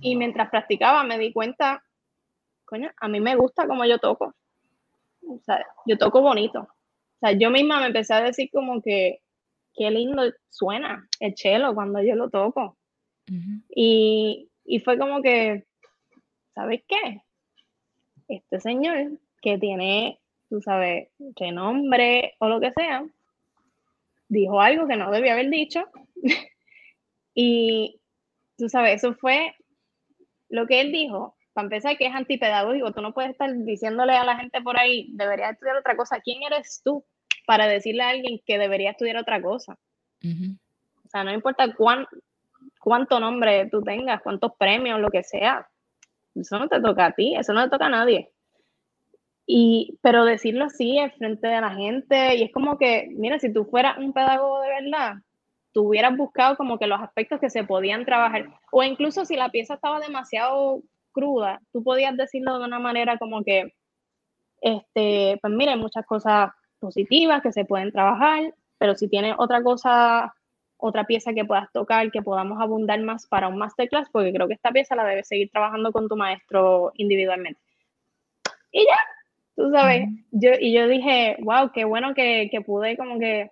y 0.01 0.16
mientras 0.18 0.49
practicaba 0.49 1.05
me 1.05 1.18
di 1.18 1.32
cuenta 1.32 1.82
coño, 2.66 2.91
a 2.97 3.07
mí 3.07 3.22
me 3.22 3.38
gusta 3.38 3.66
como 3.66 3.86
yo 3.86 3.97
toco. 3.97 4.36
O 5.26 5.39
sea, 5.39 5.66
yo 5.86 5.97
toco 5.97 6.22
bonito. 6.22 6.60
O 6.60 7.20
sea, 7.22 7.32
yo 7.32 7.49
misma 7.51 7.80
me 7.80 7.88
empecé 7.88 8.14
a 8.14 8.22
decir 8.22 8.49
como 8.51 8.82
que 8.82 9.22
qué 9.74 9.89
lindo 9.89 10.24
suena 10.49 11.07
el 11.22 11.34
chelo 11.34 11.74
cuando 11.74 12.01
yo 12.01 12.16
lo 12.16 12.30
toco. 12.30 12.78
y, 13.74 14.49
y 14.66 14.80
fue 14.80 14.97
como 14.97 15.22
que, 15.22 15.66
¿sabes 16.53 16.84
qué? 16.88 17.22
Este 18.30 18.60
señor 18.60 19.20
que 19.42 19.58
tiene, 19.58 20.20
tú 20.50 20.62
sabes, 20.62 21.10
nombre 21.52 22.36
o 22.40 22.48
lo 22.48 22.60
que 22.62 22.72
sea, 22.72 23.04
dijo 24.30 24.62
algo 24.62 24.88
que 24.88 24.96
no 24.96 25.12
debía 25.12 25.34
haber 25.34 25.50
dicho. 25.50 25.84
y 27.34 28.00
tú 28.58 28.70
sabes, 28.70 29.04
eso 29.04 29.14
fue 29.16 29.56
lo 30.48 30.68
que 30.68 30.80
él 30.82 30.92
dijo. 30.92 31.36
Para 31.54 31.66
empezar, 31.66 31.98
que 31.98 32.06
es 32.06 32.14
antipedagógico, 32.14 32.94
tú 32.94 33.02
no 33.02 33.14
puedes 33.14 33.32
estar 33.32 33.52
diciéndole 33.54 34.14
a 34.14 34.24
la 34.24 34.38
gente 34.38 34.62
por 34.62 34.80
ahí, 34.80 35.10
debería 35.14 35.50
estudiar 35.50 35.78
otra 35.78 35.98
cosa. 35.98 36.22
¿Quién 36.22 36.44
eres 36.44 36.82
tú 36.84 37.04
para 37.48 37.68
decirle 37.68 38.04
a 38.04 38.10
alguien 38.10 38.40
que 38.46 38.58
debería 38.58 38.92
estudiar 38.92 39.18
otra 39.18 39.42
cosa? 39.42 39.78
O 40.24 41.10
sea, 41.10 41.24
no 41.24 41.34
importa 41.34 41.74
cuán, 41.74 42.06
cuánto 42.80 43.20
nombre 43.20 43.68
tú 43.70 43.82
tengas, 43.82 44.22
cuántos 44.22 44.52
premios, 44.58 45.00
lo 45.00 45.10
que 45.10 45.24
sea. 45.24 45.68
Eso 46.36 46.60
no 46.60 46.68
te 46.68 46.80
toca 46.82 47.08
a 47.08 47.12
ti, 47.12 47.36
eso 47.36 47.54
no 47.54 47.62
le 47.64 47.70
toca 47.70 47.86
a 47.88 47.90
nadie. 47.90 48.32
Y, 49.46 49.98
pero 50.02 50.26
decirlo 50.26 50.66
así 50.66 51.00
al 51.00 51.12
frente 51.14 51.48
de 51.48 51.62
la 51.62 51.72
gente, 51.72 52.36
y 52.36 52.44
es 52.44 52.52
como 52.54 52.78
que, 52.78 53.08
mira, 53.12 53.40
si 53.40 53.52
tú 53.52 53.66
fueras 53.66 53.98
un 53.98 54.14
pedagogo 54.14 54.62
de 54.62 54.70
verdad, 54.70 55.16
tú 55.72 55.88
hubieras 55.88 56.16
buscado 56.16 56.56
como 56.56 56.78
que 56.78 56.88
los 56.88 57.02
aspectos 57.02 57.40
que 57.40 57.50
se 57.50 57.64
podían 57.64 58.06
trabajar, 58.06 58.46
o 58.72 58.84
incluso 58.84 59.26
si 59.26 59.36
la 59.36 59.50
pieza 59.50 59.76
estaba 59.76 60.00
demasiado 60.00 60.84
cruda, 61.12 61.62
tú 61.74 61.84
podías 61.84 62.16
decirlo 62.16 62.60
de 62.60 62.66
una 62.66 62.80
manera 62.80 63.18
como 63.18 63.44
que, 63.44 63.74
este, 64.62 65.40
pues 65.42 65.54
mira, 65.54 65.74
hay 65.74 65.80
muchas 65.80 66.06
cosas 66.06 66.52
positivas 66.80 67.42
que 67.42 67.52
se 67.52 67.66
pueden 67.66 67.92
trabajar, 67.92 68.54
pero 68.78 68.96
si 68.96 69.10
tienes 69.10 69.36
otra 69.38 69.64
cosa, 69.64 70.34
otra 70.80 71.04
pieza 71.04 71.34
que 71.34 71.46
puedas 71.46 71.72
tocar, 71.74 72.10
que 72.10 72.22
podamos 72.22 72.60
abundar 72.62 73.00
más 73.02 73.28
para 73.28 73.50
un 73.50 73.58
masterclass, 73.58 74.10
porque 74.12 74.34
creo 74.34 74.48
que 74.48 74.54
esta 74.54 74.72
pieza 74.72 74.96
la 74.96 75.06
debes 75.06 75.28
seguir 75.28 75.52
trabajando 75.52 75.92
con 75.92 76.08
tu 76.08 76.16
maestro 76.16 76.94
individualmente. 76.96 77.60
Y 78.72 78.86
ya, 78.86 78.98
tú 79.56 79.70
sabes, 79.72 80.08
yo, 80.32 80.52
y 80.60 80.74
yo 80.74 80.88
dije, 80.88 81.36
wow, 81.42 81.72
qué 81.74 81.84
bueno 81.84 82.14
que, 82.14 82.48
que, 82.50 82.62
pude 82.62 82.96
como 82.96 83.20
que 83.20 83.52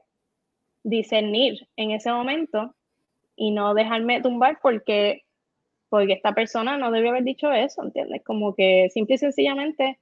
discernir 0.84 1.67
en 1.75 1.91
ese 1.91 2.11
momento 2.11 2.73
y 3.36 3.51
no 3.51 3.73
dejarme 3.73 4.21
tumbar 4.21 4.59
porque, 4.61 5.25
porque 5.89 6.13
esta 6.13 6.34
persona 6.34 6.78
no 6.78 6.91
debió 6.91 7.09
haber 7.09 7.23
dicho 7.23 7.51
eso, 7.51 7.84
¿entiendes? 7.84 8.23
Como 8.23 8.55
que 8.55 8.89
simple 8.93 9.15
y 9.15 9.17
sencillamente, 9.17 9.99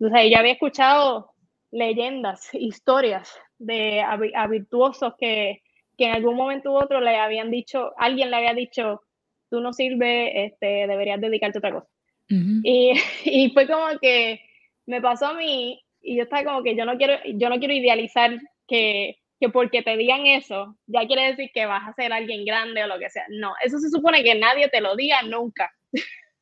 o 0.00 0.08
sea, 0.08 0.26
yo 0.26 0.38
había 0.38 0.52
escuchado 0.52 1.30
leyendas, 1.70 2.48
historias 2.54 3.32
de 3.58 4.00
a, 4.00 4.46
virtuosos 4.48 5.14
que, 5.18 5.62
que, 6.00 6.06
en 6.06 6.14
algún 6.14 6.36
momento 6.36 6.72
u 6.72 6.76
otro 6.76 7.00
le 7.00 7.16
habían 7.16 7.50
dicho, 7.50 7.92
alguien 7.98 8.30
le 8.30 8.36
había 8.36 8.54
dicho, 8.54 9.02
tú 9.50 9.60
no 9.60 9.72
sirves, 9.72 10.32
este, 10.34 10.86
deberías 10.86 11.20
dedicarte 11.20 11.58
a 11.58 11.60
otra 11.60 11.72
cosa. 11.72 11.88
y, 12.28 12.92
y 13.24 13.50
fue 13.50 13.66
como 13.66 13.98
que 14.00 14.40
me 14.86 15.00
pasó 15.00 15.26
a 15.26 15.34
mí 15.34 15.80
y 16.00 16.16
yo 16.16 16.22
estaba 16.22 16.44
como 16.44 16.62
que 16.62 16.74
yo 16.74 16.84
no 16.84 16.96
quiero, 16.96 17.14
yo 17.34 17.48
no 17.50 17.58
quiero 17.58 17.74
idealizar 17.74 18.38
que, 18.66 19.18
que 19.38 19.48
porque 19.50 19.82
te 19.82 19.96
digan 19.96 20.26
eso, 20.26 20.76
ya 20.86 21.06
quiere 21.06 21.28
decir 21.28 21.50
que 21.52 21.66
vas 21.66 21.86
a 21.86 21.92
ser 21.92 22.12
alguien 22.12 22.44
grande 22.44 22.84
o 22.84 22.86
lo 22.86 22.98
que 22.98 23.10
sea. 23.10 23.24
No, 23.28 23.52
eso 23.62 23.78
se 23.78 23.90
supone 23.90 24.24
que 24.24 24.34
nadie 24.34 24.68
te 24.68 24.80
lo 24.80 24.96
diga 24.96 25.22
nunca. 25.22 25.70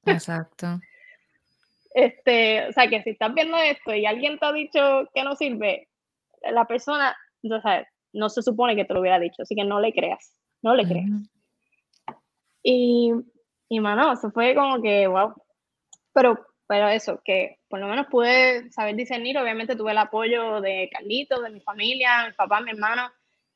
Exacto. 0.06 0.78
este, 1.94 2.68
o 2.68 2.72
sea, 2.72 2.88
que 2.88 3.02
si 3.02 3.10
estás 3.10 3.34
viendo 3.34 3.56
esto 3.58 3.94
y 3.94 4.06
alguien 4.06 4.38
te 4.38 4.46
ha 4.46 4.52
dicho 4.52 5.08
que 5.12 5.24
no 5.24 5.34
sirve, 5.34 5.88
la 6.42 6.66
persona, 6.66 7.16
o 7.42 7.60
sea, 7.60 7.86
no 8.18 8.28
se 8.28 8.42
supone 8.42 8.76
que 8.76 8.84
te 8.84 8.94
lo 8.94 9.00
hubiera 9.00 9.18
dicho, 9.18 9.42
así 9.42 9.54
que 9.54 9.64
no 9.64 9.80
le 9.80 9.92
creas, 9.92 10.34
no 10.62 10.74
le 10.74 10.86
creas. 10.86 11.10
Y, 12.62 13.12
y, 13.68 13.80
mano, 13.80 14.12
eso 14.12 14.30
fue 14.30 14.54
como 14.54 14.82
que, 14.82 15.06
wow. 15.06 15.32
Pero 16.12 16.48
pero 16.68 16.86
eso, 16.88 17.20
que 17.24 17.58
por 17.68 17.80
lo 17.80 17.88
menos 17.88 18.06
pude 18.08 18.70
saber 18.70 18.94
discernir, 18.94 19.38
obviamente 19.38 19.74
tuve 19.74 19.92
el 19.92 19.98
apoyo 19.98 20.60
de 20.60 20.90
Carlito, 20.92 21.40
de 21.40 21.50
mi 21.50 21.60
familia, 21.60 22.26
mi 22.26 22.34
papá, 22.34 22.60
mi 22.60 22.70
hermano, 22.70 23.10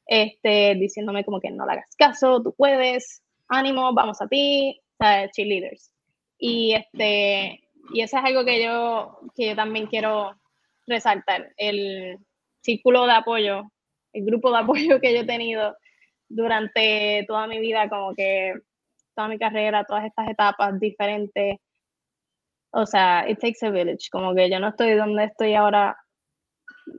este, 0.07 0.75
diciéndome 0.77 1.23
como 1.23 1.39
que 1.39 1.51
no 1.51 1.67
le 1.67 1.73
hagas 1.73 1.95
caso, 1.97 2.43
tú 2.43 2.55
puedes, 2.57 3.23
ánimo, 3.49 3.93
vamos 3.93 4.23
a 4.23 4.29
ti, 4.29 4.81
o 4.99 5.05
sea, 5.05 5.31
cheerleaders. 5.31 5.93
Y, 6.39 6.73
este, 6.73 7.61
y 7.93 8.01
eso 8.01 8.17
es 8.17 8.25
algo 8.25 8.47
que 8.47 8.65
yo, 8.65 9.21
que 9.37 9.49
yo 9.49 9.57
también 9.57 9.87
quiero 9.89 10.35
resaltar, 10.87 11.53
el 11.59 12.17
círculo 12.63 13.05
de 13.05 13.13
apoyo, 13.13 13.65
el 14.13 14.25
grupo 14.25 14.51
de 14.51 14.59
apoyo 14.59 15.01
que 15.01 15.15
yo 15.15 15.21
he 15.21 15.27
tenido 15.27 15.77
durante 16.29 17.25
toda 17.27 17.47
mi 17.47 17.61
vida, 17.61 17.89
como 17.89 18.15
que 18.15 18.55
toda 19.15 19.29
mi 19.29 19.39
carrera, 19.39 19.85
todas 19.85 20.05
estas 20.05 20.29
etapas 20.29 20.79
diferentes, 20.81 21.59
o 22.73 22.87
sea, 22.87 23.29
it 23.29 23.39
takes 23.39 23.65
a 23.67 23.71
village, 23.71 24.09
como 24.11 24.35
que 24.35 24.51
yo 24.51 24.59
no 24.59 24.69
estoy 24.69 24.95
donde 24.95 25.25
estoy 25.25 25.55
ahora 25.55 25.97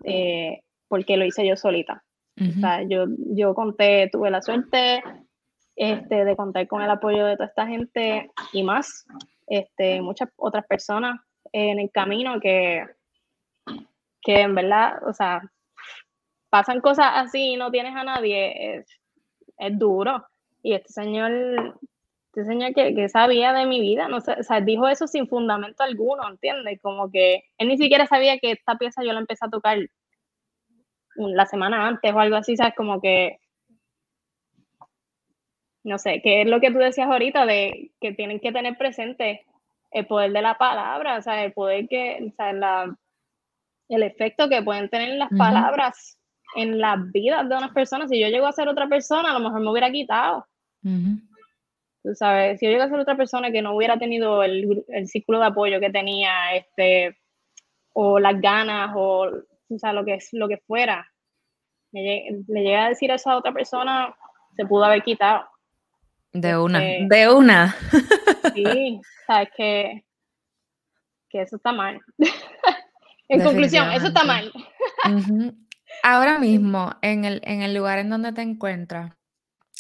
eh, 0.04 0.62
porque 0.88 1.18
lo 1.18 1.26
hice 1.26 1.48
yo 1.48 1.56
solita. 1.56 2.04
O 2.40 2.60
sea, 2.60 2.82
yo, 2.82 3.06
yo 3.36 3.54
conté, 3.54 4.10
tuve 4.12 4.32
la 4.32 4.42
suerte 4.42 5.04
este, 5.76 6.26
de 6.26 6.36
contar 6.36 6.68
con 6.68 6.82
el 6.82 6.90
apoyo 6.90 7.26
de 7.26 7.36
toda 7.36 7.48
esta 7.48 7.68
gente 7.68 8.32
y 8.52 8.64
más, 8.64 9.06
este, 9.48 10.02
muchas 10.02 10.30
otras 10.38 10.66
personas 10.66 11.20
en 11.52 11.80
el 11.80 11.92
camino 11.92 12.40
que, 12.40 12.86
que 14.22 14.42
en 14.42 14.56
verdad, 14.56 15.08
o 15.08 15.14
sea, 15.14 15.44
pasan 16.54 16.82
cosas 16.82 17.08
así 17.16 17.54
y 17.54 17.58
no 17.58 17.72
tienes 17.72 17.96
a 17.96 18.04
nadie, 18.04 18.76
es, 18.76 18.86
es 19.58 19.80
duro. 19.80 20.24
Y 20.62 20.74
este 20.74 20.94
señor 20.94 21.80
este 22.28 22.46
señor 22.46 22.76
que, 22.76 22.94
que, 22.94 23.10
sabía 23.10 23.54
de 23.54 23.66
mi 23.66 23.82
vida, 23.82 24.08
no 24.08 24.22
sé, 24.22 24.34
o 24.34 24.44
sea, 24.44 24.62
dijo 24.62 24.88
eso 24.88 25.08
sin 25.08 25.28
fundamento 25.28 25.82
alguno, 25.82 26.30
¿entiendes? 26.30 26.80
Como 26.80 27.10
que 27.10 27.46
él 27.58 27.68
ni 27.70 27.78
siquiera 27.80 28.06
sabía 28.06 28.38
que 28.38 28.52
esta 28.52 28.78
pieza 28.78 29.04
yo 29.04 29.14
la 29.14 29.20
empecé 29.20 29.46
a 29.46 29.50
tocar 29.50 29.80
la 31.16 31.46
semana 31.48 31.88
antes 31.88 32.14
o 32.14 32.20
algo 32.20 32.36
así, 32.36 32.56
¿sabes? 32.56 32.76
Como 32.76 33.02
que, 33.02 33.40
no 35.84 35.98
sé, 35.98 36.22
que 36.22 36.44
es 36.44 36.48
lo 36.48 36.60
que 36.60 36.70
tú 36.70 36.78
decías 36.78 37.08
ahorita 37.08 37.48
de 37.48 37.92
que 38.00 38.14
tienen 38.14 38.40
que 38.40 38.52
tener 38.52 38.78
presente 38.78 39.44
el 39.90 40.06
poder 40.06 40.32
de 40.34 40.44
la 40.44 40.60
palabra, 40.60 41.18
o 41.18 41.22
sea, 41.24 41.44
el 41.44 41.52
poder 41.54 41.88
que, 41.88 42.20
o 42.28 42.32
sea, 42.36 42.54
la, 42.54 42.96
el 43.90 44.04
efecto 44.04 44.50
que 44.50 44.62
pueden 44.62 44.90
tener 44.90 45.18
las 45.18 45.30
palabras 45.36 46.20
en 46.56 46.80
las 46.80 47.12
vidas 47.12 47.48
de 47.48 47.56
unas 47.56 47.72
personas. 47.72 48.10
Si 48.10 48.20
yo 48.20 48.28
llego 48.28 48.48
a 48.48 48.52
ser 48.52 48.68
otra 48.68 48.88
persona, 48.88 49.32
a 49.32 49.34
lo 49.34 49.40
mejor 49.40 49.62
me 49.62 49.72
hubiera 49.72 49.92
quitado. 49.92 50.46
Tú 50.82 52.14
sabes, 52.16 52.60
si 52.60 52.66
yo 52.66 52.72
llego 52.72 52.84
a 52.84 52.90
ser 52.90 53.00
otra 53.00 53.16
persona 53.16 53.52
que 53.52 53.62
no 53.62 53.76
hubiera 53.76 53.98
tenido 53.98 54.44
el, 54.44 54.84
el 54.90 55.08
círculo 55.08 55.40
de 55.40 55.46
apoyo 55.46 55.80
que 55.80 55.90
tenía, 55.90 56.56
este, 56.56 57.18
o 57.94 58.20
las 58.20 58.40
ganas, 58.42 58.92
o, 58.96 59.30
o 59.70 59.78
sea, 59.78 59.94
lo 59.94 60.04
que, 60.04 60.20
lo 60.34 60.48
que 60.48 60.58
fuera, 60.58 61.08
le, 61.92 62.44
le 62.48 62.76
a 62.76 62.90
decir 62.90 63.12
a 63.12 63.16
esa 63.16 63.38
otra 63.38 63.54
persona, 63.54 64.14
se 64.56 64.66
pudo 64.66 64.84
haber 64.84 65.04
quitado. 65.04 65.46
De 66.34 66.58
una, 66.58 66.84
este, 66.84 67.16
de 67.16 67.32
una. 67.32 67.76
Sí, 68.56 69.00
sabes 69.28 69.50
que, 69.56 70.04
que 71.30 71.42
eso 71.42 71.56
está 71.58 71.72
mal. 71.72 72.02
en 73.30 73.44
conclusión, 73.44 73.92
eso 73.92 74.08
está 74.08 74.24
mal. 74.24 74.52
Ahora 76.04 76.38
mismo, 76.38 76.92
en 77.02 77.26
el, 77.26 77.42
en 77.44 77.64
el 77.64 77.74
lugar 77.74 77.98
en 77.98 78.10
donde 78.10 78.32
te 78.34 78.42
encuentras, 78.42 79.16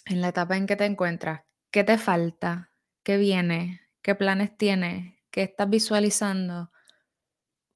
en 0.05 0.21
la 0.21 0.29
etapa 0.29 0.57
en 0.57 0.65
que 0.65 0.75
te 0.75 0.85
encuentras, 0.85 1.41
¿Qué 1.73 1.83
te 1.83 1.97
falta? 1.97 2.69
¿Qué 3.03 3.17
viene? 3.17 3.81
¿Qué 4.03 4.13
planes 4.13 4.55
tienes? 4.55 5.15
¿Qué 5.31 5.41
estás 5.41 5.67
visualizando? 5.67 6.69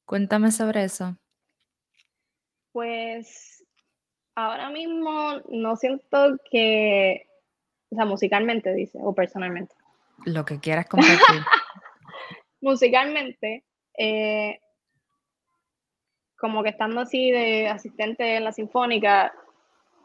Cuéntame 0.06 0.52
sobre 0.52 0.84
eso. 0.84 1.18
Pues 2.74 3.66
ahora 4.36 4.70
mismo 4.70 5.41
no 5.50 5.76
siento 5.78 6.38
que, 6.52 7.28
o 7.89 7.95
sea, 7.95 8.06
musicalmente 8.06 8.72
dice, 8.76 9.00
o 9.02 9.16
personalmente. 9.16 9.74
Lo 10.26 10.45
que 10.45 10.60
quieras 10.60 10.86
compartir. 10.86 11.18
musicalmente, 12.62 13.66
eh, 13.98 14.60
como 16.38 16.63
que 16.63 16.69
estando 16.69 17.01
así 17.01 17.31
de 17.31 17.67
asistente 17.67 18.35
en 18.35 18.43
la 18.43 18.51
sinfónica, 18.51 19.33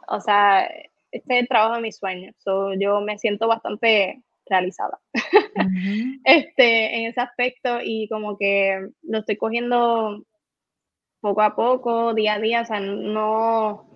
o 0.09 0.21
sea, 0.21 0.65
este 1.11 1.35
es 1.35 1.41
el 1.41 1.49
trabajo 1.49 1.75
de 1.75 1.83
mis 1.83 1.97
sueños. 1.99 2.35
yo 2.79 3.01
me 3.01 3.19
siento 3.19 3.47
bastante 3.49 4.23
realizada 4.47 4.99
este, 6.25 6.97
en 6.97 7.07
ese 7.07 7.21
aspecto 7.21 7.79
y 7.83 8.09
como 8.09 8.37
que 8.37 8.89
lo 9.03 9.19
estoy 9.19 9.37
cogiendo 9.37 10.25
poco 11.21 11.43
a 11.43 11.55
poco, 11.55 12.15
día 12.15 12.35
a 12.35 12.41
día, 12.41 12.63
o 12.63 12.65
sea, 12.65 12.81
no, 12.81 13.89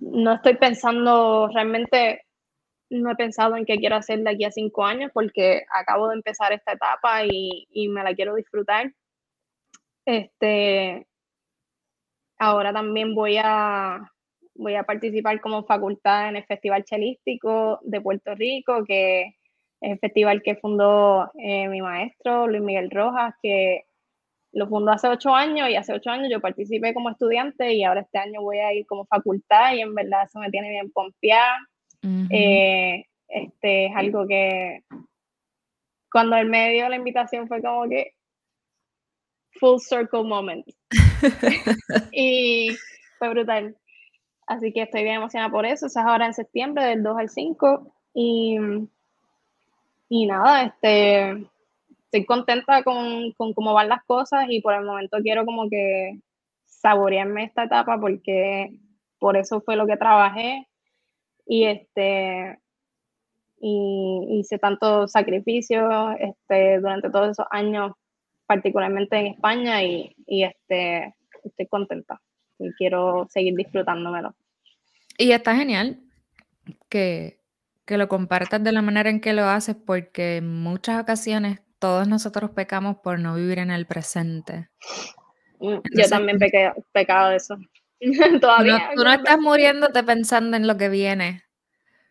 no 0.00 0.34
estoy 0.34 0.56
pensando 0.56 1.48
realmente 1.52 2.22
no 2.90 3.10
he 3.10 3.16
pensado 3.16 3.56
en 3.56 3.64
qué 3.66 3.76
quiero 3.76 3.96
hacer 3.96 4.20
de 4.20 4.30
aquí 4.30 4.44
a 4.44 4.50
cinco 4.50 4.84
años 4.84 5.10
porque 5.12 5.62
acabo 5.72 6.08
de 6.08 6.14
empezar 6.14 6.52
esta 6.52 6.72
etapa 6.72 7.24
y, 7.24 7.66
y 7.70 7.88
me 7.88 8.02
la 8.02 8.14
quiero 8.14 8.34
disfrutar. 8.34 8.92
Este, 10.06 11.06
ahora 12.38 12.72
también 12.72 13.14
voy 13.14 13.36
a, 13.42 14.12
voy 14.54 14.74
a 14.74 14.84
participar 14.84 15.40
como 15.40 15.64
facultad 15.64 16.28
en 16.28 16.36
el 16.36 16.44
Festival 16.44 16.84
Chelístico 16.84 17.80
de 17.82 18.00
Puerto 18.00 18.34
Rico, 18.34 18.84
que 18.84 19.36
es 19.80 19.92
el 19.92 19.98
festival 19.98 20.42
que 20.42 20.56
fundó 20.56 21.30
eh, 21.38 21.68
mi 21.68 21.80
maestro 21.80 22.46
Luis 22.46 22.62
Miguel 22.62 22.90
Rojas, 22.90 23.34
que 23.42 23.84
lo 24.52 24.66
fundó 24.68 24.92
hace 24.92 25.08
ocho 25.08 25.34
años 25.34 25.68
y 25.68 25.76
hace 25.76 25.92
ocho 25.92 26.10
años 26.10 26.28
yo 26.30 26.40
participé 26.40 26.94
como 26.94 27.10
estudiante 27.10 27.72
y 27.74 27.84
ahora 27.84 28.00
este 28.00 28.18
año 28.18 28.40
voy 28.40 28.58
a 28.58 28.72
ir 28.72 28.86
como 28.86 29.06
facultad 29.06 29.74
y 29.74 29.80
en 29.80 29.94
verdad 29.94 30.24
eso 30.24 30.38
me 30.38 30.50
tiene 30.50 30.70
bien 30.70 30.90
pompeada. 30.90 31.58
Eh, 32.30 33.04
este 33.28 33.86
es 33.86 33.96
algo 33.96 34.26
que 34.26 34.84
cuando 36.10 36.36
él 36.36 36.48
me 36.48 36.70
dio 36.70 36.88
la 36.88 36.96
invitación 36.96 37.48
fue 37.48 37.60
como 37.60 37.88
que 37.88 38.14
full 39.60 39.78
circle 39.78 40.24
moment. 40.24 40.66
y 42.12 42.70
fue 43.18 43.28
brutal. 43.30 43.76
Así 44.46 44.72
que 44.72 44.82
estoy 44.82 45.02
bien 45.02 45.16
emocionada 45.16 45.50
por 45.50 45.66
eso. 45.66 45.86
Eso 45.86 46.00
es 46.00 46.06
ahora 46.06 46.26
en 46.26 46.34
septiembre, 46.34 46.84
del 46.84 47.02
2 47.02 47.18
al 47.18 47.28
5. 47.28 47.94
Y, 48.14 48.56
y 50.08 50.26
nada, 50.26 50.64
este, 50.64 51.46
estoy 52.04 52.24
contenta 52.24 52.82
con, 52.82 53.32
con, 53.32 53.52
cómo 53.52 53.74
van 53.74 53.88
las 53.88 54.02
cosas 54.04 54.46
y 54.48 54.60
por 54.62 54.74
el 54.74 54.84
momento 54.84 55.18
quiero 55.22 55.44
como 55.44 55.68
que 55.68 56.18
saborearme 56.66 57.44
esta 57.44 57.64
etapa 57.64 57.98
porque 58.00 58.78
por 59.18 59.36
eso 59.36 59.60
fue 59.60 59.76
lo 59.76 59.86
que 59.86 59.96
trabajé 59.96 60.66
y 61.46 61.64
este 61.64 62.58
y 63.60 64.38
hice 64.38 64.58
tanto 64.58 65.08
sacrificio 65.08 66.12
este, 66.12 66.78
durante 66.80 67.10
todos 67.10 67.30
esos 67.30 67.46
años, 67.50 67.92
particularmente 68.48 69.16
en 69.16 69.26
España 69.26 69.84
y, 69.84 70.16
y 70.26 70.42
este, 70.42 71.14
estoy 71.44 71.66
contenta 71.66 72.20
y 72.58 72.72
quiero 72.72 73.28
seguir 73.30 73.54
disfrutándomelo. 73.54 74.34
Y 75.18 75.32
está 75.32 75.54
genial 75.54 76.00
que, 76.88 77.40
que 77.84 77.98
lo 77.98 78.08
compartas 78.08 78.64
de 78.64 78.72
la 78.72 78.82
manera 78.82 79.10
en 79.10 79.20
que 79.20 79.34
lo 79.34 79.44
haces 79.44 79.76
porque 79.76 80.38
en 80.38 80.62
muchas 80.62 81.00
ocasiones 81.00 81.60
todos 81.78 82.08
nosotros 82.08 82.50
pecamos 82.50 82.96
por 82.96 83.20
no 83.20 83.34
vivir 83.34 83.58
en 83.58 83.70
el 83.70 83.86
presente. 83.86 84.70
Mm, 85.60 85.78
yo 85.94 86.08
también 86.08 86.38
pequé, 86.38 86.72
pecado 86.92 87.30
de 87.30 87.36
eso. 87.36 87.56
Todavía. 88.40 88.90
Tú 88.94 89.04
no, 89.04 89.12
estás 89.12 89.38
muriéndote 89.38 90.02
pensando 90.04 90.56
en 90.56 90.66
lo 90.66 90.76
que 90.78 90.88
viene. 90.88 91.44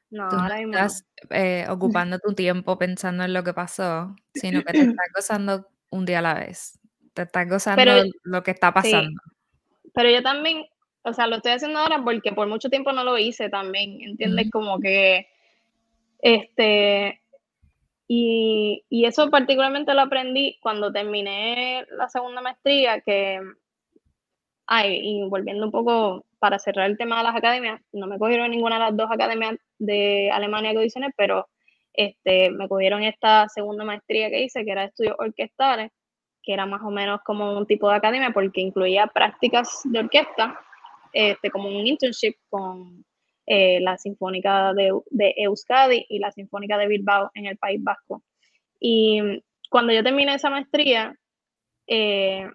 No, 0.10 0.30
tú 0.30 0.38
no 0.38 0.54
estás 0.54 1.06
eh, 1.32 1.66
ocupando 1.70 2.20
tu 2.20 2.34
tiempo 2.34 2.78
pensando 2.78 3.26
en 3.26 3.34
lo 3.34 3.44
que 3.44 3.54
pasó, 3.54 4.16
sino 4.36 4.64
que 4.64 4.74
te 4.74 4.80
estás 4.92 5.08
gozando 5.16 5.68
un 5.90 6.06
día 6.06 6.20
a 6.20 6.22
la 6.22 6.34
vez. 6.36 6.80
Te 7.14 7.24
estás 7.24 7.50
gozando 7.50 7.84
lo 8.24 8.44
que 8.44 8.52
está 8.52 8.74
pasando. 8.74 9.20
Pero 9.94 10.10
yo 10.10 10.22
también, 10.22 10.66
o 11.04 11.14
sea, 11.14 11.28
lo 11.28 11.38
estoy 11.38 11.54
haciendo 11.54 11.80
ahora 11.80 12.04
porque 12.04 12.32
por 12.32 12.48
mucho 12.48 12.70
tiempo 12.70 12.92
no 12.92 13.04
lo 13.04 13.18
hice 13.18 13.50
también, 13.50 14.02
¿entiendes? 14.02 14.52
Como 14.52 14.80
que, 14.80 15.28
este, 16.20 17.22
y, 18.08 18.84
y, 18.90 19.06
eso 19.06 19.30
particularmente 19.30 19.94
lo 19.94 20.02
aprendí 20.02 20.58
cuando 20.62 20.92
terminé 20.92 21.86
la 21.92 22.08
segunda 22.10 22.42
maestría, 22.42 23.02
que, 23.02 23.42
ay, 24.68 25.00
y 25.02 25.24
volviendo 25.28 25.66
un 25.66 25.72
poco 25.72 26.26
para 26.40 26.60
cerrar 26.60 26.90
el 26.90 26.98
tema 26.98 27.18
de 27.18 27.24
las 27.24 27.36
academias, 27.36 27.82
no 27.92 28.08
me 28.08 28.20
cogieron 28.20 28.52
ninguna 28.52 28.76
de 28.76 28.82
las 28.82 28.98
dos 28.98 29.10
academias 29.12 29.56
de 29.80 30.30
Alemania 30.32 30.72
que 30.72 30.78
audicioné, 30.78 31.10
pero 31.18 31.48
este, 31.98 32.52
me 32.52 32.70
cogieron 32.70 33.04
esta 33.04 33.50
segunda 33.50 33.84
maestría 33.84 34.30
que 34.30 34.43
hice, 34.43 34.64
que 34.64 34.72
era 34.72 34.86
estudios 34.86 35.16
orquestales, 35.18 35.91
que 36.43 36.54
era 36.54 36.68
más 36.68 36.82
o 36.84 36.91
menos 36.91 37.22
como 37.26 37.58
un 37.58 37.66
tipo 37.66 37.89
de 37.89 37.95
academia 37.95 38.30
porque 38.32 38.62
incluía 38.62 39.08
prácticas 39.08 39.82
de 39.84 40.00
orquesta, 40.00 40.60
este, 41.12 41.50
como 41.50 41.68
un 41.68 41.88
internship 41.88 42.36
con 42.50 43.04
eh, 43.48 43.80
la 43.82 43.98
Sinfónica 43.98 44.74
de, 44.74 45.34
Euskadi 45.38 46.06
y 46.08 46.20
la 46.20 46.32
Sinfónica 46.32 46.78
de 46.78 46.88
Bilbao 46.88 47.32
en 47.34 47.48
el 47.48 47.58
País 47.58 47.84
Vasco. 47.84 48.22
Y 48.80 49.41
cuando 49.72 49.91
yo 49.91 50.04
terminé 50.04 50.36
esa 50.36 50.52
maestría, 50.52 51.18
eh, 51.88 52.48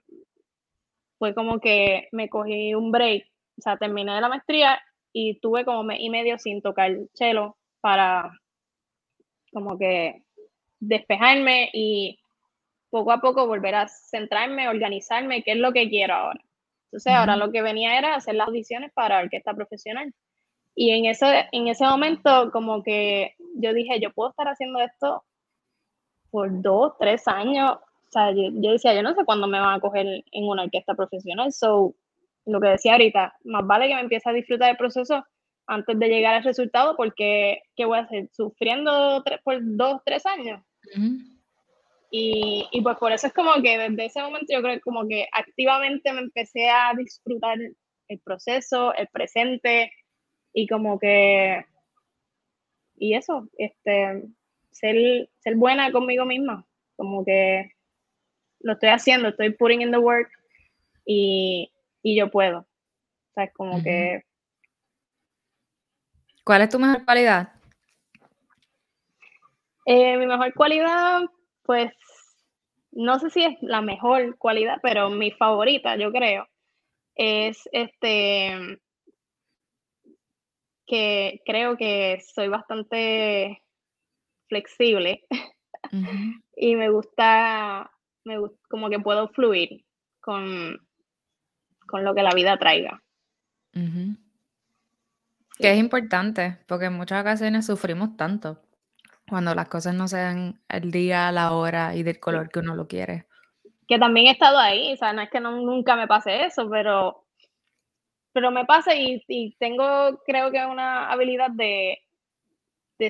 fue 1.18 1.34
como 1.34 1.58
que 1.58 2.08
me 2.12 2.28
cogí 2.28 2.74
un 2.74 2.92
break, 2.92 3.24
o 3.58 3.60
sea, 3.60 3.76
terminé 3.76 4.20
la 4.20 4.28
maestría 4.28 4.80
y 5.12 5.40
tuve 5.40 5.64
como 5.64 5.82
mes 5.82 5.98
y 6.00 6.10
medio 6.10 6.38
sin 6.38 6.62
tocar 6.62 6.96
cello 7.14 7.56
para 7.80 8.32
como 9.52 9.78
que 9.78 10.22
despejarme 10.80 11.70
y 11.72 12.18
poco 12.90 13.12
a 13.12 13.20
poco 13.20 13.46
volver 13.46 13.74
a 13.74 13.88
centrarme, 13.88 14.68
organizarme, 14.68 15.42
qué 15.42 15.52
es 15.52 15.58
lo 15.58 15.72
que 15.72 15.88
quiero 15.88 16.14
ahora. 16.14 16.40
Entonces, 16.86 17.12
ahora 17.14 17.36
lo 17.36 17.50
que 17.50 17.62
venía 17.62 17.96
era 17.96 18.14
hacer 18.14 18.34
las 18.34 18.48
audiciones 18.48 18.92
para 18.92 19.20
orquesta 19.20 19.54
profesional. 19.54 20.12
Y 20.74 20.90
en 20.90 21.06
ese, 21.06 21.48
en 21.52 21.68
ese 21.68 21.84
momento, 21.84 22.50
como 22.52 22.82
que 22.82 23.34
yo 23.56 23.72
dije, 23.72 23.98
yo 24.00 24.12
puedo 24.12 24.30
estar 24.30 24.46
haciendo 24.46 24.80
esto 24.80 25.24
por 26.30 26.60
dos, 26.60 26.92
tres 26.98 27.26
años. 27.28 27.72
O 27.72 28.10
sea, 28.10 28.30
yo, 28.32 28.50
decía, 28.72 28.94
yo 28.94 29.02
no 29.02 29.14
sé 29.14 29.24
cuándo 29.24 29.46
me 29.46 29.58
van 29.58 29.74
a 29.74 29.80
coger 29.80 30.06
en 30.06 30.44
una 30.44 30.64
orquesta 30.64 30.94
profesional. 30.94 31.50
So, 31.52 31.94
lo 32.44 32.60
que 32.60 32.68
decía 32.68 32.92
ahorita, 32.92 33.36
más 33.44 33.66
vale 33.66 33.88
que 33.88 33.94
me 33.94 34.00
empiece 34.02 34.28
a 34.28 34.34
disfrutar 34.34 34.68
del 34.68 34.76
proceso 34.76 35.24
antes 35.66 35.98
de 35.98 36.08
llegar 36.08 36.34
al 36.34 36.44
resultado, 36.44 36.96
porque 36.96 37.62
¿qué 37.76 37.84
voy 37.84 37.98
a 37.98 38.02
hacer? 38.02 38.28
¿Sufriendo 38.32 39.22
por 39.44 39.58
dos, 39.60 40.00
tres 40.04 40.24
años? 40.26 40.62
y, 42.10 42.66
y, 42.70 42.80
pues 42.82 42.98
por 42.98 43.12
eso 43.12 43.26
es 43.26 43.32
como 43.32 43.54
que 43.62 43.78
desde 43.78 44.04
ese 44.04 44.20
momento 44.20 44.52
yo 44.52 44.60
creo 44.60 44.74
que 44.74 44.80
como 44.80 45.06
que 45.08 45.28
activamente 45.32 46.12
me 46.12 46.20
empecé 46.20 46.68
a 46.68 46.92
disfrutar 46.96 47.58
el 48.08 48.20
proceso, 48.20 48.94
el 48.94 49.08
presente, 49.08 49.92
y 50.52 50.66
como 50.66 50.98
que, 50.98 51.64
y 52.96 53.14
eso, 53.14 53.48
este, 53.56 54.24
ser, 54.70 55.28
ser 55.38 55.56
buena 55.56 55.90
conmigo 55.90 56.24
misma, 56.24 56.66
como 56.96 57.24
que 57.24 57.72
lo 58.60 58.74
estoy 58.74 58.90
haciendo, 58.90 59.28
estoy 59.28 59.50
putting 59.50 59.82
in 59.82 59.90
the 59.90 59.98
work 59.98 60.30
y, 61.04 61.72
y 62.02 62.16
yo 62.16 62.30
puedo. 62.30 62.60
O 62.60 63.32
sea, 63.34 63.44
es 63.44 63.52
como 63.54 63.82
que... 63.82 64.24
¿Cuál 66.44 66.62
es 66.62 66.70
tu 66.70 66.78
mejor 66.78 67.04
cualidad? 67.04 67.52
Eh, 69.86 70.16
mi 70.16 70.26
mejor 70.26 70.52
cualidad, 70.54 71.22
pues, 71.62 71.92
no 72.92 73.18
sé 73.18 73.30
si 73.30 73.44
es 73.44 73.56
la 73.62 73.80
mejor 73.80 74.36
cualidad, 74.38 74.78
pero 74.82 75.10
mi 75.10 75.30
favorita, 75.32 75.96
yo 75.96 76.12
creo, 76.12 76.46
es 77.14 77.68
este 77.72 78.78
que 80.86 81.40
creo 81.46 81.76
que 81.76 82.20
soy 82.34 82.48
bastante 82.48 83.62
flexible 84.48 85.24
y 86.56 86.76
me 86.76 86.90
gusta, 86.90 87.90
me 88.24 88.36
como 88.68 88.90
que 88.90 88.98
puedo 88.98 89.28
fluir 89.28 89.84
con, 90.20 90.76
con 91.86 92.04
lo 92.04 92.14
que 92.14 92.22
la 92.22 92.34
vida 92.34 92.58
traiga. 92.58 93.02
Que 95.58 95.72
es 95.72 95.78
importante, 95.78 96.58
porque 96.66 96.86
en 96.86 96.94
muchas 96.94 97.20
ocasiones 97.20 97.66
sufrimos 97.66 98.16
tanto 98.16 98.60
cuando 99.28 99.54
las 99.54 99.68
cosas 99.68 99.94
no 99.94 100.08
sean 100.08 100.60
el 100.68 100.90
día, 100.90 101.32
la 101.32 101.52
hora 101.52 101.94
y 101.94 102.02
del 102.02 102.20
color 102.20 102.50
que 102.50 102.58
uno 102.58 102.74
lo 102.74 102.86
quiere. 102.86 103.26
Que 103.86 103.98
también 103.98 104.26
he 104.26 104.30
estado 104.30 104.58
ahí, 104.58 104.92
o 104.92 104.96
sea, 104.96 105.12
no 105.12 105.22
es 105.22 105.30
que 105.30 105.40
nunca 105.40 105.96
me 105.96 106.06
pase 106.06 106.44
eso, 106.44 106.68
pero 106.68 107.22
pero 108.32 108.50
me 108.50 108.64
pasa 108.64 108.94
y, 108.94 109.54
tengo, 109.58 110.22
creo 110.24 110.50
que 110.50 110.64
una 110.64 111.10
habilidad 111.10 111.50
de, 111.50 111.98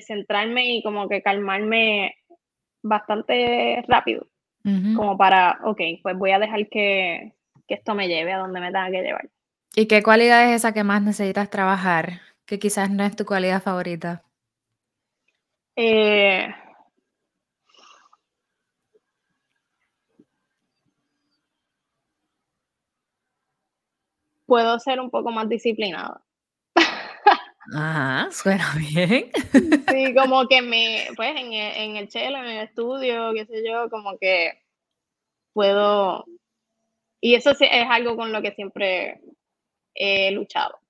centrarme 0.07 0.77
y 0.77 0.83
como 0.83 1.07
que 1.07 1.21
calmarme 1.23 2.15
bastante 2.83 3.85
rápido, 3.87 4.27
como 4.97 5.19
para, 5.19 5.59
ok, 5.65 5.81
pues 6.03 6.17
voy 6.17 6.31
a 6.31 6.39
dejar 6.39 6.67
que, 6.69 7.35
esto 7.69 7.95
me 7.95 8.07
lleve 8.07 8.33
a 8.33 8.39
donde 8.39 8.61
me 8.61 8.67
tenga 8.67 8.91
que 8.91 9.03
llevar. 9.03 9.31
¿Y 9.75 9.87
qué 9.87 10.03
cualidad 10.03 10.45
es 10.45 10.57
esa 10.57 10.73
que 10.73 10.85
más 10.85 11.03
necesitas 11.03 11.49
trabajar? 11.49 12.21
Que 12.53 12.59
quizás 12.59 12.91
no 12.91 13.03
es 13.03 13.17
tu 13.17 13.25
cualidad 13.25 13.63
favorita. 13.63 14.23
Eh, 15.75 16.55
puedo 24.45 24.79
ser 24.81 25.01
un 25.01 25.09
poco 25.09 25.31
más 25.31 25.49
disciplinada. 25.49 26.23
Ajá, 27.75 28.29
suena 28.31 28.71
bien. 28.77 29.31
Sí, 29.89 30.15
como 30.15 30.47
que 30.47 30.61
me, 30.61 31.07
pues 31.17 31.31
en 31.31 31.55
el, 31.55 31.75
en 31.75 31.97
el 31.97 32.09
chelo, 32.09 32.37
en 32.37 32.45
el 32.45 32.65
estudio, 32.65 33.33
qué 33.33 33.47
sé 33.47 33.67
yo, 33.67 33.89
como 33.89 34.19
que 34.19 34.61
puedo, 35.55 36.27
y 37.19 37.35
eso 37.35 37.53
es 37.53 37.87
algo 37.89 38.15
con 38.15 38.31
lo 38.31 38.43
que 38.43 38.53
siempre 38.53 39.23
he 39.95 40.33
luchado. 40.33 40.82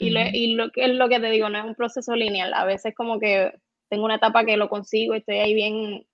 Y, 0.00 0.10
lo, 0.10 0.20
y 0.32 0.54
lo, 0.54 0.70
es 0.74 0.94
lo 0.94 1.08
que 1.08 1.20
te 1.20 1.30
digo, 1.30 1.48
no 1.48 1.58
es 1.58 1.64
un 1.64 1.74
proceso 1.74 2.14
lineal. 2.14 2.54
A 2.54 2.64
veces 2.64 2.94
como 2.94 3.20
que 3.20 3.52
tengo 3.88 4.04
una 4.04 4.16
etapa 4.16 4.44
que 4.44 4.56
lo 4.56 4.68
consigo 4.68 5.14
y 5.14 5.18
estoy 5.18 5.38
ahí 5.38 5.54
bien 5.54 6.06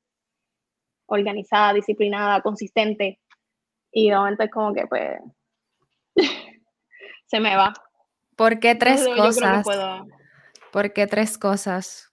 organizada, 1.07 1.72
disciplinada, 1.72 2.43
consistente. 2.43 3.20
Y 3.93 4.11
de 4.11 4.16
momento 4.16 4.43
es 4.43 4.51
como 4.51 4.74
que 4.74 4.87
pues 4.87 5.18
se 7.26 7.41
me 7.41 7.57
va. 7.57 7.72
¿Por 8.34 8.59
qué 8.59 8.74
tres 8.74 9.07
cosas? 9.16 9.64
¿Por 10.72 10.93
qué 10.93 11.07
tres 11.07 11.39
cosas 11.39 12.12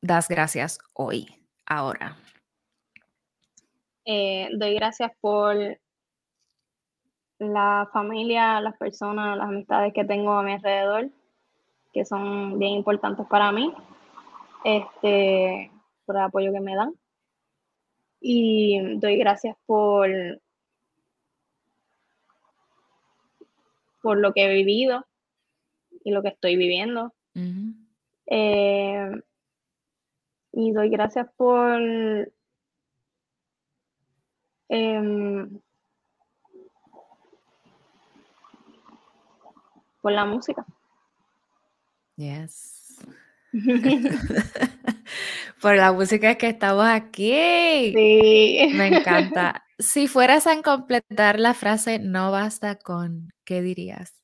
das 0.00 0.28
gracias 0.28 0.78
hoy, 0.92 1.26
ahora? 1.64 2.16
Eh, 4.04 4.48
doy 4.52 4.74
gracias 4.74 5.10
por 5.20 5.56
la 7.38 7.88
familia, 7.92 8.60
las 8.60 8.76
personas, 8.76 9.36
las 9.36 9.48
amistades 9.48 9.92
que 9.92 10.04
tengo 10.04 10.32
a 10.32 10.42
mi 10.42 10.52
alrededor, 10.52 11.10
que 11.92 12.04
son 12.04 12.58
bien 12.58 12.72
importantes 12.72 13.26
para 13.26 13.52
mí, 13.52 13.72
este, 14.64 15.70
por 16.04 16.16
el 16.16 16.22
apoyo 16.22 16.52
que 16.52 16.60
me 16.60 16.74
dan. 16.74 16.94
Y 18.20 18.98
doy 18.98 19.16
gracias 19.18 19.56
por, 19.66 20.08
por 24.02 24.18
lo 24.18 24.32
que 24.32 24.44
he 24.44 24.54
vivido 24.54 25.06
y 26.04 26.10
lo 26.10 26.22
que 26.22 26.28
estoy 26.28 26.56
viviendo. 26.56 27.12
Eh, 28.26 29.10
y 30.52 30.72
doy 30.72 30.88
gracias 30.88 31.28
por 31.36 31.80
em, 34.68 35.60
por 40.06 40.12
la 40.12 40.24
música. 40.24 40.64
Yes. 42.14 42.96
por 45.60 45.74
la 45.74 45.90
música 45.90 46.36
que 46.36 46.50
estamos 46.50 46.86
aquí. 46.86 47.92
Sí. 47.92 48.72
Me 48.74 48.86
encanta. 48.86 49.64
Si 49.78 50.06
fueras 50.06 50.46
a 50.46 50.62
completar 50.62 51.40
la 51.40 51.52
frase 51.52 51.98
no 51.98 52.30
basta 52.30 52.78
con, 52.78 53.32
¿qué 53.44 53.60
dirías? 53.60 54.14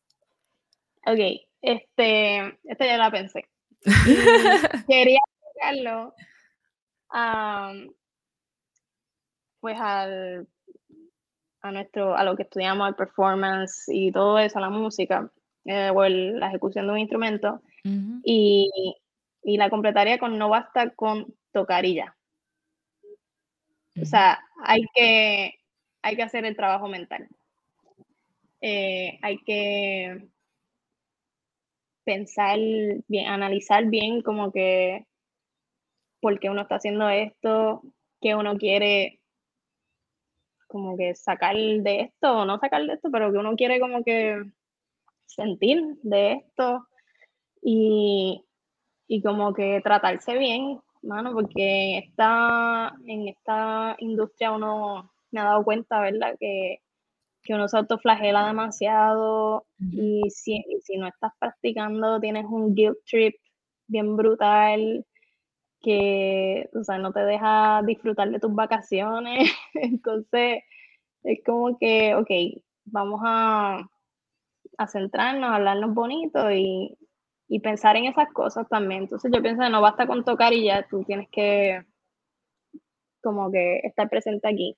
Ok, 1.04 1.18
este, 1.60 2.58
esta 2.64 2.86
ya 2.86 2.96
la 2.96 3.10
pensé. 3.10 3.50
Quería 4.88 5.18
explicarlo 5.18 6.14
pues 9.60 9.78
al, 9.78 10.46
a 11.60 11.72
nuestro, 11.72 12.16
a 12.16 12.24
lo 12.24 12.36
que 12.36 12.44
estudiamos, 12.44 12.86
al 12.86 12.94
performance 12.94 13.84
y 13.88 14.10
todo 14.10 14.38
eso, 14.38 14.58
a 14.58 14.62
la 14.62 14.70
música, 14.70 15.30
eh, 15.64 15.90
o 15.94 16.08
la 16.08 16.48
ejecución 16.48 16.86
de 16.86 16.92
un 16.92 16.98
instrumento, 16.98 17.62
y, 18.24 18.70
y, 19.42 19.56
la 19.56 19.70
completaría 19.70 20.18
con 20.18 20.38
no 20.38 20.48
basta 20.48 20.90
con 20.90 21.34
tocar 21.52 21.84
y 21.84 21.94
ya. 21.94 22.16
O 24.00 24.04
sea, 24.04 24.40
hay 24.64 24.82
que, 24.94 25.54
hay 26.02 26.16
que 26.16 26.22
hacer 26.22 26.44
el 26.44 26.56
trabajo 26.56 26.88
mental. 26.88 27.28
Eh, 28.60 29.18
hay 29.22 29.38
que 29.38 30.28
pensar 32.04 32.58
bien, 33.08 33.28
analizar 33.28 33.86
bien 33.86 34.22
como 34.22 34.52
que 34.52 35.04
por 36.20 36.38
qué 36.38 36.48
uno 36.48 36.62
está 36.62 36.76
haciendo 36.76 37.08
esto, 37.08 37.82
qué 38.20 38.34
uno 38.36 38.56
quiere 38.56 39.20
como 40.68 40.96
que 40.96 41.14
sacar 41.14 41.56
de 41.56 42.00
esto, 42.00 42.38
o 42.38 42.44
no 42.46 42.58
sacar 42.58 42.86
de 42.86 42.94
esto, 42.94 43.10
pero 43.10 43.30
que 43.30 43.38
uno 43.38 43.56
quiere 43.56 43.78
como 43.80 44.02
que 44.04 44.42
sentir 45.34 45.82
de 46.02 46.32
esto 46.34 46.86
y, 47.62 48.44
y 49.08 49.22
como 49.22 49.54
que 49.54 49.80
tratarse 49.82 50.38
bien, 50.38 50.80
mano, 51.02 51.32
porque 51.32 51.98
está 51.98 52.92
en 53.06 53.28
esta 53.28 53.96
industria 53.98 54.52
uno 54.52 55.12
me 55.30 55.40
ha 55.40 55.44
dado 55.44 55.64
cuenta, 55.64 56.00
¿verdad? 56.00 56.36
Que 56.38 56.80
que 57.42 57.54
uno 57.54 57.68
se 57.68 57.76
autoflagela 57.76 58.46
demasiado 58.46 59.66
y 59.78 60.22
si, 60.30 60.64
si 60.82 60.96
no 60.96 61.08
estás 61.08 61.32
practicando 61.38 62.20
tienes 62.20 62.44
un 62.46 62.74
guilt 62.74 62.98
trip 63.04 63.34
bien 63.88 64.16
brutal 64.16 65.04
que, 65.82 66.70
o 66.74 66.84
sea, 66.84 66.98
no 66.98 67.12
te 67.12 67.20
deja 67.24 67.82
disfrutar 67.84 68.30
de 68.30 68.38
tus 68.38 68.54
vacaciones. 68.54 69.50
Entonces, 69.74 70.62
es 71.24 71.40
como 71.44 71.76
que, 71.78 72.14
ok, 72.14 72.30
vamos 72.84 73.20
a, 73.24 73.88
a 74.78 74.86
centrarnos, 74.86 75.50
a 75.50 75.56
hablarnos 75.56 75.94
bonito 75.94 76.50
y, 76.50 76.96
y, 77.48 77.60
pensar 77.60 77.96
en 77.96 78.06
esas 78.06 78.32
cosas 78.32 78.68
también. 78.68 79.02
Entonces, 79.02 79.30
yo 79.34 79.42
pienso 79.42 79.62
que 79.62 79.70
no 79.70 79.80
basta 79.80 80.06
con 80.06 80.24
tocar 80.24 80.52
y 80.52 80.64
ya 80.64 80.86
tú 80.88 81.04
tienes 81.04 81.28
que, 81.30 81.84
como 83.22 83.50
que, 83.50 83.78
estar 83.84 84.08
presente 84.08 84.48
aquí 84.48 84.76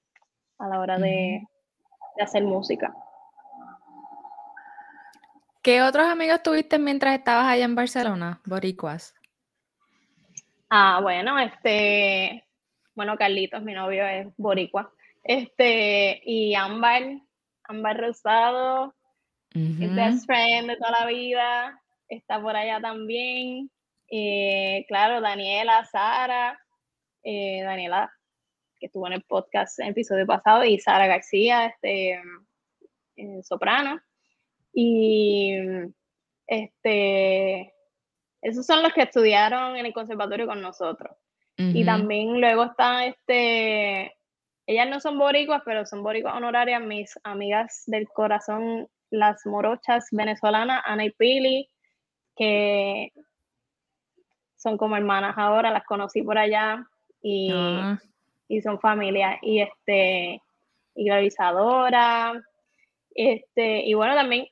a 0.59 0.68
la 0.68 0.80
hora 0.80 0.99
de, 0.99 1.47
de 2.16 2.22
hacer 2.22 2.45
música. 2.45 2.95
¿Qué 5.62 5.82
otros 5.82 6.07
amigos 6.07 6.42
tuviste 6.42 6.78
mientras 6.78 7.18
estabas 7.18 7.47
allá 7.47 7.64
en 7.64 7.74
Barcelona, 7.74 8.40
boricuas? 8.45 9.14
Ah, 10.68 10.99
bueno, 11.01 11.38
este, 11.38 12.45
bueno, 12.95 13.16
Carlitos, 13.16 13.62
mi 13.62 13.72
novio 13.72 14.07
es 14.07 14.26
boricua. 14.36 14.92
Este, 15.22 16.20
y 16.24 16.55
Ámbar, 16.55 17.03
Ámbar 17.62 17.99
Rosado, 17.99 18.95
best 19.55 20.26
friend 20.26 20.68
de 20.68 20.76
toda 20.76 20.90
la 20.90 21.07
vida, 21.07 21.80
está 22.09 22.40
por 22.40 22.57
allá 22.57 22.80
también. 22.80 23.70
Eh, 24.11 24.84
claro, 24.88 25.20
Daniela, 25.20 25.84
Sara, 25.84 26.59
eh, 27.22 27.62
Daniela 27.62 28.12
que 28.78 28.86
estuvo 28.86 29.07
en 29.07 29.14
el 29.14 29.22
podcast 29.22 29.78
en 29.78 29.86
el 29.86 29.92
episodio 29.92 30.26
pasado, 30.26 30.64
y 30.64 30.78
Sara 30.78 31.07
García, 31.07 31.66
este, 31.66 32.20
soprano. 33.42 34.00
Y 34.72 35.57
este, 36.46 37.72
esos 38.42 38.66
son 38.66 38.82
los 38.82 38.92
que 38.92 39.02
estudiaron 39.02 39.76
en 39.76 39.86
el 39.86 39.92
conservatorio 39.92 40.46
con 40.46 40.61
nosotros. 40.61 41.16
Y 41.57 41.84
también 41.84 42.40
luego 42.40 42.64
está 42.64 43.07
este, 43.07 44.12
ellas 44.66 44.88
no 44.88 44.98
son 44.98 45.18
boricuas, 45.18 45.62
pero 45.64 45.86
son 45.86 46.02
boricuas 46.02 46.34
honorarias, 46.34 46.82
mis 46.82 47.18
amigas 47.22 47.84
del 47.86 48.09
corazón, 48.09 48.88
las 49.14 49.46
morochas 49.46 50.08
venezolanas, 50.10 50.82
Ana 50.84 51.04
y 51.04 51.10
Pili, 51.10 51.68
que 52.36 53.12
son 54.56 54.76
como 54.76 54.96
hermanas 54.96 55.34
ahora, 55.36 55.70
las 55.70 55.84
conocí 55.84 56.22
por 56.22 56.38
allá 56.38 56.86
y 57.22 57.52
ah 57.52 57.98
y 58.48 58.60
son 58.62 58.80
familia. 58.80 59.38
Y 59.42 59.60
este, 59.60 60.40
y 60.94 61.10
realizadora. 61.10 62.32
Este, 63.14 63.84
y 63.84 63.94
bueno, 63.94 64.14
también, 64.14 64.46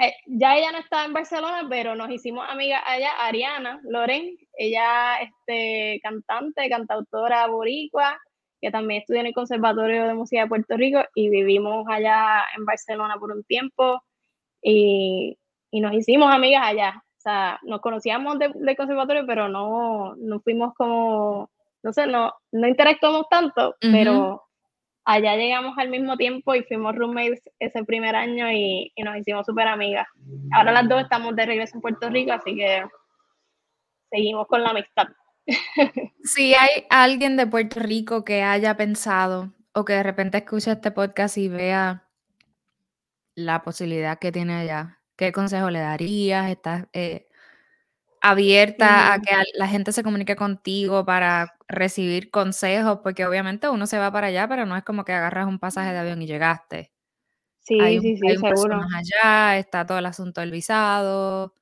eh, 0.00 0.14
ya 0.26 0.56
ella 0.56 0.72
no 0.72 0.78
está 0.78 1.04
en 1.04 1.12
Barcelona, 1.12 1.66
pero 1.68 1.94
nos 1.94 2.10
hicimos 2.10 2.46
amigas 2.48 2.82
allá, 2.86 3.10
Ariana 3.20 3.80
Loren, 3.84 4.36
ella 4.56 5.16
este, 5.20 6.00
cantante, 6.02 6.68
cantautora 6.68 7.46
boricua, 7.46 8.18
que 8.64 8.70
también 8.70 9.00
estudió 9.00 9.20
en 9.20 9.26
el 9.26 9.34
Conservatorio 9.34 10.06
de 10.06 10.14
Música 10.14 10.42
de 10.42 10.48
Puerto 10.48 10.76
Rico 10.76 11.04
y 11.14 11.28
vivimos 11.28 11.86
allá 11.88 12.44
en 12.56 12.64
Barcelona 12.64 13.16
por 13.18 13.32
un 13.32 13.44
tiempo 13.44 14.02
y, 14.62 15.38
y 15.70 15.80
nos 15.80 15.92
hicimos 15.94 16.32
amigas 16.32 16.62
allá. 16.64 17.02
O 17.18 17.20
sea, 17.20 17.58
nos 17.62 17.80
conocíamos 17.80 18.38
del 18.38 18.76
conservatorio, 18.76 19.24
pero 19.26 19.48
no, 19.48 20.14
no 20.16 20.40
fuimos 20.40 20.74
como 20.74 21.50
no 21.84 21.92
sé, 21.92 22.06
no, 22.06 22.32
no 22.50 22.66
interactuamos 22.66 23.28
tanto, 23.28 23.76
pero 23.78 24.42
allá 25.04 25.36
llegamos 25.36 25.76
al 25.76 25.90
mismo 25.90 26.16
tiempo 26.16 26.54
y 26.54 26.62
fuimos 26.62 26.96
roommates 26.96 27.42
ese 27.58 27.84
primer 27.84 28.16
año 28.16 28.50
y, 28.50 28.90
nos 29.04 29.18
hicimos 29.18 29.44
súper 29.44 29.68
amigas. 29.68 30.08
Ahora 30.50 30.72
las 30.72 30.88
dos 30.88 31.02
estamos 31.02 31.36
de 31.36 31.44
regreso 31.44 31.76
en 31.76 31.82
Puerto 31.82 32.08
Rico, 32.08 32.32
así 32.32 32.56
que 32.56 32.84
seguimos 34.10 34.46
con 34.46 34.62
la 34.62 34.70
amistad. 34.70 35.08
Si 36.24 36.54
hay 36.54 36.86
alguien 36.90 37.36
de 37.36 37.46
Puerto 37.46 37.80
Rico 37.80 38.24
que 38.24 38.42
haya 38.42 38.76
pensado 38.76 39.52
o 39.72 39.84
que 39.84 39.92
de 39.92 40.02
repente 40.02 40.38
escuche 40.38 40.72
este 40.72 40.90
podcast 40.90 41.36
y 41.36 41.48
vea 41.48 42.08
la 43.34 43.62
posibilidad 43.62 44.18
que 44.18 44.32
tiene 44.32 44.54
allá, 44.54 45.00
¿qué 45.16 45.32
consejo 45.32 45.70
le 45.70 45.80
darías? 45.80 46.50
¿Estás 46.50 46.86
eh, 46.92 47.26
abierta 48.24 49.12
a 49.12 49.20
que 49.20 49.34
la 49.54 49.68
gente 49.68 49.92
se 49.92 50.02
comunique 50.02 50.34
contigo 50.34 51.04
para 51.04 51.58
recibir 51.68 52.30
consejos, 52.30 53.00
porque 53.02 53.26
obviamente 53.26 53.68
uno 53.68 53.86
se 53.86 53.98
va 53.98 54.10
para 54.10 54.28
allá, 54.28 54.48
pero 54.48 54.64
no 54.64 54.76
es 54.76 54.82
como 54.82 55.04
que 55.04 55.12
agarras 55.12 55.46
un 55.46 55.58
pasaje 55.58 55.92
de 55.92 55.98
avión 55.98 56.22
y 56.22 56.26
llegaste. 56.26 56.90
Sí, 57.60 57.78
sí, 58.00 58.16
sí, 58.16 58.36
seguro. 58.36 58.80
allá, 58.94 59.58
está 59.58 59.84
todo 59.84 59.98
el 59.98 60.06
asunto 60.06 60.40
del 60.40 60.50
visado. 60.50 61.54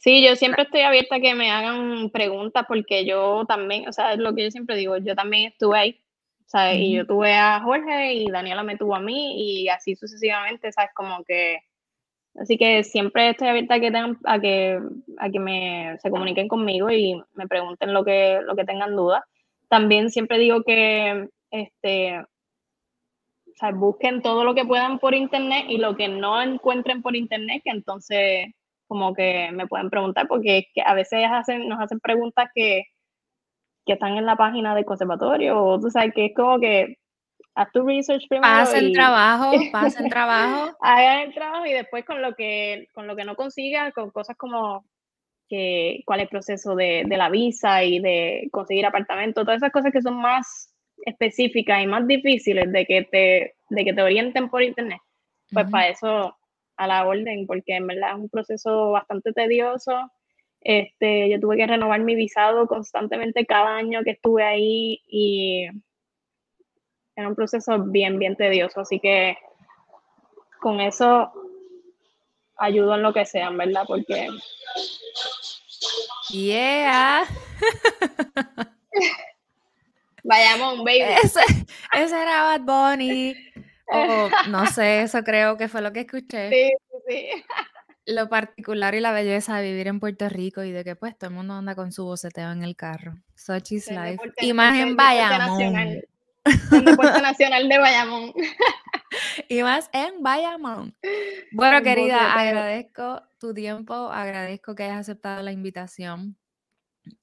Sí, 0.00 0.24
yo 0.24 0.34
siempre 0.34 0.62
estoy 0.64 0.80
abierta 0.80 1.16
a 1.16 1.20
que 1.20 1.34
me 1.34 1.50
hagan 1.50 2.10
preguntas 2.10 2.64
porque 2.66 3.04
yo 3.04 3.44
también, 3.46 3.86
o 3.88 3.92
sea, 3.92 4.14
es 4.14 4.18
lo 4.18 4.34
que 4.34 4.44
yo 4.44 4.50
siempre 4.50 4.76
digo, 4.76 4.96
yo 4.98 5.14
también 5.14 5.52
estuve 5.52 5.78
ahí, 5.78 6.00
¿sabes? 6.46 6.78
Y 6.78 6.92
yo 6.94 7.06
tuve 7.06 7.34
a 7.34 7.60
Jorge 7.60 8.14
y 8.14 8.30
Daniela 8.30 8.62
me 8.62 8.78
tuvo 8.78 8.96
a 8.96 9.00
mí 9.00 9.62
y 9.62 9.68
así 9.68 9.94
sucesivamente, 9.96 10.72
¿sabes? 10.72 10.90
Como 10.94 11.22
que 11.24 11.58
Así 12.36 12.56
que 12.56 12.84
siempre 12.84 13.30
estoy 13.30 13.48
abierta 13.48 13.74
a 13.74 13.80
que, 13.80 13.90
tengan, 13.90 14.18
a 14.24 14.40
que, 14.40 14.80
a 15.18 15.30
que 15.30 15.40
me, 15.40 15.98
se 16.00 16.10
comuniquen 16.10 16.48
conmigo 16.48 16.90
y 16.90 17.20
me 17.34 17.48
pregunten 17.48 17.92
lo 17.92 18.04
que, 18.04 18.40
lo 18.44 18.54
que 18.56 18.64
tengan 18.64 18.94
dudas. 18.94 19.22
También 19.68 20.10
siempre 20.10 20.38
digo 20.38 20.62
que 20.62 21.28
este, 21.50 22.24
busquen 23.74 24.22
todo 24.22 24.44
lo 24.44 24.54
que 24.54 24.64
puedan 24.64 24.98
por 24.98 25.14
internet 25.14 25.66
y 25.68 25.78
lo 25.78 25.96
que 25.96 26.08
no 26.08 26.40
encuentren 26.40 27.02
por 27.02 27.16
internet, 27.16 27.62
que 27.64 27.70
entonces 27.70 28.46
como 28.90 29.14
que 29.14 29.50
me 29.52 29.68
pueden 29.68 29.88
preguntar, 29.88 30.26
porque 30.26 30.66
que 30.74 30.82
a 30.84 30.94
veces 30.94 31.24
hacen, 31.30 31.68
nos 31.68 31.78
hacen 31.78 32.00
preguntas 32.00 32.50
que, 32.52 32.86
que 33.86 33.92
están 33.92 34.16
en 34.16 34.26
la 34.26 34.34
página 34.34 34.74
del 34.74 34.84
conservatorio, 34.84 35.62
o 35.62 35.78
tú 35.78 35.90
sabes 35.90 36.12
que 36.12 36.26
es 36.26 36.32
como 36.34 36.58
que 36.58 36.96
haz 37.54 37.70
tu 37.70 37.86
research 37.86 38.26
primero. 38.28 38.52
Pasen 38.52 38.92
trabajo, 38.92 39.52
pasen 39.72 40.08
trabajo. 40.08 40.76
Hagan 40.80 41.20
el 41.20 41.34
trabajo 41.34 41.66
y 41.66 41.72
después 41.72 42.04
con 42.04 42.20
lo 42.20 42.34
que, 42.34 42.88
con 42.92 43.06
lo 43.06 43.14
que 43.14 43.24
no 43.24 43.36
consigas, 43.36 43.94
con 43.94 44.10
cosas 44.10 44.36
como 44.36 44.84
que, 45.48 46.02
cuál 46.04 46.18
es 46.18 46.24
el 46.24 46.30
proceso 46.30 46.74
de, 46.74 47.04
de 47.06 47.16
la 47.16 47.30
visa 47.30 47.84
y 47.84 48.00
de 48.00 48.48
conseguir 48.50 48.86
apartamento, 48.86 49.44
todas 49.44 49.58
esas 49.58 49.70
cosas 49.70 49.92
que 49.92 50.02
son 50.02 50.16
más 50.16 50.74
específicas 51.06 51.80
y 51.80 51.86
más 51.86 52.08
difíciles 52.08 52.72
de 52.72 52.86
que 52.86 53.02
te, 53.04 53.54
de 53.68 53.84
que 53.84 53.92
te 53.92 54.02
orienten 54.02 54.50
por 54.50 54.64
internet, 54.64 54.98
pues 55.52 55.70
para 55.70 55.90
eso 55.90 56.36
a 56.80 56.86
la 56.86 57.06
orden, 57.06 57.46
porque 57.46 57.76
en 57.76 57.86
verdad 57.86 58.12
es 58.12 58.16
un 58.16 58.30
proceso 58.30 58.92
bastante 58.92 59.34
tedioso. 59.34 60.10
Este, 60.62 61.28
yo 61.28 61.38
tuve 61.38 61.58
que 61.58 61.66
renovar 61.66 62.00
mi 62.00 62.14
visado 62.14 62.66
constantemente 62.66 63.44
cada 63.44 63.76
año 63.76 64.02
que 64.02 64.12
estuve 64.12 64.44
ahí 64.44 65.02
y 65.06 65.66
era 67.14 67.28
un 67.28 67.34
proceso 67.34 67.84
bien, 67.84 68.18
bien 68.18 68.34
tedioso. 68.34 68.80
Así 68.80 68.98
que 68.98 69.36
con 70.62 70.80
eso 70.80 71.30
ayudo 72.56 72.94
en 72.94 73.02
lo 73.02 73.12
que 73.12 73.26
sea, 73.26 73.50
¿verdad? 73.50 73.84
Porque. 73.86 74.28
Yeah. 76.30 77.24
Vayamos, 80.24 80.78
baby. 80.78 81.02
Ese, 81.22 81.40
ese 81.92 82.22
era 82.22 82.56
Bad 82.56 82.60
Bunny. 82.62 83.49
O 83.92 84.30
no 84.50 84.66
sé, 84.66 85.02
eso 85.02 85.22
creo 85.22 85.56
que 85.56 85.68
fue 85.68 85.82
lo 85.82 85.92
que 85.92 86.00
escuché. 86.00 86.50
Sí, 86.50 86.72
sí. 87.08 87.28
Lo 88.06 88.28
particular 88.28 88.94
y 88.94 89.00
la 89.00 89.12
belleza 89.12 89.56
de 89.56 89.70
vivir 89.70 89.88
en 89.88 90.00
Puerto 90.00 90.28
Rico 90.28 90.62
y 90.64 90.72
de 90.72 90.84
que 90.84 90.96
pues 90.96 91.16
todo 91.16 91.30
el 91.30 91.36
mundo 91.36 91.54
anda 91.54 91.74
con 91.74 91.92
su 91.92 92.04
boceteo 92.04 92.50
en 92.50 92.62
el 92.62 92.76
carro. 92.76 93.14
Such 93.34 93.72
is 93.72 93.90
life. 93.90 94.18
Y 94.40 94.52
más 94.52 94.76
en 94.78 94.96
Bayamón. 94.96 95.60
En 95.60 96.84
Nacional 97.22 97.68
de 97.68 97.78
Bayamón. 97.78 98.32
y 99.48 99.62
más 99.62 99.90
en 99.92 100.22
Bayamón. 100.22 100.96
Bueno, 101.52 101.82
querida, 101.82 102.32
agradezco 102.32 103.22
tu 103.38 103.52
tiempo, 103.52 103.94
agradezco 103.94 104.74
que 104.74 104.84
hayas 104.84 105.00
aceptado 105.00 105.42
la 105.42 105.52
invitación. 105.52 106.36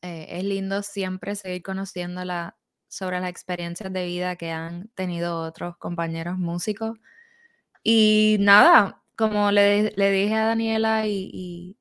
Eh, 0.02 0.28
es 0.30 0.44
lindo 0.44 0.82
siempre 0.84 1.36
seguir 1.36 1.64
conociéndola 1.64 2.58
sobre 2.88 3.20
las 3.20 3.30
experiencias 3.30 3.92
de 3.92 4.06
vida 4.06 4.36
que 4.36 4.52
han 4.52 4.90
tenido 4.90 5.42
otros 5.42 5.78
compañeros 5.78 6.38
músicos. 6.38 6.98
Y 7.84 8.38
nada, 8.40 9.02
como 9.16 9.52
le, 9.52 9.92
dije 9.96 10.36
a 10.36 10.48
Daniela 10.48 11.08
y, 11.08 11.78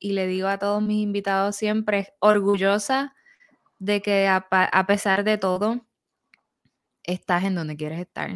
le 0.00 0.26
digo 0.26 0.48
a 0.48 0.58
todos 0.58 0.82
mis 0.82 1.02
invitados 1.02 1.56
siempre, 1.56 2.14
orgullosa 2.20 3.14
de 3.78 4.02
que 4.02 4.28
a, 4.28 4.86
pesar 4.86 5.24
de 5.24 5.38
todo, 5.38 5.86
estás 7.04 7.44
en 7.44 7.54
donde 7.54 7.76
quieres 7.76 8.00
estar. 8.00 8.30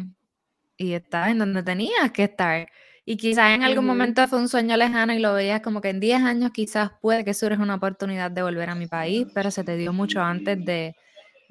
Y 0.77 0.93
estás 0.93 1.29
en 1.29 1.39
donde 1.39 1.63
tenías 1.63 2.11
que 2.11 2.23
estar. 2.23 2.69
Y 3.05 3.17
quizás 3.17 3.53
en 3.53 3.63
algún 3.63 3.85
momento 3.85 4.25
fue 4.27 4.39
un 4.39 4.47
sueño 4.47 4.77
lejano 4.77 5.13
y 5.13 5.19
lo 5.19 5.33
veías 5.33 5.61
como 5.61 5.81
que 5.81 5.89
en 5.89 5.99
10 5.99 6.21
años 6.23 6.51
quizás 6.53 6.91
puede 7.01 7.25
que 7.25 7.33
surja 7.33 7.61
una 7.61 7.75
oportunidad 7.75 8.31
de 8.31 8.43
volver 8.43 8.69
a 8.69 8.75
mi 8.75 8.87
país, 8.87 9.27
pero 9.33 9.51
se 9.51 9.63
te 9.63 9.75
dio 9.75 9.91
mucho 9.91 10.21
antes 10.21 10.63
de, 10.63 10.95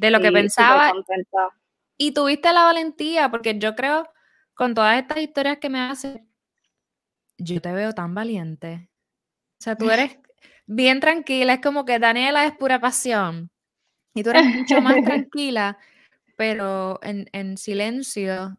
de 0.02 0.10
lo 0.10 0.20
que 0.20 0.32
pensaba. 0.32 0.92
Y 1.96 2.12
tuviste 2.12 2.52
la 2.52 2.64
valentía, 2.64 3.30
porque 3.30 3.58
yo 3.58 3.76
creo, 3.76 4.08
con 4.54 4.74
todas 4.74 5.00
estas 5.00 5.18
historias 5.18 5.58
que 5.58 5.70
me 5.70 5.80
haces, 5.80 6.20
yo 7.38 7.60
te 7.62 7.72
veo 7.72 7.92
tan 7.92 8.12
valiente. 8.12 8.90
O 9.60 9.62
sea, 9.62 9.76
tú 9.76 9.90
eres 9.90 10.18
bien 10.66 10.98
tranquila, 10.98 11.54
es 11.54 11.60
como 11.60 11.84
que 11.84 12.00
Daniela 12.00 12.44
es 12.44 12.52
pura 12.56 12.80
pasión. 12.80 13.50
Y 14.14 14.24
tú 14.24 14.30
eres 14.30 14.44
mucho 14.44 14.80
más 14.80 14.96
tranquila, 15.04 15.78
pero 16.36 16.98
en, 17.02 17.28
en 17.32 17.56
silencio 17.56 18.58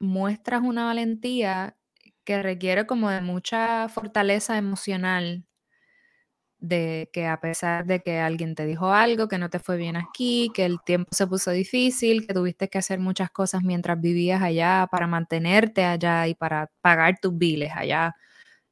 muestras 0.00 0.62
una 0.62 0.86
valentía 0.86 1.76
que 2.24 2.42
requiere 2.42 2.84
como 2.84 3.10
de 3.10 3.20
mucha 3.20 3.88
fortaleza 3.88 4.58
emocional 4.58 5.46
de 6.68 7.10
que 7.12 7.26
a 7.26 7.40
pesar 7.40 7.84
de 7.84 8.00
que 8.00 8.18
alguien 8.20 8.54
te 8.54 8.64
dijo 8.64 8.90
algo, 8.90 9.28
que 9.28 9.36
no 9.38 9.50
te 9.50 9.58
fue 9.58 9.76
bien 9.76 9.96
aquí, 9.96 10.50
que 10.54 10.64
el 10.64 10.78
tiempo 10.82 11.10
se 11.12 11.26
puso 11.26 11.50
difícil, 11.50 12.26
que 12.26 12.32
tuviste 12.32 12.70
que 12.70 12.78
hacer 12.78 12.98
muchas 13.00 13.30
cosas 13.30 13.62
mientras 13.62 14.00
vivías 14.00 14.42
allá 14.42 14.88
para 14.90 15.06
mantenerte 15.06 15.84
allá 15.84 16.26
y 16.26 16.34
para 16.34 16.70
pagar 16.80 17.18
tus 17.20 17.36
biles 17.36 17.70
allá, 17.74 18.16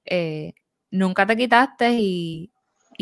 eh, 0.07 0.55
nunca 0.91 1.27
te 1.27 1.37
quitaste 1.37 1.93
y, 1.99 2.53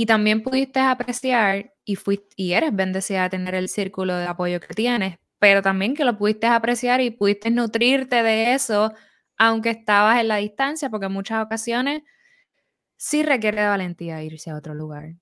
también 0.06 0.42
pudiste 0.42 0.80
apreciar 0.80 1.74
y, 1.84 1.96
fuiste, 1.96 2.28
y 2.36 2.52
eres 2.54 2.74
bendecida 2.74 3.24
de 3.24 3.30
tener 3.30 3.54
el 3.54 3.68
círculo 3.68 4.16
de 4.16 4.26
apoyo 4.26 4.58
que 4.60 4.74
tienes, 4.74 5.18
pero 5.38 5.62
también 5.62 5.94
que 5.94 6.04
lo 6.04 6.16
pudiste 6.18 6.46
apreciar 6.46 7.00
y 7.02 7.10
pudiste 7.10 7.50
nutrirte 7.50 8.22
de 8.22 8.54
eso, 8.54 8.92
aunque 9.38 9.70
estabas 9.70 10.20
en 10.20 10.28
la 10.28 10.36
distancia, 10.36 10.90
porque 10.90 11.06
en 11.06 11.12
muchas 11.12 11.44
ocasiones 11.44 12.02
sí 13.00 13.22
requiere 13.22 13.62
de 13.62 13.68
valentía 13.68 14.22
irse 14.22 14.50
a 14.50 14.56
otro 14.56 14.74
lugar. 14.74 15.14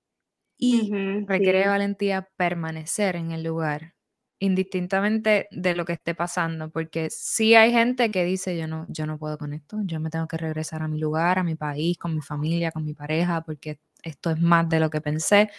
Y 0.57 0.97
requiere 1.27 1.59
de 1.61 1.69
valentía 1.69 2.29
permanecer 2.37 3.15
en 3.15 3.31
el 3.31 3.43
lugar, 3.43 3.95
indistintamente 4.39 5.47
de 5.51 5.75
lo 5.75 5.85
que 5.85 5.93
esté 5.93 6.15
pasando, 6.15 6.71
porque 6.71 7.09
sí 7.11 7.55
hay 7.55 7.71
gente 7.71 8.11
que 8.11 8.25
dice, 8.25 8.57
yo 8.57 8.67
no, 8.67 8.85
yo 8.89 9.05
no 9.07 9.17
puedo 9.19 9.37
con 9.37 9.53
esto, 9.53 9.79
yo 9.85 9.99
me 10.01 10.09
tengo 10.11 10.27
que 10.27 10.37
regresar 10.37 10.83
a 10.83 10.89
mi 10.89 10.99
lugar, 10.99 11.39
a 11.39 11.43
mi 11.43 11.55
país, 11.55 11.97
con 11.97 12.15
mi 12.15 12.21
familia, 12.21 12.71
con 12.71 12.85
mi 12.85 12.93
pareja, 12.95 13.41
porque 13.43 13.79
esto 14.03 14.31
es 14.31 14.41
más 14.41 14.69
de 14.69 14.79
lo 14.81 14.89
que 14.89 15.01
pensé 15.01 15.49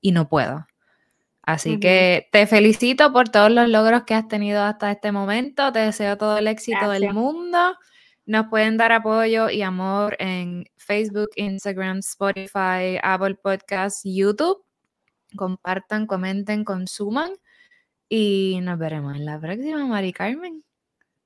y 0.00 0.12
no 0.12 0.28
puedo. 0.28 0.66
Así 1.42 1.78
que 1.78 2.28
te 2.32 2.46
felicito 2.46 3.12
por 3.12 3.28
todos 3.30 3.50
los 3.52 3.68
logros 3.68 4.04
que 4.04 4.14
has 4.14 4.28
tenido 4.28 4.62
hasta 4.62 4.92
este 4.92 5.12
momento, 5.12 5.72
te 5.72 5.80
deseo 5.80 6.18
todo 6.18 6.38
el 6.38 6.48
éxito 6.48 6.90
del 6.90 7.08
mundo. 7.08 7.76
Nos 8.26 8.48
pueden 8.48 8.76
dar 8.76 8.90
apoyo 8.90 9.48
y 9.50 9.62
amor 9.62 10.16
en 10.18 10.66
Facebook, 10.76 11.30
Instagram, 11.36 11.98
Spotify, 11.98 12.98
Apple 13.02 13.36
Podcasts, 13.36 14.02
YouTube. 14.04 14.64
Compartan, 15.36 16.06
comenten, 16.06 16.64
consuman 16.64 17.30
y 18.08 18.58
nos 18.62 18.78
veremos 18.78 19.16
en 19.16 19.24
la 19.24 19.38
próxima, 19.38 19.86
Mari 19.86 20.12
Carmen. 20.12 20.62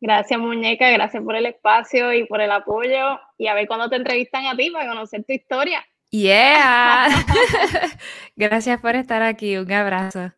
Gracias, 0.00 0.38
muñeca, 0.38 0.90
gracias 0.90 1.22
por 1.22 1.36
el 1.36 1.46
espacio 1.46 2.12
y 2.12 2.26
por 2.26 2.40
el 2.40 2.50
apoyo. 2.50 3.18
Y 3.38 3.48
a 3.48 3.54
ver 3.54 3.66
cuándo 3.66 3.88
te 3.88 3.96
entrevistan 3.96 4.46
a 4.46 4.56
ti 4.56 4.70
para 4.70 4.88
conocer 4.88 5.24
tu 5.24 5.32
historia. 5.32 5.84
Yeah. 6.10 7.08
gracias 8.36 8.80
por 8.80 8.96
estar 8.96 9.22
aquí. 9.22 9.56
Un 9.56 9.72
abrazo. 9.72 10.32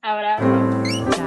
Abrazo. 0.00 1.21